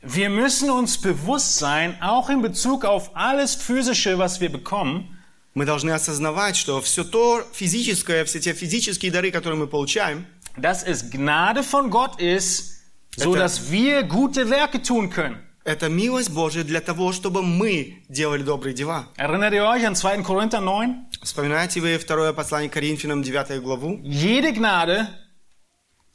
Wir 0.01 0.29
müssen 0.29 0.69
uns 0.69 0.97
bewusst 1.01 1.57
sein, 1.57 1.99
auch 2.01 2.29
in 2.29 2.41
Bezug 2.41 2.85
auf 2.85 3.15
alles 3.15 3.55
Physische, 3.55 4.19
was 4.19 4.39
wir 4.39 4.51
bekommen, 4.51 5.15
Мы 5.55 5.65
должны 5.65 5.91
осознавать, 5.91 6.57
что 6.57 6.81
все 6.81 7.05
то 7.05 7.41
физическое, 7.53 8.25
все 8.25 8.41
те 8.41 8.53
физические 8.53 9.09
дары, 9.09 9.31
которые 9.31 9.57
мы 9.57 9.67
получаем, 9.67 10.25
dass 10.57 10.83
es 10.83 11.09
Gnade 11.09 11.63
von 11.63 11.89
Gott 11.89 12.19
ist, 12.19 12.73
so 13.17 13.31
Это- 13.33 13.39
dass 13.39 13.71
wir 13.71 14.03
gute 14.03 14.49
Werke 14.49 14.81
tun 14.81 15.09
können. 15.09 15.37
это 15.63 15.89
милость 15.89 16.29
Божия 16.29 16.63
для 16.63 16.79
того, 16.81 17.11
чтобы 17.11 17.41
мы 17.41 18.03
делали 18.07 18.43
добрые 18.43 18.73
дела. 18.75 19.07
Erinnert 19.17 19.53
ihr 19.53 19.65
euch 19.65 19.85
an 19.85 19.95
2. 19.95 20.23
Korinther 20.23 20.61
9? 20.61 21.07
Вспоминаете 21.23 21.81
вы 21.81 21.97
второе 21.97 22.33
послание 22.33 22.69
к 22.69 22.73
Коринфянам, 22.73 23.23
9 23.23 23.59
главу? 23.61 23.99
Jede 24.03 24.51
Gnade, 24.53 25.07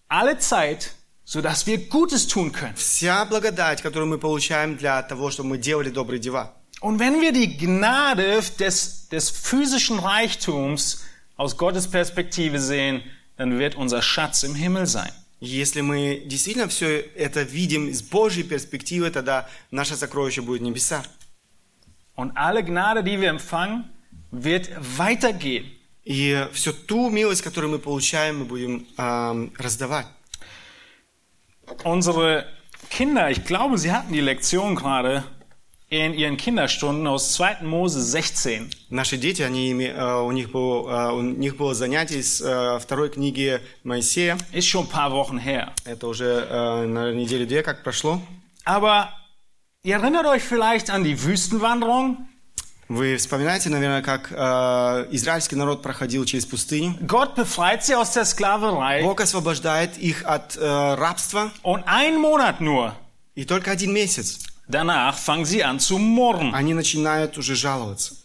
alle 0.09 0.39
Zeit, 0.39 0.93
so 1.25 1.41
dass 1.41 1.67
wir 1.67 1.89
Gutes 1.89 2.27
tun 2.29 2.53
können. 2.53 2.75
Вся 2.77 3.25
благодать, 3.25 3.83
которую 3.83 4.09
мы 4.09 4.19
получаем 4.19 4.77
для 4.77 5.03
того, 5.03 5.31
чтобы 5.31 5.51
мы 5.51 5.59
делали 5.59 5.91
добрые 5.91 6.21
дела. 6.21 6.53
Und 6.81 6.99
wenn 6.99 7.21
wir 7.21 7.33
die 7.33 7.57
Gnade 7.59 8.41
des, 8.59 9.09
des 9.09 9.31
physischen 9.31 9.99
Reichtums 9.99 11.03
aus 11.37 11.57
Gottes 11.57 11.89
Perspektive 11.89 12.59
sehen, 12.59 13.03
dann 13.37 13.59
wird 13.59 13.75
unser 13.75 14.01
Schatz 14.01 14.43
im 14.45 14.55
Himmel 14.55 14.87
sein. 14.87 15.11
Если 15.46 15.82
мы 15.82 16.24
действительно 16.26 16.68
все 16.68 17.02
это 17.16 17.44
видим 17.44 17.88
из 17.88 18.02
Божьей 18.02 18.42
перспективы, 18.42 19.12
тогда 19.12 19.48
наше 19.70 19.96
сокровище 19.96 20.42
будет 20.42 20.62
в 20.62 20.64
небесах. 20.64 21.06
Und 22.16 22.32
alle 22.36 22.64
Gnade, 22.64 23.04
die 23.04 23.20
wir 23.22 23.30
empfangen, 23.30 23.84
wird 24.32 24.72
weitergehen. 24.98 25.66
И 26.04 26.48
всю 26.54 26.74
ту 26.74 27.10
милость, 27.10 27.44
которую 27.44 27.72
мы 27.72 27.80
получаем, 27.80 28.40
мы 28.40 28.46
будем 28.46 28.88
ам, 28.98 29.52
раздавать. 29.58 30.08
Unsere 31.84 32.48
Kinder, 32.90 33.30
ich 33.30 33.46
glaube, 33.46 33.78
sie 33.78 33.92
hatten 33.92 34.14
die 34.14 34.22
Lektion 34.22 34.76
gerade 34.76 35.24
in 35.90 36.14
ihren 36.14 36.38
Kinderstunden 36.38 37.06
aus 37.08 37.34
2. 37.34 37.62
Mose 37.62 38.02
16. 38.02 38.90
Наши 38.90 39.18
дети, 39.18 39.44
они, 39.44 39.72
э, 39.84 40.22
у, 40.22 40.32
них 40.32 40.52
был, 40.52 40.90
э, 40.90 41.12
у 41.12 41.22
них 41.22 41.58
было 41.58 41.74
занятие 41.76 42.20
из 42.20 42.42
э, 42.42 42.80
второй 42.80 43.10
книги 43.10 43.60
Моисея. 43.84 44.38
Ist 44.52 44.68
schon 44.68 44.86
ein 44.86 44.90
paar 44.90 45.12
Wochen 45.12 45.38
her. 45.40 45.72
Это 45.86 46.08
уже, 46.08 46.48
наверное, 46.88 47.14
недели 47.14 47.46
две 47.46 47.62
как 47.62 47.84
прошло. 47.84 48.22
Aber 48.66 49.10
ihr 49.84 49.96
erinnert 49.96 50.26
euch 50.26 50.44
vielleicht 50.44 50.90
an 50.90 51.04
die 51.04 51.24
Wüstenwanderung? 51.24 52.28
Вы 52.88 53.18
вспоминаете, 53.18 53.70
наверное, 53.70 54.04
как 54.04 54.32
э, 54.32 55.08
израильский 55.12 55.56
народ 55.56 55.82
проходил 55.82 56.24
через 56.26 56.46
пустыню. 56.46 56.96
Gott 57.02 57.36
befreit 57.36 57.84
sie 57.84 57.96
aus 57.96 58.12
der 58.12 58.26
Sklaverei 58.26 59.02
Бог 59.02 59.20
освобождает 59.22 59.98
их 59.98 60.24
от 60.24 60.56
э, 60.56 60.94
рабства, 60.96 61.52
und 61.64 61.84
einen 61.88 62.22
Monat 62.22 62.60
nur 62.62 62.94
и 63.34 63.44
только 63.44 63.72
один 63.72 63.92
месяц 63.92 64.40
danach 64.69 65.17
fangen 65.19 65.45
sie 65.45 65.65
an 65.65 65.81
zu 65.81 65.99
murren. 65.99 66.55
они 66.55 66.75
начинают 66.75 67.39
уже 67.39 67.55
жаловаться. 67.57 68.17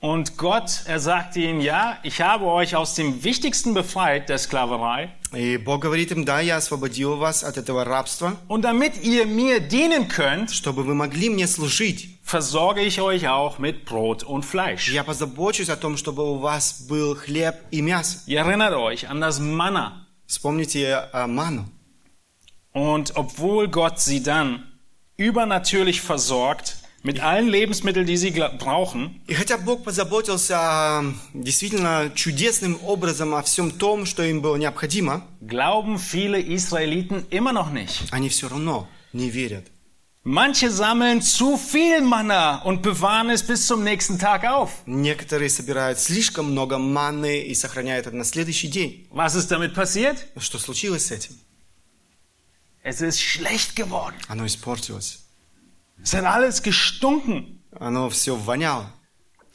Und 0.00 0.36
Gott, 0.36 0.82
er 0.84 1.00
sagt 1.00 1.34
ihnen, 1.36 1.62
ja, 1.62 1.96
ich 2.02 2.20
habe 2.20 2.44
euch 2.44 2.76
aus 2.76 2.94
dem 2.94 3.24
Wichtigsten 3.24 3.72
befreit, 3.72 4.28
der 4.28 4.36
Sklaverei. 4.36 5.08
И 5.32 5.56
Бог 5.56 5.80
говорит 5.80 6.12
им, 6.12 6.26
да, 6.26 6.40
я 6.40 6.56
освободил 6.58 7.16
вас 7.16 7.42
от 7.42 7.56
этого 7.56 7.84
рабства, 7.86 8.36
Und 8.46 8.62
damit 8.62 9.02
ihr 9.02 9.24
mir 9.24 9.60
dienen 9.60 10.08
könnt, 10.08 10.50
чтобы 10.50 10.82
вы 10.82 10.94
могли 10.94 11.30
мне 11.30 11.46
служить. 11.46 12.20
versorge 12.22 12.82
ich 12.82 13.00
euch 13.00 13.28
auch 13.28 13.58
mit 13.58 13.86
Brot 13.86 14.22
und 14.24 14.44
Fleisch. 14.44 14.88
Я 14.92 15.04
позабочусь 15.04 15.70
о 15.70 15.76
том, 15.76 15.96
чтобы 15.96 16.30
у 16.30 16.36
вас 16.36 16.82
был 16.86 17.16
хлеб 17.16 17.54
и 17.70 17.80
мясо. 17.80 18.18
Ihr 18.26 18.40
erinnert 18.40 18.74
euch 18.74 19.08
an 19.08 19.22
das 19.22 19.40
Manna. 19.40 20.04
Вспомните 20.26 21.08
э, 21.14 21.26
ману. 21.26 21.64
Und 22.72 23.16
obwohl 23.16 23.68
Gott 23.68 24.00
sie 24.00 24.22
dann 24.22 24.66
übernatürlich 25.18 26.00
versorgt 26.00 26.76
mit 27.02 27.20
allen 27.20 27.48
Lebensmitteln, 27.48 28.06
die 28.06 28.16
sie 28.16 28.30
gla- 28.32 28.56
brauchen, 28.56 29.20
И 29.26 29.34
хотя 29.34 29.58
Бог 29.58 29.84
позаботился 29.84 30.56
а, 30.58 31.04
действительно 31.34 32.10
чудесным 32.14 32.78
образом 32.82 33.34
о 33.34 33.42
всем 33.42 33.70
том, 33.72 34.06
что 34.06 34.22
им 34.22 34.40
было 34.40 34.56
необходимо, 34.56 35.22
glauben 35.42 35.98
viele 35.98 36.40
Israeliten 36.40 37.26
immer 37.30 37.52
noch 37.52 37.70
nicht. 37.72 38.08
они 38.10 38.28
все 38.30 38.48
равно 38.48 38.88
не 39.12 39.28
верят. 39.30 39.66
Manche 40.26 40.70
sammeln 40.70 41.20
zu 41.20 41.58
viel 41.58 42.00
Manna 42.00 42.62
und 42.64 42.80
bewahren 42.80 43.28
es 43.28 43.42
bis 43.42 43.66
zum 43.66 43.84
nächsten 43.84 44.18
Tag 44.18 44.44
auf. 44.46 44.70
Некоторые 44.86 45.50
собирают 45.50 45.98
слишком 45.98 46.50
много 46.52 46.78
манны 46.78 47.42
и 47.42 47.54
сохраняют 47.54 48.06
это 48.06 48.16
на 48.16 48.24
следующий 48.24 48.68
день. 48.68 49.06
Was 49.12 49.34
ist 49.36 49.50
damit 49.50 49.74
passiert? 49.74 50.16
Что 50.38 50.58
случилось 50.58 51.04
с 51.08 51.10
этим? 51.10 51.34
Es 52.88 53.00
ist 53.00 53.20
schlecht 53.20 53.76
geworden. 53.76 54.16
Оно 54.28 54.44
испортилось. 54.44 55.24
Es 56.02 56.12
hat 56.14 56.24
alles 56.24 56.62
gestunken. 56.62 57.62
Оно 57.72 58.10
все 58.10 58.36
воняло. 58.36 58.92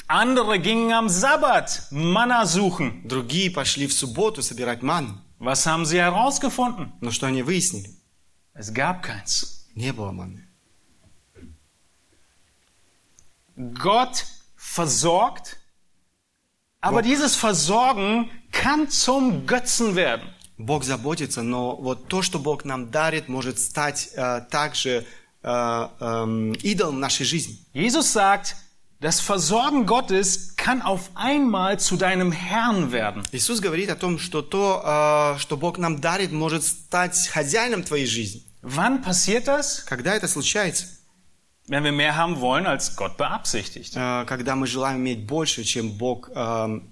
Andere 0.07 0.59
gingen 0.59 0.91
am 0.91 1.07
Sabbat 1.07 1.87
Manna 1.91 2.45
suchen. 2.45 3.07
Другие 3.07 3.51
пошли 3.51 3.87
в 3.87 3.93
субботу 3.93 4.41
собирать 4.41 4.81
манну. 4.81 5.21
Was 5.39 5.65
haben 5.67 5.85
sie 5.85 5.99
herausgefunden? 5.99 6.93
Но 7.01 7.11
что 7.11 7.27
они 7.27 7.43
выяснили? 7.43 7.95
Es 8.53 8.73
gab 8.73 9.03
keins. 9.03 9.67
Не 9.75 9.93
было 9.93 10.11
манны. 10.11 10.47
Gott 13.75 14.25
versorgt, 14.55 15.57
aber 16.81 17.01
dieses 17.01 17.35
Versorgen 17.35 18.31
kann 18.51 18.89
zum 18.89 19.45
Götzen 19.45 19.95
werden. 19.95 20.33
Бог 20.58 20.84
заботится, 20.84 21.42
но 21.42 21.74
вот 21.74 22.08
то, 22.08 22.22
что 22.22 22.38
Бог 22.38 22.64
нам 22.64 22.90
дарит, 22.90 23.28
может 23.28 23.58
стать 23.58 24.10
э, 24.14 24.42
также 24.50 25.04
э, 25.42 25.48
эм, 25.48 26.52
идолом 26.52 27.00
нашей 27.00 27.26
жизни. 27.26 27.58
Jesus 27.72 28.12
sagt, 28.12 28.56
das 29.00 29.20
Versorgen 29.20 29.84
Gottes 29.84 30.54
kann 30.56 30.80
auf 30.80 31.10
einmal 31.14 31.80
zu 31.80 31.96
deinem 31.96 32.30
Herrn 32.30 32.92
werden. 32.92 33.24
Иисус 33.32 33.60
говорит 33.60 33.90
о 33.90 33.96
том, 33.96 34.18
что 34.18 34.42
то, 34.42 35.34
э, 35.36 35.40
что 35.40 35.56
Бог 35.56 35.76
нам 35.78 36.00
дарит, 36.00 36.30
может 36.30 36.62
стать 36.62 37.28
хозяином 37.28 37.82
твоей 37.82 38.06
жизни. 38.06 38.42
Wann 38.62 39.02
passiert 39.02 39.48
das? 39.48 39.84
Когда 39.84 40.14
это 40.14 40.28
случается? 40.28 40.86
Wenn 41.66 41.82
wir 41.82 41.92
mehr 41.92 42.16
haben 42.16 42.40
wollen, 42.40 42.66
als 42.66 42.94
Gott 42.94 43.16
beabsichtigt. 43.16 43.94
Когда 43.94 44.54
мы 44.54 44.66
желаем 44.66 44.98
иметь 44.98 45.26
больше, 45.26 45.64
чем 45.64 45.92
Бог 45.92 46.30
эм, 46.34 46.90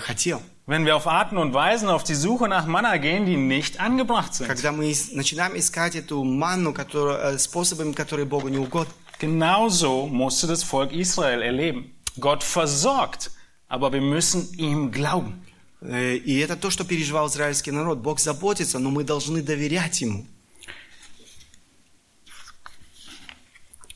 хотел. 0.00 0.42
Wenn 0.65 0.85
wir 0.85 0.95
auf 0.95 1.07
Arten 1.07 1.37
und 1.37 1.53
Weisen 1.53 1.89
auf 1.89 2.03
die 2.03 2.13
Suche 2.13 2.47
nach 2.47 2.65
Manna 2.67 2.97
gehen, 2.97 3.25
die 3.25 3.37
nicht 3.37 3.79
angebracht 3.79 4.35
sind. 4.35 4.47
Когда 4.47 4.71
мы 4.71 4.85
ис- 4.91 5.15
начинаем 5.15 5.55
искать 5.57 5.95
эту 5.95 6.23
манну 6.23 6.73
которая, 6.73 7.33
э, 7.33 7.39
способами, 7.39 7.93
которые 7.93 8.25
Богу 8.25 8.49
не 8.49 8.57
угодны. 8.59 8.93
Genauso 9.19 10.07
musste 10.07 10.45
das 10.47 10.63
Volk 10.63 10.91
Israel 10.91 11.41
erleben. 11.41 11.91
Gott 12.19 12.43
versorgt, 12.43 13.31
aber 13.67 13.91
wir 13.91 14.01
müssen 14.01 14.53
ihm 14.57 14.91
glauben. 14.91 15.41
Э, 15.81 16.15
И 16.17 16.37
это 16.39 16.55
то, 16.55 16.69
что 16.69 16.83
переживал 16.85 17.27
израильский 17.27 17.71
народ. 17.71 17.99
Бог 17.99 18.19
заботится, 18.19 18.77
но 18.79 18.91
мы 18.91 19.03
должны 19.03 19.41
доверять 19.41 20.01
Ему. 20.01 20.25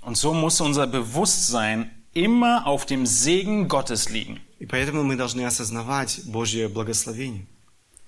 Und 0.02 0.18
so 0.18 0.34
muss 0.34 0.60
unser 0.60 0.88
Bewusstsein 0.88 1.92
immer 2.18 2.66
auf 2.68 2.86
dem 2.86 3.06
Segen 3.06 3.68
Gottes 3.68 4.10
liegen. 4.10 4.40
И 4.60 4.66
поэтому 4.66 5.04
мы 5.04 5.16
должны 5.16 5.46
осознавать 5.46 6.22
Божье 6.26 6.68
благословение. 6.70 7.46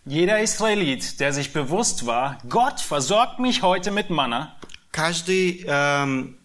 Jeder 0.05 0.41
Israelit, 0.41 1.19
der 1.19 1.33
sich 1.33 1.51
bewusst 1.51 2.05
war, 2.05 2.37
Gott 2.47 2.79
versorgt 2.79 3.39
mich 3.39 3.63
heute 3.63 3.91
mit 3.91 4.09
Manna, 4.09 4.55
Каждый 4.91 5.65
эм, 5.67 6.37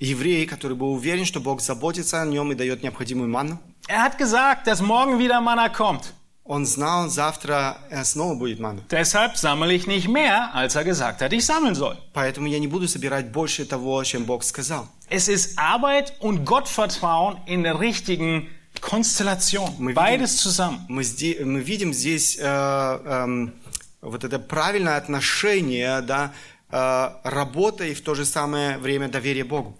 еврей, 0.00 0.46
который 0.46 0.76
был 0.76 0.92
уверен, 0.94 1.24
что 1.24 1.38
Бог 1.38 1.60
заботится 1.60 2.22
о 2.22 2.26
нем 2.26 2.50
и 2.50 2.54
дает 2.54 2.82
необходимую 2.82 3.28
манну, 3.28 3.60
er 3.86 4.02
hat 4.02 4.16
gesagt, 4.16 4.66
dass 4.66 4.80
morgen 4.80 5.18
wieder 5.18 5.40
Manna 5.40 5.68
kommt. 5.68 6.14
он 6.46 6.66
знал, 6.66 7.08
завтра 7.08 7.78
э, 7.90 8.04
снова 8.04 8.34
будет 8.34 8.60
манна. 8.60 8.82
Deshalb 8.90 9.36
sammle 9.36 9.72
ich 9.72 9.86
nicht 9.86 10.08
mehr, 10.08 10.54
als 10.54 10.74
er 10.74 10.84
gesagt 10.84 11.22
hat, 11.22 11.32
ich 11.32 11.44
sammeln 11.44 11.74
soll. 11.74 11.96
Поэтому 12.12 12.46
я 12.48 12.58
не 12.58 12.66
буду 12.68 12.86
собирать 12.88 13.32
больше 13.32 13.64
того, 13.64 14.02
чем 14.04 14.24
Бог 14.24 14.42
сказал. 14.42 14.88
Es 15.10 15.28
ist 15.28 15.58
Arbeit 15.58 16.14
und 16.20 16.44
Gottvertrauen 16.44 17.36
in 17.46 17.62
der 17.62 17.78
richtigen 17.80 18.48
Konstellation. 18.80 19.74
Мы 19.78 19.92
видим- 19.92 19.94
Beides 19.94 20.36
zusammen. 20.38 20.84
Мы, 20.88 21.02
зде- 21.02 21.44
мы 21.44 21.60
видим 21.60 21.92
здесь 21.92 22.36
э, 22.40 22.44
эм, 22.44 23.52
вот 24.00 24.24
это 24.24 24.38
правильное 24.38 24.96
отношение, 24.96 26.00
да, 26.02 26.32
э, 26.70 27.10
работа 27.24 27.84
и 27.84 27.94
в 27.94 28.02
то 28.02 28.14
же 28.14 28.24
самое 28.24 28.78
время 28.78 29.08
доверие 29.08 29.44
Богу. 29.44 29.76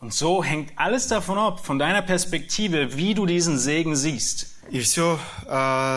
Und 0.00 0.12
so 0.12 0.42
hängt 0.44 0.70
alles 0.76 1.06
davon 1.08 1.38
ab, 1.38 1.64
von 1.64 1.78
deiner 1.78 2.02
Perspektive, 2.02 2.94
wie 2.96 3.14
du 3.14 3.24
diesen 3.24 3.58
Segen 3.58 3.96
siehst. 3.96 4.48
И 4.70 4.80
все 4.80 5.18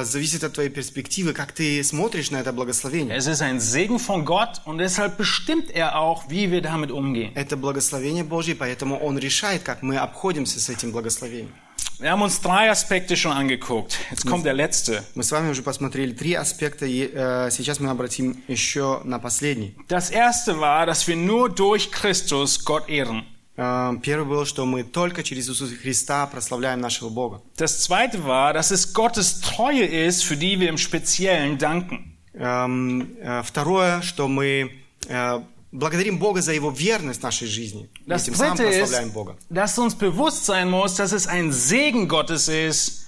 зависит 0.03 0.43
от 0.43 0.53
твоей 0.53 0.69
перспективы, 0.69 1.33
как 1.33 1.51
ты 1.53 1.83
смотришь 1.83 2.31
на 2.31 2.37
это 2.37 2.51
благословение. 2.51 3.15
Es 3.15 3.27
ist 3.27 3.41
ein 3.41 3.59
Segen 3.59 3.97
von 3.97 4.25
Gott 4.25 4.61
und 4.65 4.77
deshalb 4.77 5.17
bestimmt 5.17 5.71
er 5.71 5.97
auch, 5.97 6.29
wie 6.29 6.51
wir 6.51 6.61
damit 6.61 6.91
umgehen. 6.91 7.31
Это 7.35 7.55
благословение 7.55 8.23
Божье, 8.23 8.55
поэтому 8.55 8.97
Он 8.97 9.17
решает, 9.17 9.63
как 9.63 9.83
мы 9.83 9.97
обходимся 9.97 10.59
с 10.59 10.69
этим 10.69 10.91
благословением. 10.91 11.53
Wir 11.99 12.11
haben 12.11 12.21
uns 12.21 12.41
drei 12.41 12.69
Aspekte 12.69 13.17
schon 13.17 13.31
angeguckt. 13.31 13.97
Jetzt 14.11 14.27
kommt 14.27 14.45
der 14.45 14.53
letzte. 14.53 15.03
Мы 15.15 15.23
с 15.23 15.31
вами 15.31 15.49
уже 15.49 15.63
посмотрели 15.63 16.11
три 16.13 16.33
аспекта, 16.33 16.85
и 16.85 17.09
э, 17.11 17.49
сейчас 17.49 17.79
мы 17.79 17.89
обратим 17.89 18.43
еще 18.47 19.01
на 19.03 19.17
последний. 19.17 19.75
Das 19.87 20.11
erste 20.11 20.59
war, 20.59 20.85
dass 20.85 21.07
wir 21.07 21.15
nur 21.15 21.49
durch 21.49 21.91
Christus 21.91 22.63
Gott 22.63 22.87
ehren. 22.87 23.25
Э, 23.57 23.93
Первый 24.03 24.27
был, 24.27 24.45
что 24.45 24.65
мы 24.65 24.83
только 24.83 25.23
через 25.23 25.49
Иисуса 25.49 25.75
Христа 25.75 26.27
прославляем 26.27 26.79
нашего 26.79 27.09
Бога. 27.09 27.41
Das 27.57 27.79
zweite 27.79 28.23
war, 28.25 28.53
dass 28.53 28.71
es 28.71 28.93
Gottes 28.93 29.41
Treue 29.41 29.85
ist, 29.85 30.23
für 30.23 30.37
die 30.37 30.59
wir 30.59 30.69
im 30.69 30.77
Speziellen 30.77 31.57
danken. 31.57 32.17
Эм, 32.33 33.17
э, 33.19 33.41
Второе, 33.43 34.01
что 34.03 34.27
мы 34.27 34.71
э, 35.07 35.41
благодарим 35.71 36.19
Бога 36.19 36.41
за 36.43 36.53
Его 36.53 36.69
верность 36.69 37.21
в 37.21 37.23
нашей 37.23 37.47
жизни. 37.47 37.89
И 38.05 38.09
Das 38.09 38.25
тем 38.25 38.35
самым 38.35 38.57
dritte 38.57 38.69
ist, 38.69 38.79
прославляем 38.79 39.11
Бога. 39.11 39.37
dass 39.49 39.77
uns 39.79 39.95
bewusst 39.95 40.45
sein 40.45 40.69
muss, 40.69 40.95
dass 40.95 41.11
es 41.11 41.25
ein 41.25 41.51
Segen 41.51 42.07
Gottes 42.07 42.47
ist 42.47 43.00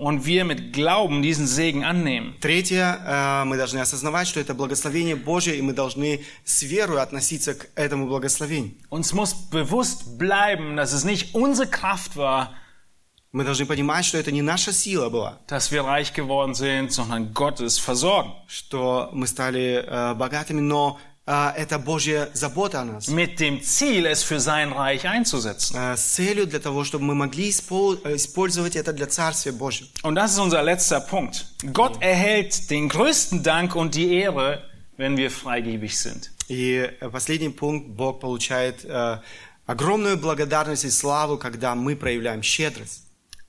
und 0.00 0.24
wir 0.24 0.46
mit 0.46 0.72
Glauben 0.72 1.20
diesen 1.20 1.46
Segen 1.46 1.84
annehmen. 1.84 2.34
Третье, 2.40 2.98
э, 3.06 3.44
мы 3.44 3.58
должны 3.58 3.78
осознавать, 3.80 4.26
что 4.26 4.40
это 4.40 4.54
благословение 4.54 5.14
Божье, 5.14 5.54
и 5.56 5.62
мы 5.62 5.74
должны 5.74 6.24
с 6.42 6.62
верой 6.62 7.02
относиться 7.02 7.54
к 7.54 7.68
этому 7.74 8.06
благословению. 8.06 8.72
Uns 8.88 9.12
muss 9.12 9.34
bewusst 9.50 10.16
bleiben, 10.18 10.76
dass 10.76 10.94
es 10.94 11.04
nicht 11.04 11.34
unsere 11.34 11.68
Kraft 11.68 12.16
war, 12.16 12.54
Мы 13.32 13.44
должны 13.44 13.64
понимать, 13.64 14.04
что 14.04 14.18
это 14.18 14.32
не 14.32 14.42
наша 14.42 14.72
сила 14.72 15.08
была, 15.08 15.38
dass 15.46 15.70
wir 15.70 15.84
reich 15.84 16.14
geworden 16.14 16.52
sind, 16.52 16.90
sondern 16.90 17.32
Gottes 17.32 17.78
Versorgen. 17.78 18.32
что 18.48 19.08
мы 19.12 19.28
стали 19.28 19.84
э, 19.86 20.14
богатыми, 20.14 20.60
но 20.60 20.98
это 21.25 21.79
Божья 21.79 22.29
забота 22.33 22.81
о 22.81 22.85
нас. 22.85 23.07
Mit 23.07 23.39
dem 23.39 23.61
Ziel, 23.63 24.05
es 24.05 24.23
für 24.23 24.39
sein 24.39 24.71
Reich 24.71 25.07
einzusetzen. 25.07 25.75
Э, 25.75 25.97
с 25.97 26.01
целью 26.01 26.45
для 26.45 26.59
того, 26.59 26.83
чтобы 26.83 27.05
мы 27.05 27.15
могли 27.15 27.49
испол- 27.49 27.99
э, 28.03 28.15
использовать 28.15 28.75
это 28.75 28.93
для 28.93 29.07
Царствия 29.07 29.51
Божьего. 29.51 29.87
Und 30.03 30.15
das 30.15 30.33
ist 30.33 30.39
unser 30.39 30.61
letzter 30.61 31.01
Punkt. 31.01 31.47
Gott 31.73 31.99
erhält 32.01 32.69
den 32.69 32.89
größten 32.89 33.41
Dank 33.41 33.75
und 33.75 33.95
die 33.95 34.13
Ehre, 34.13 34.61
wenn 34.97 35.17
wir 35.17 35.31
freigebig 35.31 35.97
sind. 35.97 36.29
И 36.47 36.87
э, 36.99 37.09
последний 37.09 37.49
пунkt, 37.49 37.95
Бог 37.95 38.19
получает 38.19 38.85
э, 38.85 39.17
огромную 39.65 40.17
благодарность 40.17 40.83
и 40.85 40.91
славу, 40.91 41.39
когда 41.39 41.73
мы 41.73 41.95
проявляем 41.95 42.43
щедрость. 42.43 43.01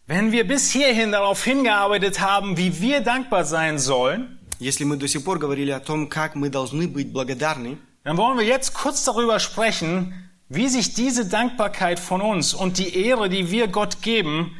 Wenn 0.07 0.30
wir 0.30 0.47
bis 0.47 0.70
hierhin 0.70 1.11
darauf 1.12 1.45
hingearbeitet 1.45 2.20
haben, 2.20 2.57
wie 2.57 2.80
wir 2.80 3.01
dankbar 3.01 3.45
sein 3.45 3.78
sollen, 3.78 4.39
Если 4.61 4.84
мы 4.84 4.97
до 4.97 5.07
сих 5.09 5.22
пор 5.24 5.39
говорили 5.39 5.70
о 5.70 5.80
том, 5.80 6.09
как 6.09 6.34
мы 6.34 6.49
должны 6.49 6.89
быть 6.89 7.12
благодарны, 7.12 7.76
dann 8.05 8.16
wollen 8.16 8.39
wir 8.39 8.45
jetzt 8.47 8.72
kurz 8.74 9.05
darüber 9.05 9.39
sprechen, 9.41 10.14
wie 10.49 10.68
sich 10.68 10.95
diese 10.95 11.26
Dankbarkeit 11.26 11.99
von 11.99 12.20
uns 12.20 12.55
und 12.55 12.78
die 12.78 12.95
Ehre, 13.07 13.28
die 13.28 13.51
wir 13.51 13.66
Gott 13.68 14.01
geben, 14.01 14.57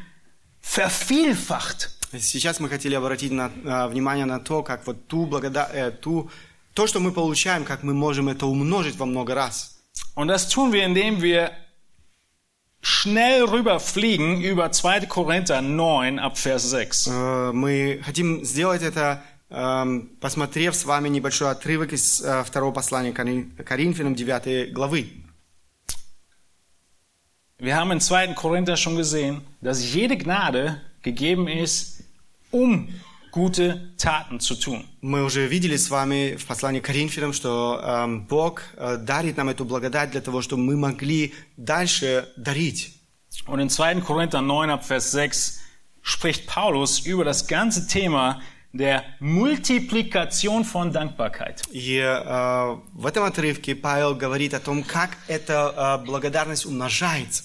vervielfacht. 0.61 1.91
Сейчас 2.19 2.59
мы 2.59 2.69
хотели 2.69 2.95
обратить 2.95 3.31
на- 3.31 3.51
э, 3.65 3.87
внимание 3.89 4.25
на 4.25 4.39
то, 4.39 4.63
как 4.63 4.85
вот 4.87 5.07
ту 5.07 5.25
благода... 5.25 5.69
э, 5.73 5.91
ту... 5.91 6.29
то, 6.73 6.87
что 6.87 6.99
мы 6.99 7.11
получаем, 7.11 7.63
как 7.65 7.83
мы 7.83 7.93
можем 7.93 8.29
это 8.29 8.45
умножить 8.45 8.97
во 8.97 9.05
много 9.05 9.33
раз. 9.35 9.79
Und 10.15 10.27
das 10.29 10.47
tun 10.49 10.71
wir, 10.71 10.83
indem 10.85 11.21
wir 11.21 11.51
schnell 12.81 13.43
rüberfliegen 13.45 14.41
über 14.41 14.71
2. 14.71 15.07
Korinther 15.07 15.61
9 15.61 16.19
ab 16.19 16.37
Vers 16.37 16.69
6. 16.69 17.07
Э, 17.07 17.51
Мы 17.53 18.01
хотим 18.05 18.45
сделать 18.45 18.81
это, 18.83 19.01
эм, 19.01 19.30
посмотрев 19.51 20.75
с 20.75 20.83
вами 20.85 21.07
небольшой 21.09 21.51
отрывок 21.51 21.93
из 21.93 22.21
э, 22.21 22.43
второго 22.43 22.73
послания 22.73 23.11
Корин- 23.13 23.51
Коринфянам 23.63 24.13
9 24.13 24.73
главы. 24.73 25.09
Wir 27.59 27.75
haben 27.75 27.91
in 27.91 27.99
2. 27.99 28.35
Korinther 28.35 28.77
schon 28.77 28.95
gesehen, 28.97 29.41
dass 29.61 29.93
jede 29.93 30.15
Gnade 30.17 30.81
gegeben 31.01 31.47
ist, 31.47 32.03
um 32.51 32.89
gute 33.31 33.93
Taten 33.97 34.39
zu 34.39 34.55
tun. 34.55 34.83
Мы 35.01 35.23
уже 35.23 35.47
видели 35.47 35.75
с 35.77 35.89
вами 35.89 36.35
в 36.35 36.45
послании 36.45 36.79
к 36.81 36.85
Коринфянам, 36.85 37.33
что 37.33 37.79
эм, 37.83 38.25
Бог 38.27 38.61
э, 38.75 38.97
дарит 38.97 39.37
нам 39.37 39.49
эту 39.49 39.65
благодать 39.65 40.11
для 40.11 40.21
того, 40.21 40.41
чтобы 40.41 40.61
мы 40.63 40.75
могли 40.77 41.33
дальше 41.55 42.29
дарить. 42.37 42.93
Und 43.47 43.59
in 43.61 43.69
2. 43.69 44.01
Korinther 44.01 44.41
9 44.41 44.69
ab 44.71 44.83
Vers 44.85 45.11
6 45.11 45.59
spricht 46.01 46.47
Paulus 46.47 46.99
über 47.05 47.23
das 47.23 47.47
ganze 47.47 47.87
Thema 47.87 48.41
der 48.73 49.03
Multiplikation 49.19 50.63
von 50.63 50.91
Dankbarkeit. 50.91 51.63
И 51.71 51.97
э, 51.97 52.77
в 52.93 53.05
этом 53.05 53.23
отрывке 53.23 53.75
Павел 53.75 54.15
говорит 54.15 54.53
о 54.53 54.59
том, 54.59 54.83
как 54.83 55.17
эта 55.27 55.99
э, 56.01 56.05
благодарность 56.05 56.65
умножается. 56.65 57.43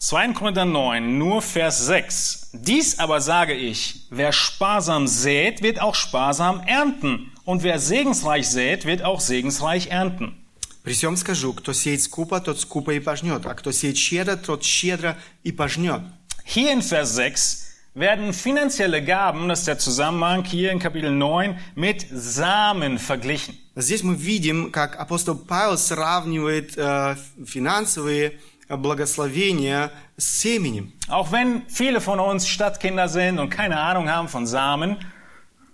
2. 0.00 0.32
Korinther 0.34 0.64
9, 0.64 1.18
nur 1.18 1.42
Vers 1.42 1.86
6. 1.86 2.50
Dies 2.52 3.00
aber 3.00 3.20
sage 3.20 3.54
ich, 3.54 4.06
wer 4.10 4.32
sparsam 4.32 5.08
sät, 5.08 5.60
wird 5.60 5.80
auch 5.80 5.96
sparsam 5.96 6.60
ernten. 6.60 7.32
Und 7.44 7.64
wer 7.64 7.80
segensreich 7.80 8.48
sät, 8.48 8.84
wird 8.84 9.02
auch 9.02 9.20
segensreich 9.20 9.88
ernten. 9.88 10.36
При 10.84 10.94
всем 10.94 11.16
скажу, 11.16 11.52
кто 11.52 11.72
сеет 11.72 12.00
скупо, 12.00 12.40
тот 12.40 12.60
скупо 12.60 12.92
и 12.92 13.00
пожнет, 13.00 13.44
а 13.44 13.54
кто 13.54 13.72
сеет 13.72 13.96
щедро, 13.96 14.36
тот 14.36 14.62
щедро 14.62 15.18
и 15.42 15.50
пожнет. 15.50 16.02
Hier 16.46 16.72
in 16.72 16.80
Vers 16.80 17.16
6 17.16 17.68
werden 17.94 18.32
finanzielle 18.32 19.02
Gaben, 19.02 19.48
das 19.48 19.60
ist 19.60 19.68
der 19.68 19.78
Zusammenhang 19.78 20.44
hier 20.44 20.70
in 20.70 20.78
Kapitel 20.78 21.10
9, 21.10 21.58
mit 21.74 22.06
Samen 22.10 22.98
verglichen. 22.98 23.58
Здесь 23.74 24.02
мы 24.02 24.14
видим, 24.14 24.70
как 24.72 24.98
апостол 24.98 25.36
Павел 25.36 25.78
сравнивает 25.78 26.76
э, 26.76 27.16
финансовые 27.44 28.38
благословения 28.68 29.90
с 30.16 30.40
семенем. 30.42 30.92
Auch 31.08 31.32
wenn 31.32 31.62
viele 31.68 32.00
von 32.00 32.20
uns 32.20 32.46
Stadtkinder 32.48 33.08
sind 33.08 33.38
und 33.38 33.50
keine 33.50 33.78
Ahnung 33.80 34.10
haben 34.10 34.28
von 34.28 34.46
Samen, 34.46 34.96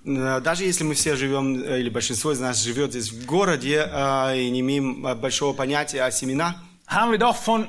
Э, 0.04 0.40
Даже 0.40 0.64
если 0.64 0.84
мы 0.84 0.94
все 0.94 1.16
живем, 1.16 1.62
э, 1.62 1.80
или 1.80 1.88
большинство 1.88 2.32
из 2.32 2.40
нас 2.40 2.62
живет 2.62 2.90
здесь 2.90 3.10
в 3.10 3.26
городе 3.26 3.88
э, 3.90 4.38
и 4.38 4.50
не 4.50 4.60
имеем 4.60 5.06
э, 5.06 5.14
большого 5.14 5.54
понятия 5.54 6.02
о 6.02 6.10
семенах, 6.10 6.56
haben 6.86 7.10
wir 7.12 7.18
doch 7.18 7.36
von 7.36 7.68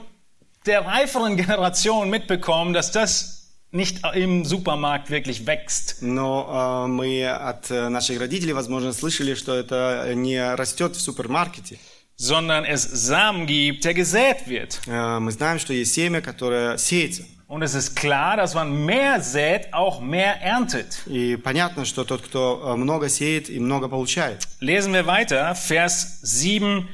der 0.66 0.86
reiferen 0.86 1.38
Generation 1.38 2.09
mitbekommen, 2.09 2.74
dass 2.74 2.91
das 2.91 3.38
nicht 3.72 4.01
im 4.16 4.45
Supermarkt 4.45 5.09
wirklich 5.09 5.45
wächst. 5.45 5.97
но 6.01 6.86
э, 6.86 6.88
мы 6.88 7.28
от 7.28 7.70
э, 7.72 7.89
наших 7.89 8.20
родителей, 8.20 8.53
возможно, 8.53 8.93
слышали, 8.93 9.36
что 9.36 9.53
это 9.53 10.13
не 10.16 10.53
растет 10.55 10.95
в 10.95 11.01
супермаркете. 11.01 11.78
sondern 12.18 12.63
es 12.63 12.84
Samen 12.84 13.45
gibt, 13.45 13.84
der 13.84 13.93
gesät 13.93 14.47
wird. 14.47 14.80
Э, 14.88 15.20
Мы 15.20 15.32
знаем, 15.32 15.59
что 15.59 15.74
есть 15.74 15.93
семя, 15.93 16.22
которое 16.22 16.78
сеется. 16.78 17.24
Und 17.47 17.61
es 17.61 17.76
ist 17.76 17.95
klar, 17.95 18.38
dass 18.38 18.55
man 18.55 18.86
mehr 18.86 19.22
sät, 19.22 19.72
auch 19.74 19.99
mehr 19.99 20.41
erntet. 20.41 21.03
И 21.07 21.36
понятно, 21.36 21.84
что 21.86 22.03
тот, 22.05 22.22
кто 22.22 22.74
э, 22.74 22.76
много 22.78 23.09
сеет 23.09 23.49
и 23.49 23.59
много 23.59 23.89
получает. 23.89 24.47
Lesen 24.61 24.93
wir 24.93 25.05
weiter, 25.05 25.53
Vers 25.55 26.22
7 26.24 26.88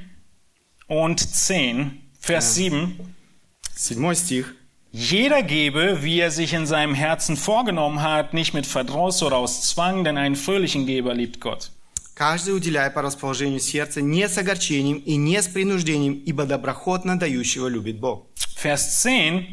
und 0.87 1.19
10. 1.19 2.01
Vers 2.19 2.55
7. 2.55 2.97
Седьмой 3.77 4.15
стих. 4.15 4.55
Jeder 4.95 5.41
gebe, 5.41 6.03
wie 6.03 6.19
er 6.19 6.31
sich 6.31 6.53
in 6.53 6.65
seinem 6.65 6.93
Herzen 6.93 7.37
vorgenommen 7.37 8.01
hat, 8.01 8.33
nicht 8.33 8.53
mit 8.53 8.65
Verdruss 8.65 9.23
oder 9.23 9.37
aus 9.37 9.61
Zwang, 9.69 10.03
denn 10.03 10.17
einen 10.17 10.35
fröhlichen 10.35 10.85
Geber 10.85 11.13
liebt 11.13 11.39
Gott. 11.39 11.71
Каждый 12.13 12.53
уделяй 12.53 12.91
по 12.91 13.01
расположению 13.01 13.61
сердца 13.61 14.01
не 14.01 14.27
с 14.27 14.37
огорчением 14.37 14.97
и 14.97 15.15
не 15.15 15.41
с 15.41 15.47
принуждением, 15.47 16.21
ибо 16.25 16.45
доброхотно 16.45 17.17
дающего 17.17 17.67
любит 17.67 17.99
Бог. 18.01 18.27
Vers 18.61 19.01
10, 19.03 19.47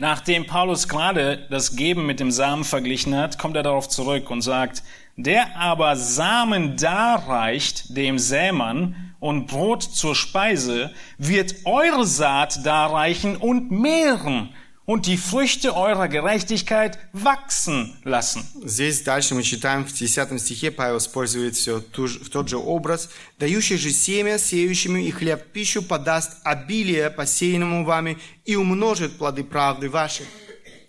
nachdem 0.00 0.46
Paulus 0.46 0.88
gerade 0.88 1.46
das 1.50 1.76
Geben 1.76 2.06
mit 2.06 2.20
dem 2.20 2.30
Samen 2.30 2.64
verglichen 2.64 3.14
hat, 3.14 3.38
kommt 3.38 3.54
er 3.54 3.62
darauf 3.62 3.86
zurück 3.88 4.30
und 4.30 4.40
sagt, 4.40 4.82
der 5.16 5.56
aber 5.58 5.94
Samen 5.94 6.78
darreicht 6.78 7.94
dem 7.96 8.18
Sämann 8.18 9.14
und 9.20 9.46
Brot 9.46 9.82
zur 9.82 10.16
Speise, 10.16 10.90
wird 11.18 11.54
eure 11.66 12.06
Saat 12.06 12.64
darreichen 12.64 13.36
und 13.36 13.70
mehren 13.70 14.48
und 14.89 15.07
die 15.07 15.17
Früchte 15.17 15.75
eurer 15.75 16.07
Gerechtigkeit 16.07 16.99
wachsen 17.11 17.97
lassen. 18.03 18.43
Здесь 18.63 19.01
дальше 19.01 19.33
мы 19.33 19.41
читаем 19.41 19.83
в 19.83 19.91
10 19.91 20.39
стихе, 20.39 20.69
Павел 20.69 20.97
использует 20.99 21.55
все 21.55 21.79
ту 21.79 22.07
же- 22.07 22.19
в 22.19 22.29
тот 22.29 22.49
же 22.49 22.57
образ. 22.57 23.09
«Дающий 23.39 23.77
же 23.77 23.89
семя, 23.91 24.37
сеющему 24.37 24.97
и 24.97 25.09
хлеб 25.09 25.41
в 25.43 25.51
пищу 25.51 25.81
подаст 25.81 26.37
обилие 26.43 27.09
посеянному 27.09 27.83
вами 27.83 28.17
и 28.45 28.55
умножит 28.55 29.17
плоды 29.17 29.43
правды 29.43 29.89
ваши». 29.89 30.23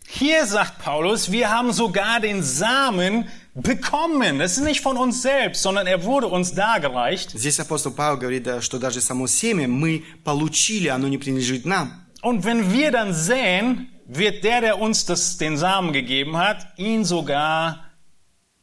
Hier 0.09 0.47
sagt 0.47 0.79
Paulus, 0.85 1.33
wir 1.33 1.51
haben 1.51 1.73
sogar 1.73 2.21
den 2.21 2.41
Samen 2.43 3.27
bekommen. 3.55 4.39
Das 4.39 4.53
ist 4.57 4.63
nicht 4.63 4.81
von 4.81 4.97
uns 4.97 5.21
selbst, 5.23 5.63
sondern 5.63 5.87
er 5.89 6.05
wurde 6.05 6.29
uns 6.29 6.53
dargereicht. 6.55 7.33
Здесь 7.33 7.59
апостол 7.59 7.93
Павел 7.93 8.17
говорит, 8.17 8.45
да, 8.45 8.61
что 8.61 8.79
даже 8.79 9.01
само 9.01 9.27
семя 9.27 9.67
мы 9.67 10.05
получили, 10.23 10.89
оно 10.89 11.09
не 11.09 11.19
принадлежит 11.19 11.65
нам. 11.65 12.03
Und 12.23 12.45
wenn 12.45 12.73
wir 12.73 12.91
dann 12.93 13.13
säen, 13.15 13.89
wird 14.11 14.45
der, 14.45 14.61
der 14.61 14.81
uns 14.81 15.05
das, 15.05 15.37
den 15.39 15.57
Samen 15.57 15.93
gegeben 15.93 16.37
hat, 16.37 16.67
ihn 16.77 17.05
sogar 17.05 17.85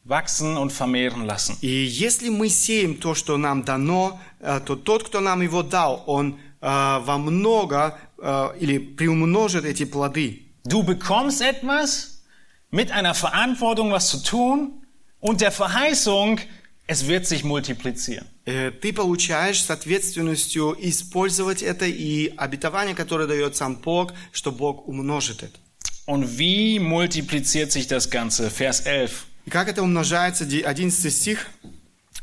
wachsen 0.03 0.57
und 0.57 0.71
vermehren 0.71 1.25
lassen. 1.25 1.57
И 1.61 1.67
если 1.67 2.29
мы 2.29 2.49
сеем 2.49 2.97
то, 2.97 3.15
что 3.15 3.37
нам 3.37 3.63
дано, 3.63 4.19
э, 4.39 4.59
то 4.65 4.75
тот, 4.75 5.03
кто 5.03 5.19
нам 5.21 5.41
его 5.41 5.63
дал, 5.63 6.03
он 6.07 6.39
э, 6.61 6.65
во 7.03 7.17
много 7.17 7.97
э, 8.17 8.49
или 8.59 8.77
приумножит 8.79 9.65
эти 9.65 9.85
плоды. 9.85 10.39
Du 10.65 10.83
bekommst 10.83 11.41
etwas 11.41 12.23
mit 12.71 12.91
einer 12.91 13.13
Verantwortung, 13.13 13.91
was 13.91 14.09
zu 14.09 14.23
tun 14.23 14.85
und 15.19 15.41
der 15.41 15.51
Verheißung, 15.51 16.39
es 16.87 17.07
wird 17.07 17.25
sich 17.25 17.43
multiplizieren. 17.43 18.27
Э, 18.45 18.71
Ты 18.71 18.91
получаешь 18.93 19.61
с 19.63 19.69
ответственностью 19.69 20.75
использовать 20.79 21.61
это 21.61 21.85
и 21.85 22.33
обетование, 22.37 22.93
которое 22.95 23.27
дает 23.27 23.55
сам 23.55 23.75
Бог, 23.77 24.13
что 24.31 24.51
Бог 24.51 24.87
умножит 24.87 25.43
это. 25.43 25.59
Und 26.05 26.37
wie 26.37 26.79
multipliziert 26.79 27.71
sich 27.71 27.87
das 27.87 28.09
Ganze? 28.09 28.49
Vers 28.49 28.81
11. 28.85 29.25
И 29.45 29.49
как 29.49 29.69
это 29.69 29.81
умножается? 29.81 30.45
Ди- 30.45 30.63
11 30.63 31.09
стих. 31.09 31.47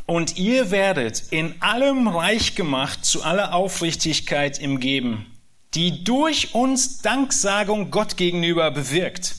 Und 0.07 0.37
ihr 0.37 0.71
werdet 0.71 1.23
in 1.31 1.55
allem 1.61 2.09
reich 2.09 2.55
gemacht 2.57 3.05
zu 3.05 3.23
aller 3.23 3.55
Aufrichtigkeit 3.55 4.59
im 4.59 4.81
Geben, 4.81 5.25
die 5.75 6.03
durch 6.05 6.55
uns 6.55 7.01
Danksagung 7.01 7.91
Gott 7.91 8.17
gegenüber 8.17 8.71
bewirkt. 8.71 9.37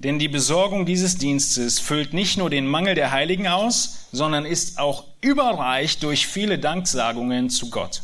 Denn 0.00 0.18
die 0.18 0.28
Besorgung 0.28 0.84
dieses 0.84 1.16
Dienstes 1.16 1.78
füllt 1.78 2.12
nicht 2.12 2.36
nur 2.36 2.50
den 2.50 2.66
Mangel 2.66 2.94
der 2.94 3.12
Heiligen 3.12 3.46
aus, 3.46 4.08
sondern 4.12 4.44
ist 4.44 4.78
auch 4.78 5.04
überreich 5.22 5.98
durch 5.98 6.26
viele 6.26 6.58
Danksagungen 6.58 7.48
zu 7.48 7.70
Gott. 7.70 8.02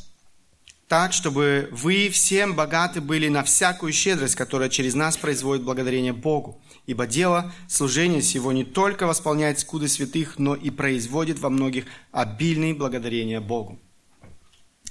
Так, 0.88 1.14
чтобы 1.14 1.68
вы 1.70 2.10
всем 2.10 2.54
богаты 2.54 3.00
были 3.00 3.28
на 3.28 3.44
всякую 3.44 3.92
щедрость, 3.92 4.36
которая 4.36 4.68
через 4.68 4.94
нас 4.94 5.16
производит 5.16 5.64
благодарение 5.64 6.12
Богу. 6.12 6.60
Ибо 6.86 7.06
дело 7.06 7.52
служения 7.68 8.20
сего 8.20 8.52
не 8.52 8.64
только 8.64 9.06
восполняет 9.06 9.58
скуды 9.58 9.88
святых, 9.88 10.38
но 10.38 10.54
и 10.54 10.70
производит 10.70 11.38
во 11.38 11.48
многих 11.48 11.86
обильные 12.10 12.74
благодарения 12.74 13.40
Богу. 13.40 13.78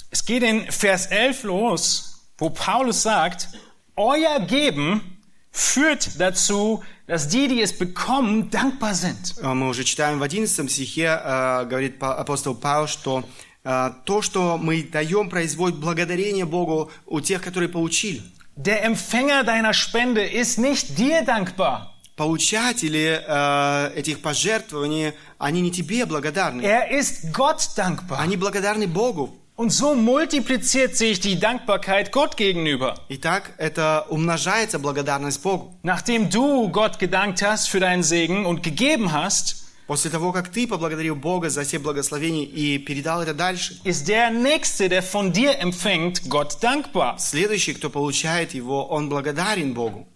Es 0.09 0.25
geht 0.25 0.43
in 0.43 0.65
Vers 0.69 1.07
11 1.11 1.43
los, 1.43 2.21
wo 2.37 2.49
Paulus 2.49 3.03
sagt, 3.03 3.49
euer 3.95 4.39
Geben 4.39 5.14
führt 5.56 6.20
dazu, 6.20 6.82
dass 7.06 7.28
die, 7.28 7.48
die 7.48 7.62
es 7.62 7.72
bekommen, 7.76 8.50
dankbar 8.50 8.94
sind. 8.94 9.34
Э, 9.40 9.54
Мы 9.54 9.68
уже 9.68 9.84
читаем 9.84 10.18
в 10.18 10.22
11 10.22 10.70
стихе, 10.70 11.18
э, 11.22 11.64
говорит 11.64 11.96
апостол 12.02 12.54
Павел, 12.54 12.86
что 12.86 13.24
э, 13.64 13.90
то, 14.04 14.22
что 14.22 14.58
мы 14.58 14.82
даем, 14.82 15.30
производит 15.30 15.78
благодарение 15.78 16.44
Богу 16.44 16.90
у 17.06 17.20
тех, 17.20 17.40
которые 17.40 17.68
получили. 17.70 18.22
Der 18.56 18.82
Empfänger 18.84 19.44
deiner 19.44 19.74
Spende 19.74 20.24
ist 20.24 20.58
nicht 20.58 20.98
dir 20.98 21.22
dankbar. 21.24 21.92
Получатели 22.16 23.22
э, 23.26 23.92
этих 23.94 24.22
пожертвований, 24.22 25.12
они 25.38 25.60
не 25.60 25.70
тебе 25.70 26.06
благодарны. 26.06 26.62
Er 26.62 26.90
ist 26.90 27.32
Gott 27.32 27.70
dankbar. 27.76 28.18
Они 28.18 28.36
благодарны 28.36 28.86
Богу. 28.86 29.36
Und 29.55 29.69
so 29.71 29.93
multipliziert 29.93 30.95
sich 30.95 31.19
die 31.19 31.39
Dankbarkeit 31.39 32.11
Gott 32.11 32.35
gegenüber. 32.35 32.95
Итак, 33.09 33.53
это 33.57 34.05
умножается 34.09 34.79
благодарность 34.79 35.43
Богу. 35.43 35.75
Nachdem 35.83 36.29
du 36.29 36.69
Gott 36.69 36.97
gedankt 36.97 37.43
hast 37.43 37.69
für 37.69 37.79
deinen 37.79 38.01
Segen 38.03 38.45
und 38.45 38.63
gegeben 38.63 39.11
hast, 39.11 39.61
После 39.91 40.09
того, 40.09 40.31
как 40.31 40.47
ты 40.47 40.67
поблагодарил 40.67 41.17
Бога 41.17 41.49
за 41.49 41.63
все 41.63 41.77
благословения 41.77 42.45
и 42.45 42.77
передал 42.77 43.23
это 43.23 43.33
дальше, 43.33 43.77
ist 43.83 44.07
der 44.07 44.29
Nächste, 44.29 44.87
der 44.87 45.03
von 45.03 45.33
dir 45.33 45.59
empfängt, 45.59 46.29
Gott 46.29 46.59
dankbar. 46.61 47.17
следующий, 47.19 47.73
кто 47.73 47.89
получает 47.89 48.53
его, 48.53 48.87
он 48.87 49.09
благодарен 49.09 49.73
Богу. 49.73 50.07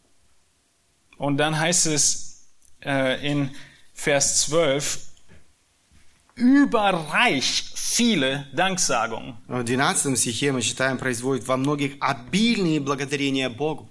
Und 1.18 1.36
dann 1.36 1.60
heißt 1.60 1.88
es 1.88 2.48
äh, 2.86 3.30
in 3.30 3.52
Vers 3.94 4.44
12, 4.44 4.98
überreich 6.40 7.72
viele 7.76 8.46
Danksagungen. 8.54 9.36
В 9.48 9.64
12 9.64 10.18
стихе 10.18 10.52
мы 10.52 10.62
читаем, 10.62 10.98
производит 10.98 11.48
во 11.48 11.58
многих 11.58 11.96
обильные 12.00 12.80
благодарения 12.80 13.50
Богу. 13.50 13.90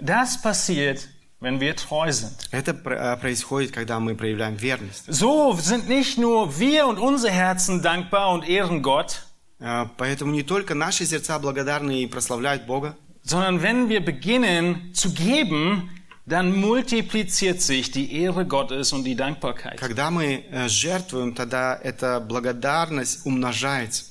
Das 0.00 0.40
passiert, 0.42 1.08
wenn 1.40 1.60
wir 1.60 1.74
treu 1.76 2.10
sind. 2.12 2.32
Это 2.52 2.74
пр- 2.74 2.96
э, 2.98 3.16
происходит, 3.16 3.70
когда 3.72 4.00
мы 4.00 4.14
проявляем 4.14 4.56
верность. 4.56 5.04
So 5.08 5.52
sind 5.60 5.88
nicht 5.88 6.18
nur 6.18 6.58
wir 6.58 6.86
und 6.86 6.98
unsere 6.98 7.32
Herzen 7.32 7.82
dankbar 7.82 8.30
und 8.32 8.48
ehren 8.48 8.82
Gott, 8.82 9.26
Э, 9.60 9.86
Поэтому 9.96 10.32
не 10.32 10.42
только 10.42 10.74
наши 10.74 11.06
сердца 11.06 11.38
благодарны 11.38 12.02
и 12.02 12.06
прославляют 12.08 12.66
Бога, 12.66 12.96
sondern 13.22 13.62
wenn 13.62 13.88
wir 13.88 14.04
beginnen 14.04 14.92
zu 14.94 15.14
geben, 15.14 15.90
dann 16.28 16.56
multipliziert 16.56 17.60
sich 17.60 17.90
die 17.90 18.12
Ehre 18.22 18.46
Gottes 18.46 18.92
und 18.92 19.04
die 19.04 19.14
Dankbarkeit. 19.14 19.78
когда 19.78 20.10
мы 20.10 20.44
э, 20.50 20.68
жертвуем, 20.68 21.34
тогда 21.34 21.78
эта 21.82 22.20
благодарность 22.20 23.26
умножается. 23.26 24.06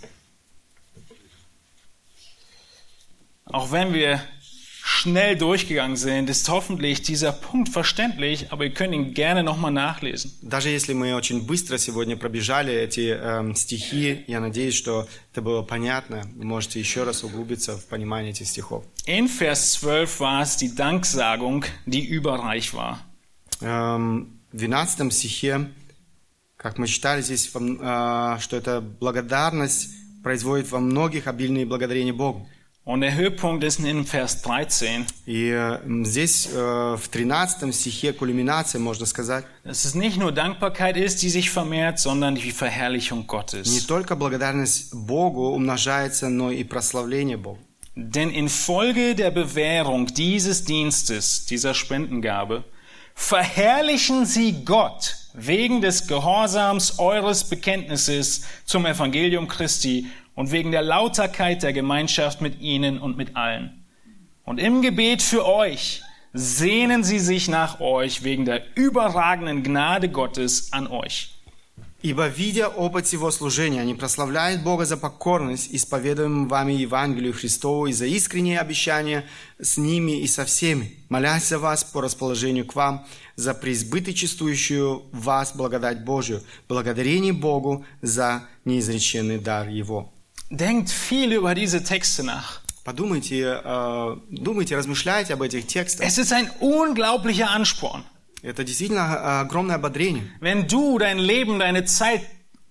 Auch 3.45 3.71
wenn 3.71 3.93
wir 3.93 4.19
schnell 5.07 5.37
durchgegangen 5.37 5.95
sind, 5.95 6.29
ist 6.29 6.49
hoffentlich 6.49 7.01
dieser 7.01 7.31
Punkt 7.31 7.69
verständlich, 7.69 8.51
aber 8.51 8.65
ihr 8.65 8.73
könnt 8.73 8.93
ihn 8.93 9.13
gerne 9.13 9.41
nochmal 9.41 9.71
nachlesen. 9.71 10.33
Даже 10.41 10.69
если 10.69 10.91
мы 10.93 11.15
очень 11.15 11.47
быстро 11.47 11.77
сегодня 11.77 12.17
пробежали 12.17 12.73
эти 12.73 13.11
эм, 13.11 13.55
стихи, 13.55 14.25
я 14.27 14.41
надеюсь, 14.41 14.75
что 14.75 15.07
это 15.31 15.41
было 15.41 15.61
понятно. 15.61 16.23
Вы 16.35 16.43
можете 16.43 16.81
еще 16.81 17.03
раз 17.03 17.23
углубиться 17.23 17.77
в 17.77 17.85
понимание 17.85 18.31
этих 18.31 18.45
стихов. 18.47 18.83
In 19.05 19.29
Vers 19.29 19.79
12 19.79 20.19
war 20.19 20.41
es 20.41 20.57
die 20.57 20.75
Danksagung, 20.75 21.63
die 21.85 22.05
überreich 22.05 22.73
war. 22.73 22.97
Эм, 23.61 24.41
в 24.51 24.57
12 24.57 25.13
стихе, 25.13 25.69
как 26.57 26.77
мы 26.77 26.87
читали 26.87 27.21
здесь, 27.21 27.53
вам, 27.53 27.79
э, 27.79 28.37
что 28.41 28.57
эта 28.57 28.81
благодарность 28.81 29.91
производит 30.23 30.69
во 30.71 30.81
многих 30.81 31.27
обильные 31.27 31.65
благодарения 31.65 32.13
Богу. 32.13 32.49
Und 32.87 32.99
der 32.99 33.15
Höhepunkt 33.15 33.63
ist 33.63 33.79
in 33.79 34.05
Vers 34.05 34.41
13. 34.41 35.05
И 35.25 35.47
э, 35.51 35.79
м, 35.85 36.03
здесь 36.03 36.49
э, 36.53 36.97
в 36.97 37.07
13 37.09 37.73
стихе 37.73 38.11
кульминация, 38.11 38.79
можно 38.81 39.05
сказать, 39.05 39.45
Dass 39.63 39.85
es 39.85 39.95
nicht 39.95 40.17
nur 40.17 40.33
Dankbarkeit 40.33 40.97
ist, 40.97 41.21
die 41.21 41.29
sich 41.29 41.49
vermehrt, 41.49 41.97
sondern 41.99 42.35
die 42.35 42.51
Verherrlichung 42.51 43.19
не 43.19 43.25
Gottes. 43.27 43.87
только 43.87 44.17
благодарность 44.17 44.93
Богу 44.93 45.53
умножается, 45.55 46.27
но 46.27 46.51
и 46.51 46.65
прославление 46.65 47.37
Богу. 47.37 47.59
Denn 47.95 48.29
infolge 48.31 49.15
der 49.15 49.31
Bewährung 49.31 50.07
dieses 50.07 50.65
Dienstes, 50.65 51.45
dieser 51.45 51.73
Spendengabe, 51.73 52.65
verherrlichen 53.15 54.25
sie 54.25 54.65
Gott 54.65 55.15
wegen 55.33 55.79
des 55.81 56.07
Gehorsams 56.07 56.99
eures 56.99 57.43
Bekenntnisses 57.45 58.41
zum 58.65 58.85
Evangelium 58.85 59.47
Christi 59.47 60.07
und 60.37 60.51
wegen 60.51 60.71
der 60.71 60.81
Lauterkeit 60.81 61.63
der 61.63 61.73
Gemeinschaft 61.73 62.41
mit 62.41 62.61
ihnen 62.61 62.99
und 62.99 63.17
mit 63.17 63.35
allen. 63.35 63.83
Und 64.45 64.59
im 64.59 64.81
Gebet 64.81 65.21
für 65.21 65.45
euch 65.45 66.01
sehnen 66.33 67.03
sie 67.03 67.19
sich 67.19 67.47
nach 67.47 67.79
euch 67.79 68.23
wegen 68.23 68.45
der 68.45 68.63
überragenden 68.75 69.63
Gnade 69.63 70.09
Gottes 70.09 70.73
an 70.73 70.87
euch. 70.87 71.29
Ибо, 72.03 72.27
видя 72.27 72.67
опыт 72.67 73.07
его 73.13 73.31
служения, 73.31 73.79
они 73.79 73.93
прославляют 73.93 74.61
Бога 74.61 74.83
за 74.83 74.97
покорность, 74.97 75.69
исповедуемым 75.71 76.49
вами 76.49 76.73
Евангелию 76.73 77.33
Христову 77.33 77.87
и 77.87 77.93
за 77.93 78.05
искренние 78.05 78.59
обещания 78.59 79.25
с 79.57 79.77
ними 79.77 80.19
и 80.19 80.27
со 80.27 80.43
всеми, 80.43 80.97
молясь 81.07 81.47
за 81.47 81.59
вас 81.59 81.85
по 81.85 82.01
расположению 82.01 82.65
к 82.65 82.75
вам, 82.75 83.07
за 83.37 83.53
преизбыточествующую 83.53 85.03
в 85.13 85.23
вас 85.23 85.55
благодать 85.55 86.03
Божию, 86.03 86.43
благодарение 86.67 87.31
Богу 87.31 87.85
за 88.01 88.49
неизреченный 88.65 89.39
дар 89.39 89.69
Его. 89.69 90.11
Denkt 90.49 90.89
viel 90.89 91.33
über 91.33 91.55
diese 91.55 91.83
Texte 91.83 92.23
nach. 92.23 92.61
Подумайте, 92.83 93.61
э, 93.63 94.17
думайте, 94.29 94.75
размышляйте 94.75 95.33
об 95.33 95.41
этих 95.41 95.67
текстах. 95.67 96.05
Es 96.05 96.17
ist 96.17 96.33
ein 96.33 96.49
unglaublicher 96.59 97.49
Ansporn. 97.49 98.03
Это 98.41 98.63
действительно 98.65 98.99
э, 98.99 99.41
огромное 99.41 99.75
ободрение. 99.75 100.23
Wenn 100.41 100.67
du 100.67 100.99
dein 100.99 101.17
Leben, 101.17 101.59
deine 101.59 101.85
Zeit 101.85 102.21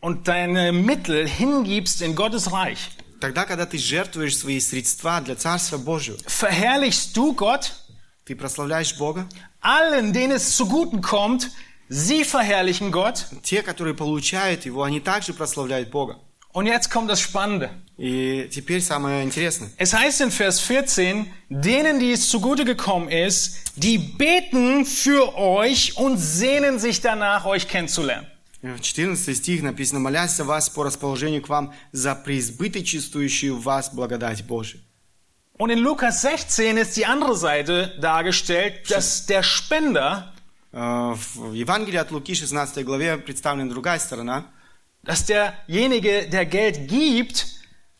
und 0.00 0.28
deine 0.28 0.70
Mittel 0.72 1.26
hingibst 1.26 2.02
in 2.02 2.14
Gottes 2.14 2.52
Reich, 2.52 2.90
Тогда, 3.20 3.44
когда 3.46 3.66
ты 3.66 3.78
жертвуешь 3.78 4.36
свои 4.36 4.58
средства 4.58 5.20
для 5.20 5.36
Царства 5.36 5.78
Божьего, 5.78 6.18
verherrlichst 6.26 7.16
du 7.16 7.34
Gott, 7.34 7.72
ты 8.26 8.34
прославляешь 8.36 8.96
Бога, 8.98 9.28
allen, 9.60 10.12
denen 10.12 10.32
es 10.32 10.56
zuguten 10.56 11.00
kommt, 11.00 11.50
sie 11.88 12.24
verherrlichen 12.24 12.90
Gott. 12.90 13.26
те, 13.42 13.62
которые 13.62 13.94
получают 13.94 14.66
Его, 14.66 14.82
они 14.82 15.00
также 15.00 15.32
прославляют 15.32 15.90
Бога. 15.90 16.18
Und 16.56 16.66
jetzt 16.66 16.90
kommt 16.90 17.10
das 17.10 17.20
Spannende. 17.20 17.70
И 17.98 18.48
теперь 18.50 18.80
самое 18.80 19.22
интересное. 19.22 19.70
Es 19.76 19.94
heißt 19.94 20.22
in 20.22 20.30
Vers 20.30 20.60
14, 20.60 21.26
denen, 21.48 22.00
die 22.00 22.12
es 22.12 22.28
zugute 22.28 22.64
gekommen 22.64 23.08
ist, 23.08 23.56
die 23.76 23.98
beten 23.98 24.84
für 24.84 25.36
euch 25.36 25.96
und 25.96 26.18
sehnen 26.18 26.78
sich 26.78 27.00
danach, 27.00 27.44
euch 27.46 27.68
kennenzulernen. 27.68 28.26
В 28.62 28.78
14 28.80 29.34
стих 29.34 29.62
написано, 29.62 30.00
«Молясь 30.00 30.36
за 30.36 30.44
вас 30.44 30.70
по 30.70 30.84
расположению 30.84 31.42
к 31.42 31.48
вам, 31.48 31.72
за 31.92 32.14
преизбыточествующую 32.14 33.56
в 33.56 33.64
вас 33.64 33.92
благодать 33.92 34.44
Божию». 34.46 34.80
Und 35.58 35.70
in 35.70 35.78
Lukas 35.78 36.22
16 36.22 36.76
ist 36.76 36.96
die 36.96 37.06
andere 37.06 37.36
Seite 37.36 37.94
dargestellt, 38.00 38.90
dass 38.90 39.26
der 39.26 39.42
Spender, 39.42 40.32
Э, 40.72 41.14
В 41.34 41.52
Евангелии 41.52 41.98
от 41.98 42.10
Луки, 42.10 42.34
16 42.34 42.84
главе, 42.84 43.18
представлена 43.18 43.70
другая 43.70 43.98
сторона. 43.98 44.46
dass 45.06 45.26
derjenige, 45.26 46.28
der 46.28 46.46
Geld 46.46 46.88
gibt, 46.88 47.46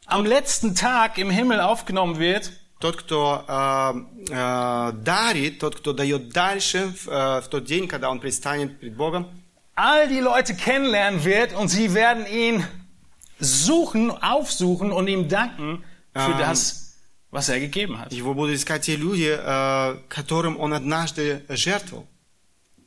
am 0.07 0.24
letzten 0.24 0.74
Tag 0.74 1.18
im 1.18 1.30
Himmel 1.30 1.61
aufgenommen 1.61 2.18
wird 2.18 2.53
Тот, 2.82 2.97
кто 2.97 3.45
э, 3.47 3.95
э, 4.28 4.93
дарит, 5.05 5.61
тот, 5.61 5.76
кто 5.76 5.93
дает 5.93 6.30
дальше, 6.30 6.88
в, 6.88 7.09
э, 7.09 7.40
в 7.40 7.47
тот 7.49 7.64
день, 7.64 7.86
когда 7.86 8.11
он 8.11 8.18
предстанет 8.18 8.80
пред 8.80 8.97
Богом, 8.97 9.28
all 9.76 10.09
die 10.09 10.18
Leute 10.18 10.57
kennenlernen 10.57 11.24
wird 11.24 11.55
und 11.55 11.68
sie 11.68 11.95
werden 11.95 12.26
ihn 12.26 12.64
suchen, 13.38 14.11
aufsuchen 14.11 14.90
und 14.90 15.07
ihm 15.07 15.28
danken 15.28 15.84
für 16.12 16.32
Ähm. 16.32 16.38
das, 16.38 16.99
was 17.30 17.49
er 17.49 17.61
gegeben 17.61 18.01
hat. 18.01 18.12
его 18.12 18.34
будут 18.34 18.57
искать 18.57 18.82
те 18.82 18.97
люди, 18.97 19.32
э, 19.32 19.97
которым 20.09 20.59
он 20.59 20.74
однажды 20.74 21.45
жертвовал. 21.51 22.09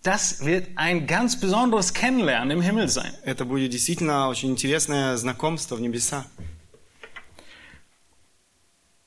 Das 0.03 0.45
wird 0.45 0.67
ein 0.75 1.07
ganz 1.07 1.39
besonderes 1.39 1.93
Kennenlernen 1.93 2.51
im 2.51 2.61
Himmel 2.61 2.89
sein. 2.89 3.11
Это 3.23 3.43
будет 3.43 3.71
действительно 3.71 4.27
очень 4.29 4.51
интересное 4.51 5.17
знакомство 5.17 5.75
в 5.75 5.81
небесах. 5.81 6.25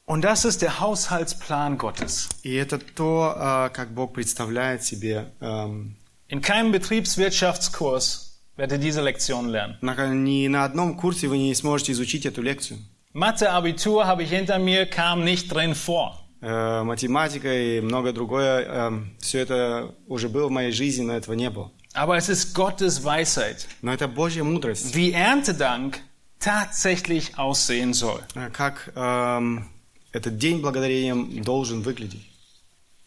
Und 0.06 0.22
das 0.24 0.44
ist 0.44 0.62
der 0.62 0.80
Haushaltsplan 0.80 1.76
Gottes. 1.76 2.28
И 2.42 2.54
это 2.54 2.78
то, 2.78 3.34
э, 3.36 3.70
как 3.70 3.90
Бог 3.94 4.14
представляет 4.14 4.82
себе. 4.82 5.30
эм, 5.40 5.96
In 6.30 6.40
keinem 6.42 6.72
Betriebswirtschaftskurs 6.72 8.40
werdet 8.56 8.80
ihr 8.82 8.90
diese 8.90 9.02
Lektion 9.02 9.48
lernen. 9.48 9.76
на- 9.82 10.06
ни 10.14 10.48
на 10.48 10.64
одном 10.64 10.96
курсе 10.96 11.28
вы 11.28 11.38
не 11.38 11.54
сможете 11.54 11.92
изучить 11.92 12.26
эту 12.26 12.42
лекцию. 12.42 12.78
Mathe-Abitur 13.14 14.06
habe 14.06 14.22
ich 14.22 14.30
hinter 14.30 14.58
mir, 14.58 14.86
kam 14.86 15.24
nicht 15.24 15.48
drin 15.52 15.74
vor. 15.74 16.18
Э, 16.45 16.83
математика 16.83 17.47
и 17.53 17.79
многое 17.79 18.11
другое, 18.11 18.91
все 19.19 19.39
это 19.39 19.95
уже 20.07 20.27
было 20.27 20.47
в 20.47 20.51
моей 20.51 20.71
жизни, 20.71 21.03
но 21.03 21.13
этого 21.15 21.35
не 21.35 21.49
было. 21.49 21.71
Aber 21.95 22.17
es 22.17 22.27
ist 22.27 22.53
Gottes 22.53 23.03
Weisheit, 23.03 23.65
Но 23.81 23.93
это 23.93 24.07
Божья 24.09 24.43
мудрость, 24.43 24.93
wie 24.93 25.13
Erntedank 25.13 25.99
tatsächlich 26.39 27.37
aussehen 27.37 27.93
soll. 27.93 28.21
э, 28.35 28.49
как 28.51 28.91
эм, 28.95 29.69
этот 30.11 30.37
день 30.37 30.59
благодарения 30.59 31.15
должен 31.43 31.81
выглядеть. 31.81 32.29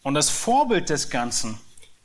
Und 0.03 0.15
das 0.15 0.29
Vorbild 0.29 0.89
des 0.89 1.07
Ganzen 1.09 1.57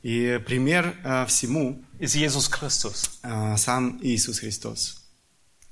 И 0.03 0.39
пример 0.45 0.93
э, 1.03 1.25
всему 1.25 1.81
ist 1.97 2.13
Jesus 2.15 2.51
Christus. 2.51 3.09
э, 3.23 3.55
сам 3.57 3.97
Иисус 4.03 4.39
Христос. 4.39 4.97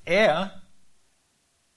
Er 0.06 0.50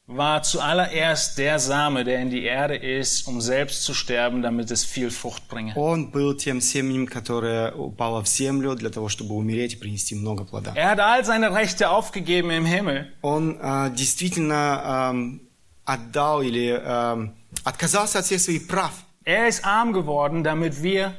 war 0.09 0.41
zuallererst 0.41 1.37
der 1.37 1.59
Same, 1.59 2.03
der 2.03 2.19
in 2.19 2.31
die 2.31 2.43
Erde 2.43 2.75
ist, 2.75 3.27
um 3.27 3.41
selbst 3.41 3.83
zu 3.83 3.93
sterben, 3.93 4.41
damit 4.41 4.71
es 4.71 4.83
viel 4.83 5.11
Frucht 5.11 5.47
bringe. 5.47 5.73
Он 5.75 6.09
был 6.09 6.35
тем 6.35 6.61
семенем, 6.61 7.05
которое 7.05 7.71
упало 7.73 8.23
в 8.23 8.27
землю 8.27 8.75
для 8.75 8.89
того, 8.89 9.07
чтобы 9.07 9.35
умереть 9.35 9.73
и 9.73 9.75
принести 9.75 10.15
много 10.15 10.45
плода. 10.45 10.73
Er 10.75 10.89
hat 10.89 10.99
all 10.99 11.23
seine 11.23 11.53
Rechte 11.53 11.91
aufgegeben 11.91 12.49
im 12.49 12.65
Himmel, 12.65 13.07
Он 13.21 13.59
э, 13.61 13.91
действительно 13.95 15.11
эм, 15.11 15.41
отдал 15.85 16.41
или 16.41 16.69
эм, 16.71 17.35
отказался 17.63 18.19
от 18.19 18.25
всех 18.25 18.41
своих 18.41 18.67
прав. 18.67 18.93
Er 19.25 19.47
ist 19.47 19.63
arm 19.63 19.93
geworden, 19.93 20.43
damit 20.43 20.81
wir 20.81 21.13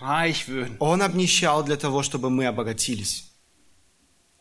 reich 0.00 0.48
würden. 0.48 0.76
Он 0.80 1.00
обнищал 1.00 1.62
для 1.62 1.76
того, 1.76 2.02
чтобы 2.02 2.28
мы 2.28 2.46
обогатились. 2.46 3.27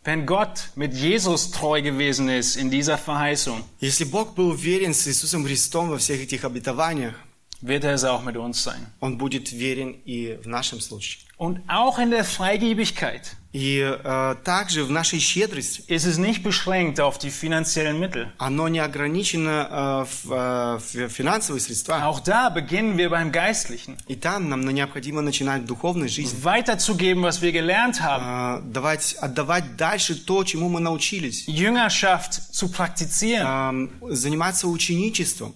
Wenn 0.08 0.26
Gott 0.26 0.70
mit 0.76 0.94
Jesus 0.94 1.52
treu 1.52 1.82
gewesen 1.82 2.28
ist 2.28 2.58
in 2.58 2.70
dieser 2.70 2.98
Verheißung, 2.98 3.64
Если 3.80 4.04
Бог 4.04 4.36
был 4.36 4.54
верен 4.54 4.94
с 4.94 5.08
Иисусом 5.08 5.46
Христом 5.46 5.90
во 5.90 5.98
всех 5.98 6.22
этих 6.22 6.44
обетованиях, 6.44 7.16
wird 7.62 7.86
er 7.86 7.94
es 7.94 8.04
auch 8.04 8.22
mit 8.24 8.36
uns 8.36 8.62
sein. 8.64 8.86
Он 9.00 9.18
будет 9.18 9.52
верен 9.54 9.96
и 10.06 10.38
в 10.44 10.48
нашем 10.48 10.82
случае. 10.82 11.22
Und 11.38 11.62
auch 11.70 12.00
in 12.00 12.12
der 12.12 12.26
Freigebigkeit 12.26 13.37
И 13.54 13.80
э, 13.82 14.36
также 14.44 14.84
в 14.84 14.90
нашей 14.90 15.20
щедрости 15.20 15.84
ist 15.88 16.06
es 16.06 16.18
nicht 16.18 16.42
beschränkt 16.42 17.00
auf 17.00 17.20
die 17.20 17.30
finanziellen 17.30 18.00
Mittel. 18.00 18.32
оно 18.40 18.68
не 18.68 18.80
ограничено 18.80 19.68
э, 19.70 20.06
в, 20.12 20.32
э, 20.32 20.80
в 20.80 21.10
финансовые 21.10 21.62
средства. 21.62 22.04
Auch 22.04 22.20
da 22.20 22.50
beginnen 22.50 22.98
wir 22.98 23.12
beim 23.12 23.32
Geistlichen. 23.32 23.96
И 24.08 24.16
там 24.16 24.50
нам 24.50 24.62
ну, 24.62 24.72
необходимо 24.72 25.22
начинать 25.22 25.66
духовную 25.66 26.10
жизнь. 26.10 26.42
Weiterzugeben, 26.42 27.22
was 27.22 27.44
wir 27.44 27.52
gelernt 27.52 28.02
haben. 28.02 28.24
Э, 28.26 28.72
давать, 28.72 29.14
отдавать 29.22 29.78
дальше 29.78 30.16
то, 30.16 30.44
чему 30.44 30.68
мы 30.68 30.80
научились. 30.80 31.48
Jüngerschaft 31.48 32.34
zu 32.52 32.70
praktizieren. 32.70 33.46
Эм, 33.46 33.92
заниматься 34.16 34.68
ученичеством. 34.68 35.54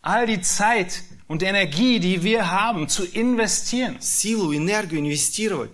All 0.00 0.26
die 0.26 0.40
Zeit 0.40 1.02
und 1.28 1.42
Energie, 1.42 1.98
die 1.98 2.22
wir 2.22 2.50
haben, 2.50 2.88
zu 2.88 3.04
investieren. 3.04 3.98
Силу, 4.00 4.54
энергию 4.54 5.00
инвестировать. 5.00 5.70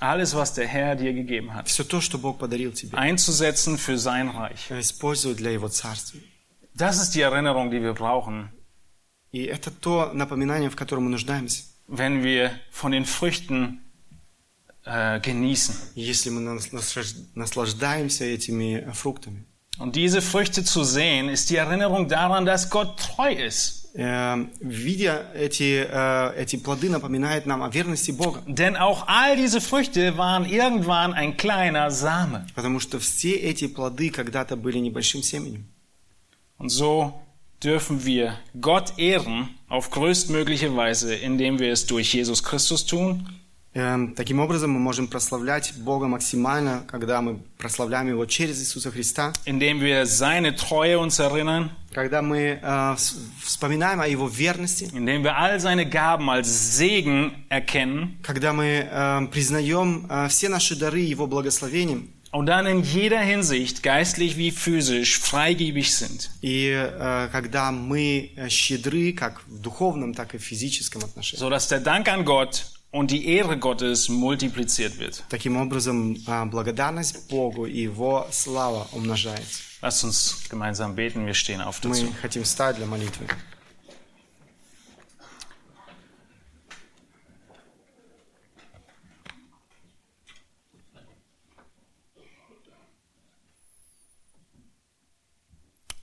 Alles, 0.00 0.34
was 0.34 0.52
der 0.54 0.66
Herr 0.66 0.96
dir 0.96 1.12
gegeben 1.12 1.54
hat. 1.54 1.68
Все 1.68 1.84
то, 1.84 2.00
что 2.00 2.18
Бог 2.18 2.38
подарил 2.38 2.72
тебе. 2.72 2.96
Einzusetzen 2.96 3.78
für 3.78 3.96
sein 3.98 4.28
Reich. 4.28 4.70
Использовать 4.70 5.38
для 5.38 5.50
Его 5.52 5.68
Царствия. 5.68 6.20
Das 6.76 7.00
ist 7.00 7.14
die 7.14 7.20
Erinnerung, 7.20 7.70
die 7.70 7.80
wir 7.80 7.94
brauchen, 7.94 8.50
И 9.32 9.44
это 9.46 9.70
то 9.72 10.12
напоминание, 10.12 10.70
в 10.70 10.76
котором 10.76 11.04
мы 11.04 11.10
нуждаемся. 11.10 11.62
wenn 11.88 12.22
wir 12.24 12.50
von 12.70 12.92
den 12.92 13.04
Früchten 13.04 13.80
äh, 14.84 15.20
genießen. 15.20 15.74
Если 15.94 16.30
мы 16.30 16.40
нас- 16.40 16.72
наслаж- 16.72 17.14
наслаждаемся 17.34 18.24
этими 18.24 18.90
фруктами. 18.92 19.44
Und 19.78 19.96
diese 19.96 20.20
Früchte 20.22 20.62
zu 20.64 20.84
sehen, 20.84 21.28
ist 21.28 21.50
die 21.50 21.56
Erinnerung 21.56 22.08
daran, 22.08 22.44
dass 22.46 22.70
Gott 22.70 22.98
treu 22.98 23.32
ist. 23.32 23.77
Э, 23.94 24.46
Видя 24.60 25.26
эти, 25.34 25.86
э, 25.88 26.34
эти 26.36 26.56
плоды, 26.56 26.90
напоминает 26.90 27.46
нам 27.46 27.62
о 27.62 27.68
верности 27.68 28.10
Бога. 28.10 28.42
Denn 28.46 28.76
auch 28.76 29.06
all 29.06 29.36
diese 29.36 29.60
Früchte 29.60 30.16
waren 30.16 30.44
irgendwann 30.44 31.12
ein 31.12 31.36
kleiner 31.36 31.90
Same. 31.90 32.46
Потому 32.54 32.80
что 32.80 32.98
все 32.98 33.34
эти 33.34 33.68
плоды 33.68 34.10
когда-то 34.10 34.56
были 34.56 34.78
небольшим 34.78 35.22
семенем. 35.22 35.66
Und 36.58 36.70
so 36.70 37.14
dürfen 37.62 38.04
wir 38.04 38.38
Gott 38.60 38.98
ehren 38.98 39.50
auf 39.68 39.90
größtmögliche 39.90 40.74
Weise, 40.74 41.14
indem 41.14 41.58
wir 41.58 41.72
es 41.72 41.86
durch 41.86 42.12
Jesus 42.14 42.42
Christus 42.42 42.84
tun 42.84 43.26
Эм, 43.26 43.34
Таким 43.73 44.39
образом, 44.39 44.71
мы 44.71 44.79
можем 44.79 45.07
прославлять 45.07 45.73
Бога 45.77 46.07
максимально, 46.07 46.83
когда 46.87 47.21
мы 47.21 47.37
прославляем 47.59 48.07
Его 48.07 48.25
через 48.25 48.59
Иисуса 48.61 48.89
Христа, 48.89 49.31
indem 49.45 49.79
wir 49.79 50.05
seine 50.07 50.55
Treue 50.55 50.97
uns 50.97 51.19
erinnern, 51.19 51.69
когда 51.93 52.23
мы 52.23 52.59
вс- 52.63 53.15
вспоминаем 53.43 54.01
о 54.01 54.07
Его 54.07 54.27
верности, 54.27 54.89
indem 54.91 55.23
wir 55.23 55.35
all 55.37 55.59
seine 55.59 55.87
Gaben 55.87 56.29
als 56.31 56.77
Segen 56.77 57.45
erkennen. 57.49 58.17
Когда 58.23 58.53
мы 58.53 58.87
э, 58.89 59.27
признаем 59.31 60.07
э, 60.09 60.27
все 60.29 60.49
наши 60.49 60.75
дары 60.75 60.99
Его 61.01 61.27
благословением, 61.27 62.09
und 62.31 62.45
dann 62.47 62.65
in 62.67 62.83
jeder 62.83 63.19
Hinsicht, 63.21 63.81
geistlich 63.83 64.35
wie 64.37 64.51
physisch, 64.51 65.19
freigebig 65.19 65.93
sind. 65.93 66.29
и 66.41 66.73
когда 67.31 67.71
мы 67.71 68.31
щедры 68.49 69.13
как 69.13 69.41
в 69.47 69.59
духовном, 69.61 70.13
так 70.15 70.33
и 70.33 70.37
в 70.39 70.43
физическом 70.43 71.03
отношении. 71.03 71.39
so 71.43 71.49
dass 71.51 71.67
der 71.69 71.79
Dank 71.81 72.07
an 72.07 72.25
Gott 72.25 72.65
und 72.90 73.10
die 73.10 73.26
Ehre 73.26 73.58
Gottes 73.58 74.08
multipliziert 74.08 74.98
wird. 74.98 75.24
Таким 75.28 75.56
образом, 75.56 76.14
э, 76.14 76.44
благодарность 76.46 77.28
Богу 77.28 77.66
и 77.66 77.82
Его 77.82 78.26
слава 78.30 78.88
умножается. 78.92 79.62
Lasst 79.82 80.04
uns 80.04 80.48
gemeinsam 80.48 80.94
beten, 80.94 81.26
wir 81.26 81.34
stehen 81.34 81.60
auf 81.60 81.80
dazu. 81.80 82.04
Мы 82.04 82.12
хотим 82.22 82.44
встать 82.44 82.76
для 82.76 82.86
молитвы. 82.86 83.26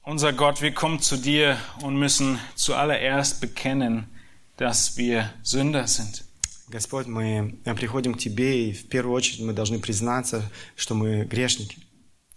Unser 0.03 0.33
Gott, 0.33 0.61
wir 0.61 0.73
kommen 0.73 0.99
zu 0.99 1.15
dir 1.15 1.57
und 1.81 1.95
müssen 1.95 2.37
zuallererst 2.55 3.39
bekennen, 3.39 4.09
dass 4.57 4.97
wir 4.97 5.33
Sünder 5.41 5.87
sind. 5.87 6.24
Господь, 6.68 7.06
мы 7.06 7.58
э, 7.64 7.74
приходим 7.74 8.14
к 8.14 8.18
Тебе, 8.18 8.68
и 8.68 8.72
в 8.72 8.88
первую 8.88 9.14
очередь 9.14 9.40
мы 9.40 9.52
должны 9.52 9.78
признаться, 9.78 10.50
что 10.74 10.94
мы 10.94 11.24
грешники. 11.24 11.78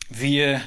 Wir 0.10 0.62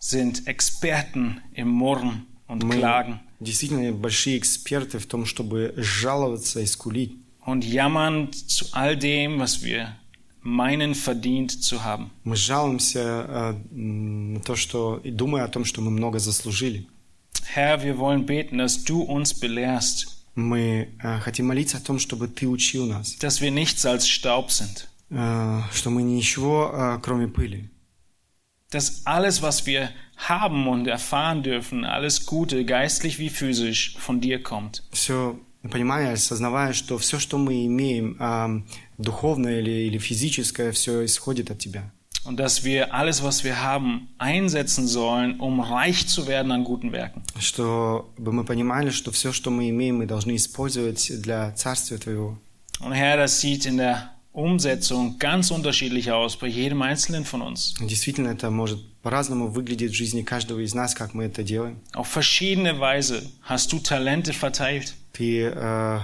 sind 0.00 0.46
Experten 0.46 1.40
im 1.54 1.68
Murren 1.68 2.26
und 2.48 2.64
Мы 2.64 2.76
Klagen 2.76 3.20
действительно 3.40 3.92
большие 3.92 4.38
эксперты 4.38 4.98
в 4.98 5.06
том, 5.06 5.24
чтобы 5.26 5.72
жаловаться 5.76 6.60
и 6.60 6.66
скулить. 6.66 7.16
und 7.46 7.64
jammern 7.64 8.30
zu 8.32 8.66
all 8.72 8.96
dem, 8.96 9.40
was 9.40 9.62
wir 9.64 9.96
meinen 10.42 10.94
verdient 10.94 11.62
zu 11.64 11.82
haben. 11.84 12.10
Мы 12.24 12.36
жалуемся 12.36 13.00
э, 13.00 13.52
на 13.72 14.40
то, 14.40 14.56
что 14.56 15.00
и 15.02 15.10
думая 15.10 15.44
о 15.44 15.48
том, 15.48 15.64
что 15.64 15.80
мы 15.80 15.90
много 15.90 16.18
заслужили. 16.18 16.86
Herr, 17.54 17.82
wir 17.82 17.98
wollen 17.98 18.26
beten, 18.26 18.58
dass 18.58 18.84
du 18.84 19.00
uns 19.02 19.34
belehrst, 19.34 20.09
Мы 20.34 20.90
э, 21.02 21.18
хотим 21.20 21.46
молиться 21.46 21.78
о 21.78 21.80
том, 21.80 21.98
чтобы 21.98 22.28
Ты 22.28 22.46
учил 22.46 22.86
нас, 22.86 23.16
dass 23.18 23.40
wir 23.40 23.50
nichts 23.50 23.84
als 23.84 24.06
Staub 24.08 24.50
sind, 24.50 24.88
э, 25.10 25.62
что 25.72 25.90
мы 25.90 26.02
ничего, 26.02 26.70
э, 26.72 26.98
кроме 27.02 27.28
пыли. 27.28 27.68
dass 28.70 29.04
alles, 29.04 29.42
was 29.42 29.66
wir 29.66 29.90
haben 30.16 30.68
und 30.68 30.86
erfahren 30.86 31.42
dürfen, 31.42 31.84
alles 31.84 32.24
Gute, 32.24 32.64
geistlich 32.64 33.18
wie 33.18 33.28
physisch, 33.28 33.96
von 33.98 34.20
dir 34.20 34.42
kommt. 34.42 34.84
Все, 34.92 35.40
понимая, 35.68 36.12
осознавая, 36.12 36.72
что 36.72 36.96
все, 36.98 37.18
что 37.18 37.36
мы 37.36 37.66
имеем, 37.66 38.64
духовное 38.96 39.58
или, 39.58 39.88
или 39.88 39.98
физическое, 39.98 40.70
все 40.70 41.04
исходит 41.04 41.50
от 41.50 41.58
Тебя. 41.58 41.90
Und 42.23 42.37
dass 42.37 42.63
wir 42.63 42.91
alles, 42.93 43.23
was 43.23 43.43
wir 43.43 43.61
haben, 43.61 44.07
einsetzen 44.17 44.87
sollen, 44.87 45.39
um 45.39 45.59
reich 45.59 46.07
zu 46.07 46.25
werden 46.25 46.51
an 46.51 46.63
guten 46.63 46.91
Werken. 46.91 47.21
Чтобы 47.39 48.31
мы 48.31 48.43
понимали, 48.43 48.89
что 48.89 49.11
все, 49.11 49.31
что 49.31 49.51
мы 49.51 49.69
имеем, 49.69 49.97
мы 49.97 50.07
должны 50.07 50.35
использовать 50.35 51.21
для 51.21 51.51
Царствия 51.51 51.99
Твоего. 51.99 52.37
Und 52.79 52.93
Herr, 52.93 53.17
das 53.17 53.39
sieht 53.39 53.65
in 53.65 53.77
der 53.77 54.15
Umsetzung 54.33 55.17
ganz 55.17 55.49
unterschiedlich 55.49 56.11
aus 56.11 56.35
bei 56.35 56.47
jedem 56.47 56.81
Einzelnen 56.81 57.25
von 57.25 57.41
uns. 57.41 57.75
Действительно, 57.79 58.29
это 58.29 58.49
может 58.49 58.79
по-разному 59.01 59.47
выглядеть 59.47 59.91
в 59.91 59.95
жизни 59.95 60.23
каждого 60.23 60.59
из 60.59 60.73
нас, 60.73 60.93
как 60.93 61.13
мы 61.13 61.25
это 61.25 61.43
делаем. 61.43 61.79
Auf 61.93 62.07
verschiedene 62.07 62.79
Weise 62.79 63.21
hast 63.47 63.71
du 63.71 63.79
Talente 63.79 64.33
verteilt. 64.33 64.93
Ты 65.13 65.43
э, 65.43 65.99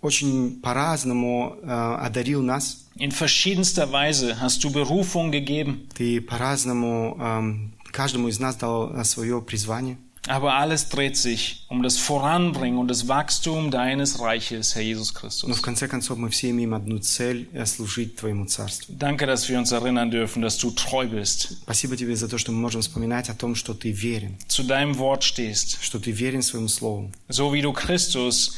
очень 0.00 0.60
по-разному 0.60 1.56
э, 1.62 1.68
одарил 1.68 2.42
нас. 2.42 2.79
In 2.98 3.12
verschiedenster 3.12 3.92
Weise 3.92 4.40
hast 4.40 4.64
du 4.64 4.70
Berufung 4.70 5.30
gegeben. 5.30 5.86
Ты 5.94 6.20
по-разному 6.20 7.16
эм, 7.20 7.72
каждому 7.92 8.28
из 8.28 8.40
нас 8.40 8.56
дал 8.56 8.94
э, 8.94 9.04
свое 9.04 9.42
призвание. 9.42 9.98
Aber 10.28 10.54
alles 10.54 10.88
dreht 10.88 11.16
sich 11.16 11.64
um 11.68 11.84
das 11.84 11.98
Voranbringen 11.98 12.78
und 12.78 12.88
das 12.88 13.06
Wachstum 13.06 13.70
deines 13.70 14.18
Reiches, 14.18 14.74
Herr 14.74 14.82
Jesus 14.82 15.12
Но 15.12 15.20
в 15.20 15.20
Christus. 15.20 15.62
конце 15.62 15.86
концов 15.86 16.18
мы 16.18 16.30
все 16.30 16.50
имеем 16.50 16.74
одну 16.74 16.98
цель – 16.98 17.52
э, 17.52 17.64
служить 17.64 18.16
Твоему 18.16 18.46
Царству. 18.46 18.92
Danke, 18.98 19.26
dass 19.26 19.48
wir 19.48 19.56
uns 19.58 19.70
erinnern 19.70 20.10
dürfen, 20.10 20.42
dass 20.42 20.58
du 20.58 20.70
treu 20.72 21.06
bist, 21.06 21.58
Спасибо 21.62 21.96
Тебе 21.96 22.16
за 22.16 22.26
то, 22.28 22.38
что 22.38 22.50
мы 22.50 22.58
можем 22.58 22.80
вспоминать 22.80 23.28
о 23.28 23.34
том, 23.34 23.54
что 23.54 23.72
Ты 23.74 23.92
верен, 23.92 24.36
zu 24.48 24.64
deinem 24.64 24.98
Wort 24.98 25.22
stehst, 25.22 25.78
что 25.80 26.00
Ты 26.00 26.10
верен 26.10 26.42
своему 26.42 26.66
Слову. 26.68 27.12
so 27.28 27.52
wie 27.52 27.60
du 27.62 27.72
Christus 27.72 28.54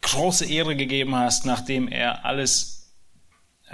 große 0.00 0.46
Ehre 0.46 0.76
gegeben 0.76 1.14
hast, 1.14 1.44
nachdem 1.44 1.88
er 1.88 2.24
alles 2.24 2.73
ähm, 2.73 2.73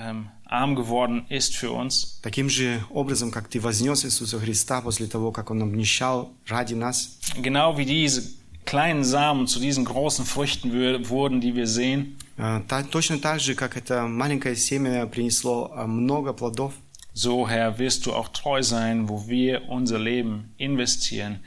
arm 0.01 0.75
geworden 0.77 1.25
ist 1.31 1.57
für 1.57 1.71
uns. 1.73 2.21
Таким 2.23 2.49
же 2.51 2.85
образом, 2.91 3.31
как 3.31 3.49
Ты 3.49 3.61
вознес 3.61 4.05
Иисуса 4.05 4.39
Христа 4.39 4.81
после 4.83 5.07
того, 5.07 5.33
как 5.33 5.51
Он 5.51 5.63
обнищал 5.63 6.33
ради 6.47 6.75
нас, 6.75 7.19
Genau 7.41 7.77
wie 7.79 7.87
diese 7.87 8.23
kleinen 8.67 9.05
Samen 9.05 9.47
zu 9.47 9.59
diesen 9.61 9.85
großen 9.85 10.25
Früchten 10.27 10.71
wür- 10.73 11.09
wurden, 11.09 11.41
die 11.41 11.55
wir 11.55 11.67
sehen, 11.67 12.17
э, 12.37 12.63
та- 12.69 12.83
точно 12.83 13.19
так 13.19 13.41
же, 13.41 13.55
как 13.55 13.77
это 13.77 14.07
маленькое 14.07 14.55
семя 14.57 15.07
принесло 15.07 15.73
э, 15.75 15.87
много 15.87 16.33
плодов, 16.35 16.75
so 17.15 17.49
Herr 17.49 17.79
wirst 17.79 18.05
du 18.05 18.13
auch 18.13 18.29
treu 18.29 18.63
sein, 18.63 19.09
wo 19.09 19.27
wir 19.29 19.63
unser 19.71 19.99
Leben 19.99 20.53
investieren 20.59 21.41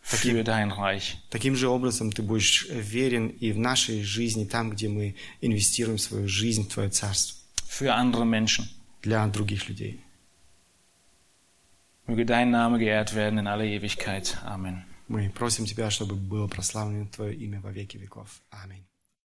für 0.00 0.42
dein 0.42 0.70
Reich. 0.70 1.18
таким 1.30 1.54
же 1.56 1.68
образом 1.68 2.10
Ты 2.12 2.22
будешь 2.22 2.66
верен 2.70 3.28
и 3.28 3.52
в 3.52 3.58
нашей 3.58 4.02
жизни, 4.02 4.44
там, 4.46 4.70
где 4.70 4.88
мы 4.88 5.16
инвестируем 5.42 5.98
свою 5.98 6.28
жизнь 6.28 6.64
в 6.64 6.72
Твое 6.72 6.88
Царство 6.88 7.36
für 7.68 7.94
andere 7.94 8.24
Menschen. 8.24 8.68
для 9.02 9.26
других 9.26 9.68
людей. 9.68 10.00
Möge 12.06 12.26
dein 12.26 12.50
Name 12.50 12.78
geehrt 12.78 13.14
werden 13.14 13.38
in 13.38 13.46
aller 13.46 13.64
Ewigkeit. 13.64 14.38
Amen. 14.44 14.84
Мы 15.08 15.30
просим 15.30 15.66
Тебя, 15.66 15.90
чтобы 15.90 16.14
было 16.14 16.46
прославлено 16.48 17.06
Твое 17.08 17.34
имя 17.34 17.60
во 17.60 17.70
веки 17.70 17.96
веков. 17.96 18.42
Аминь. 18.50 18.84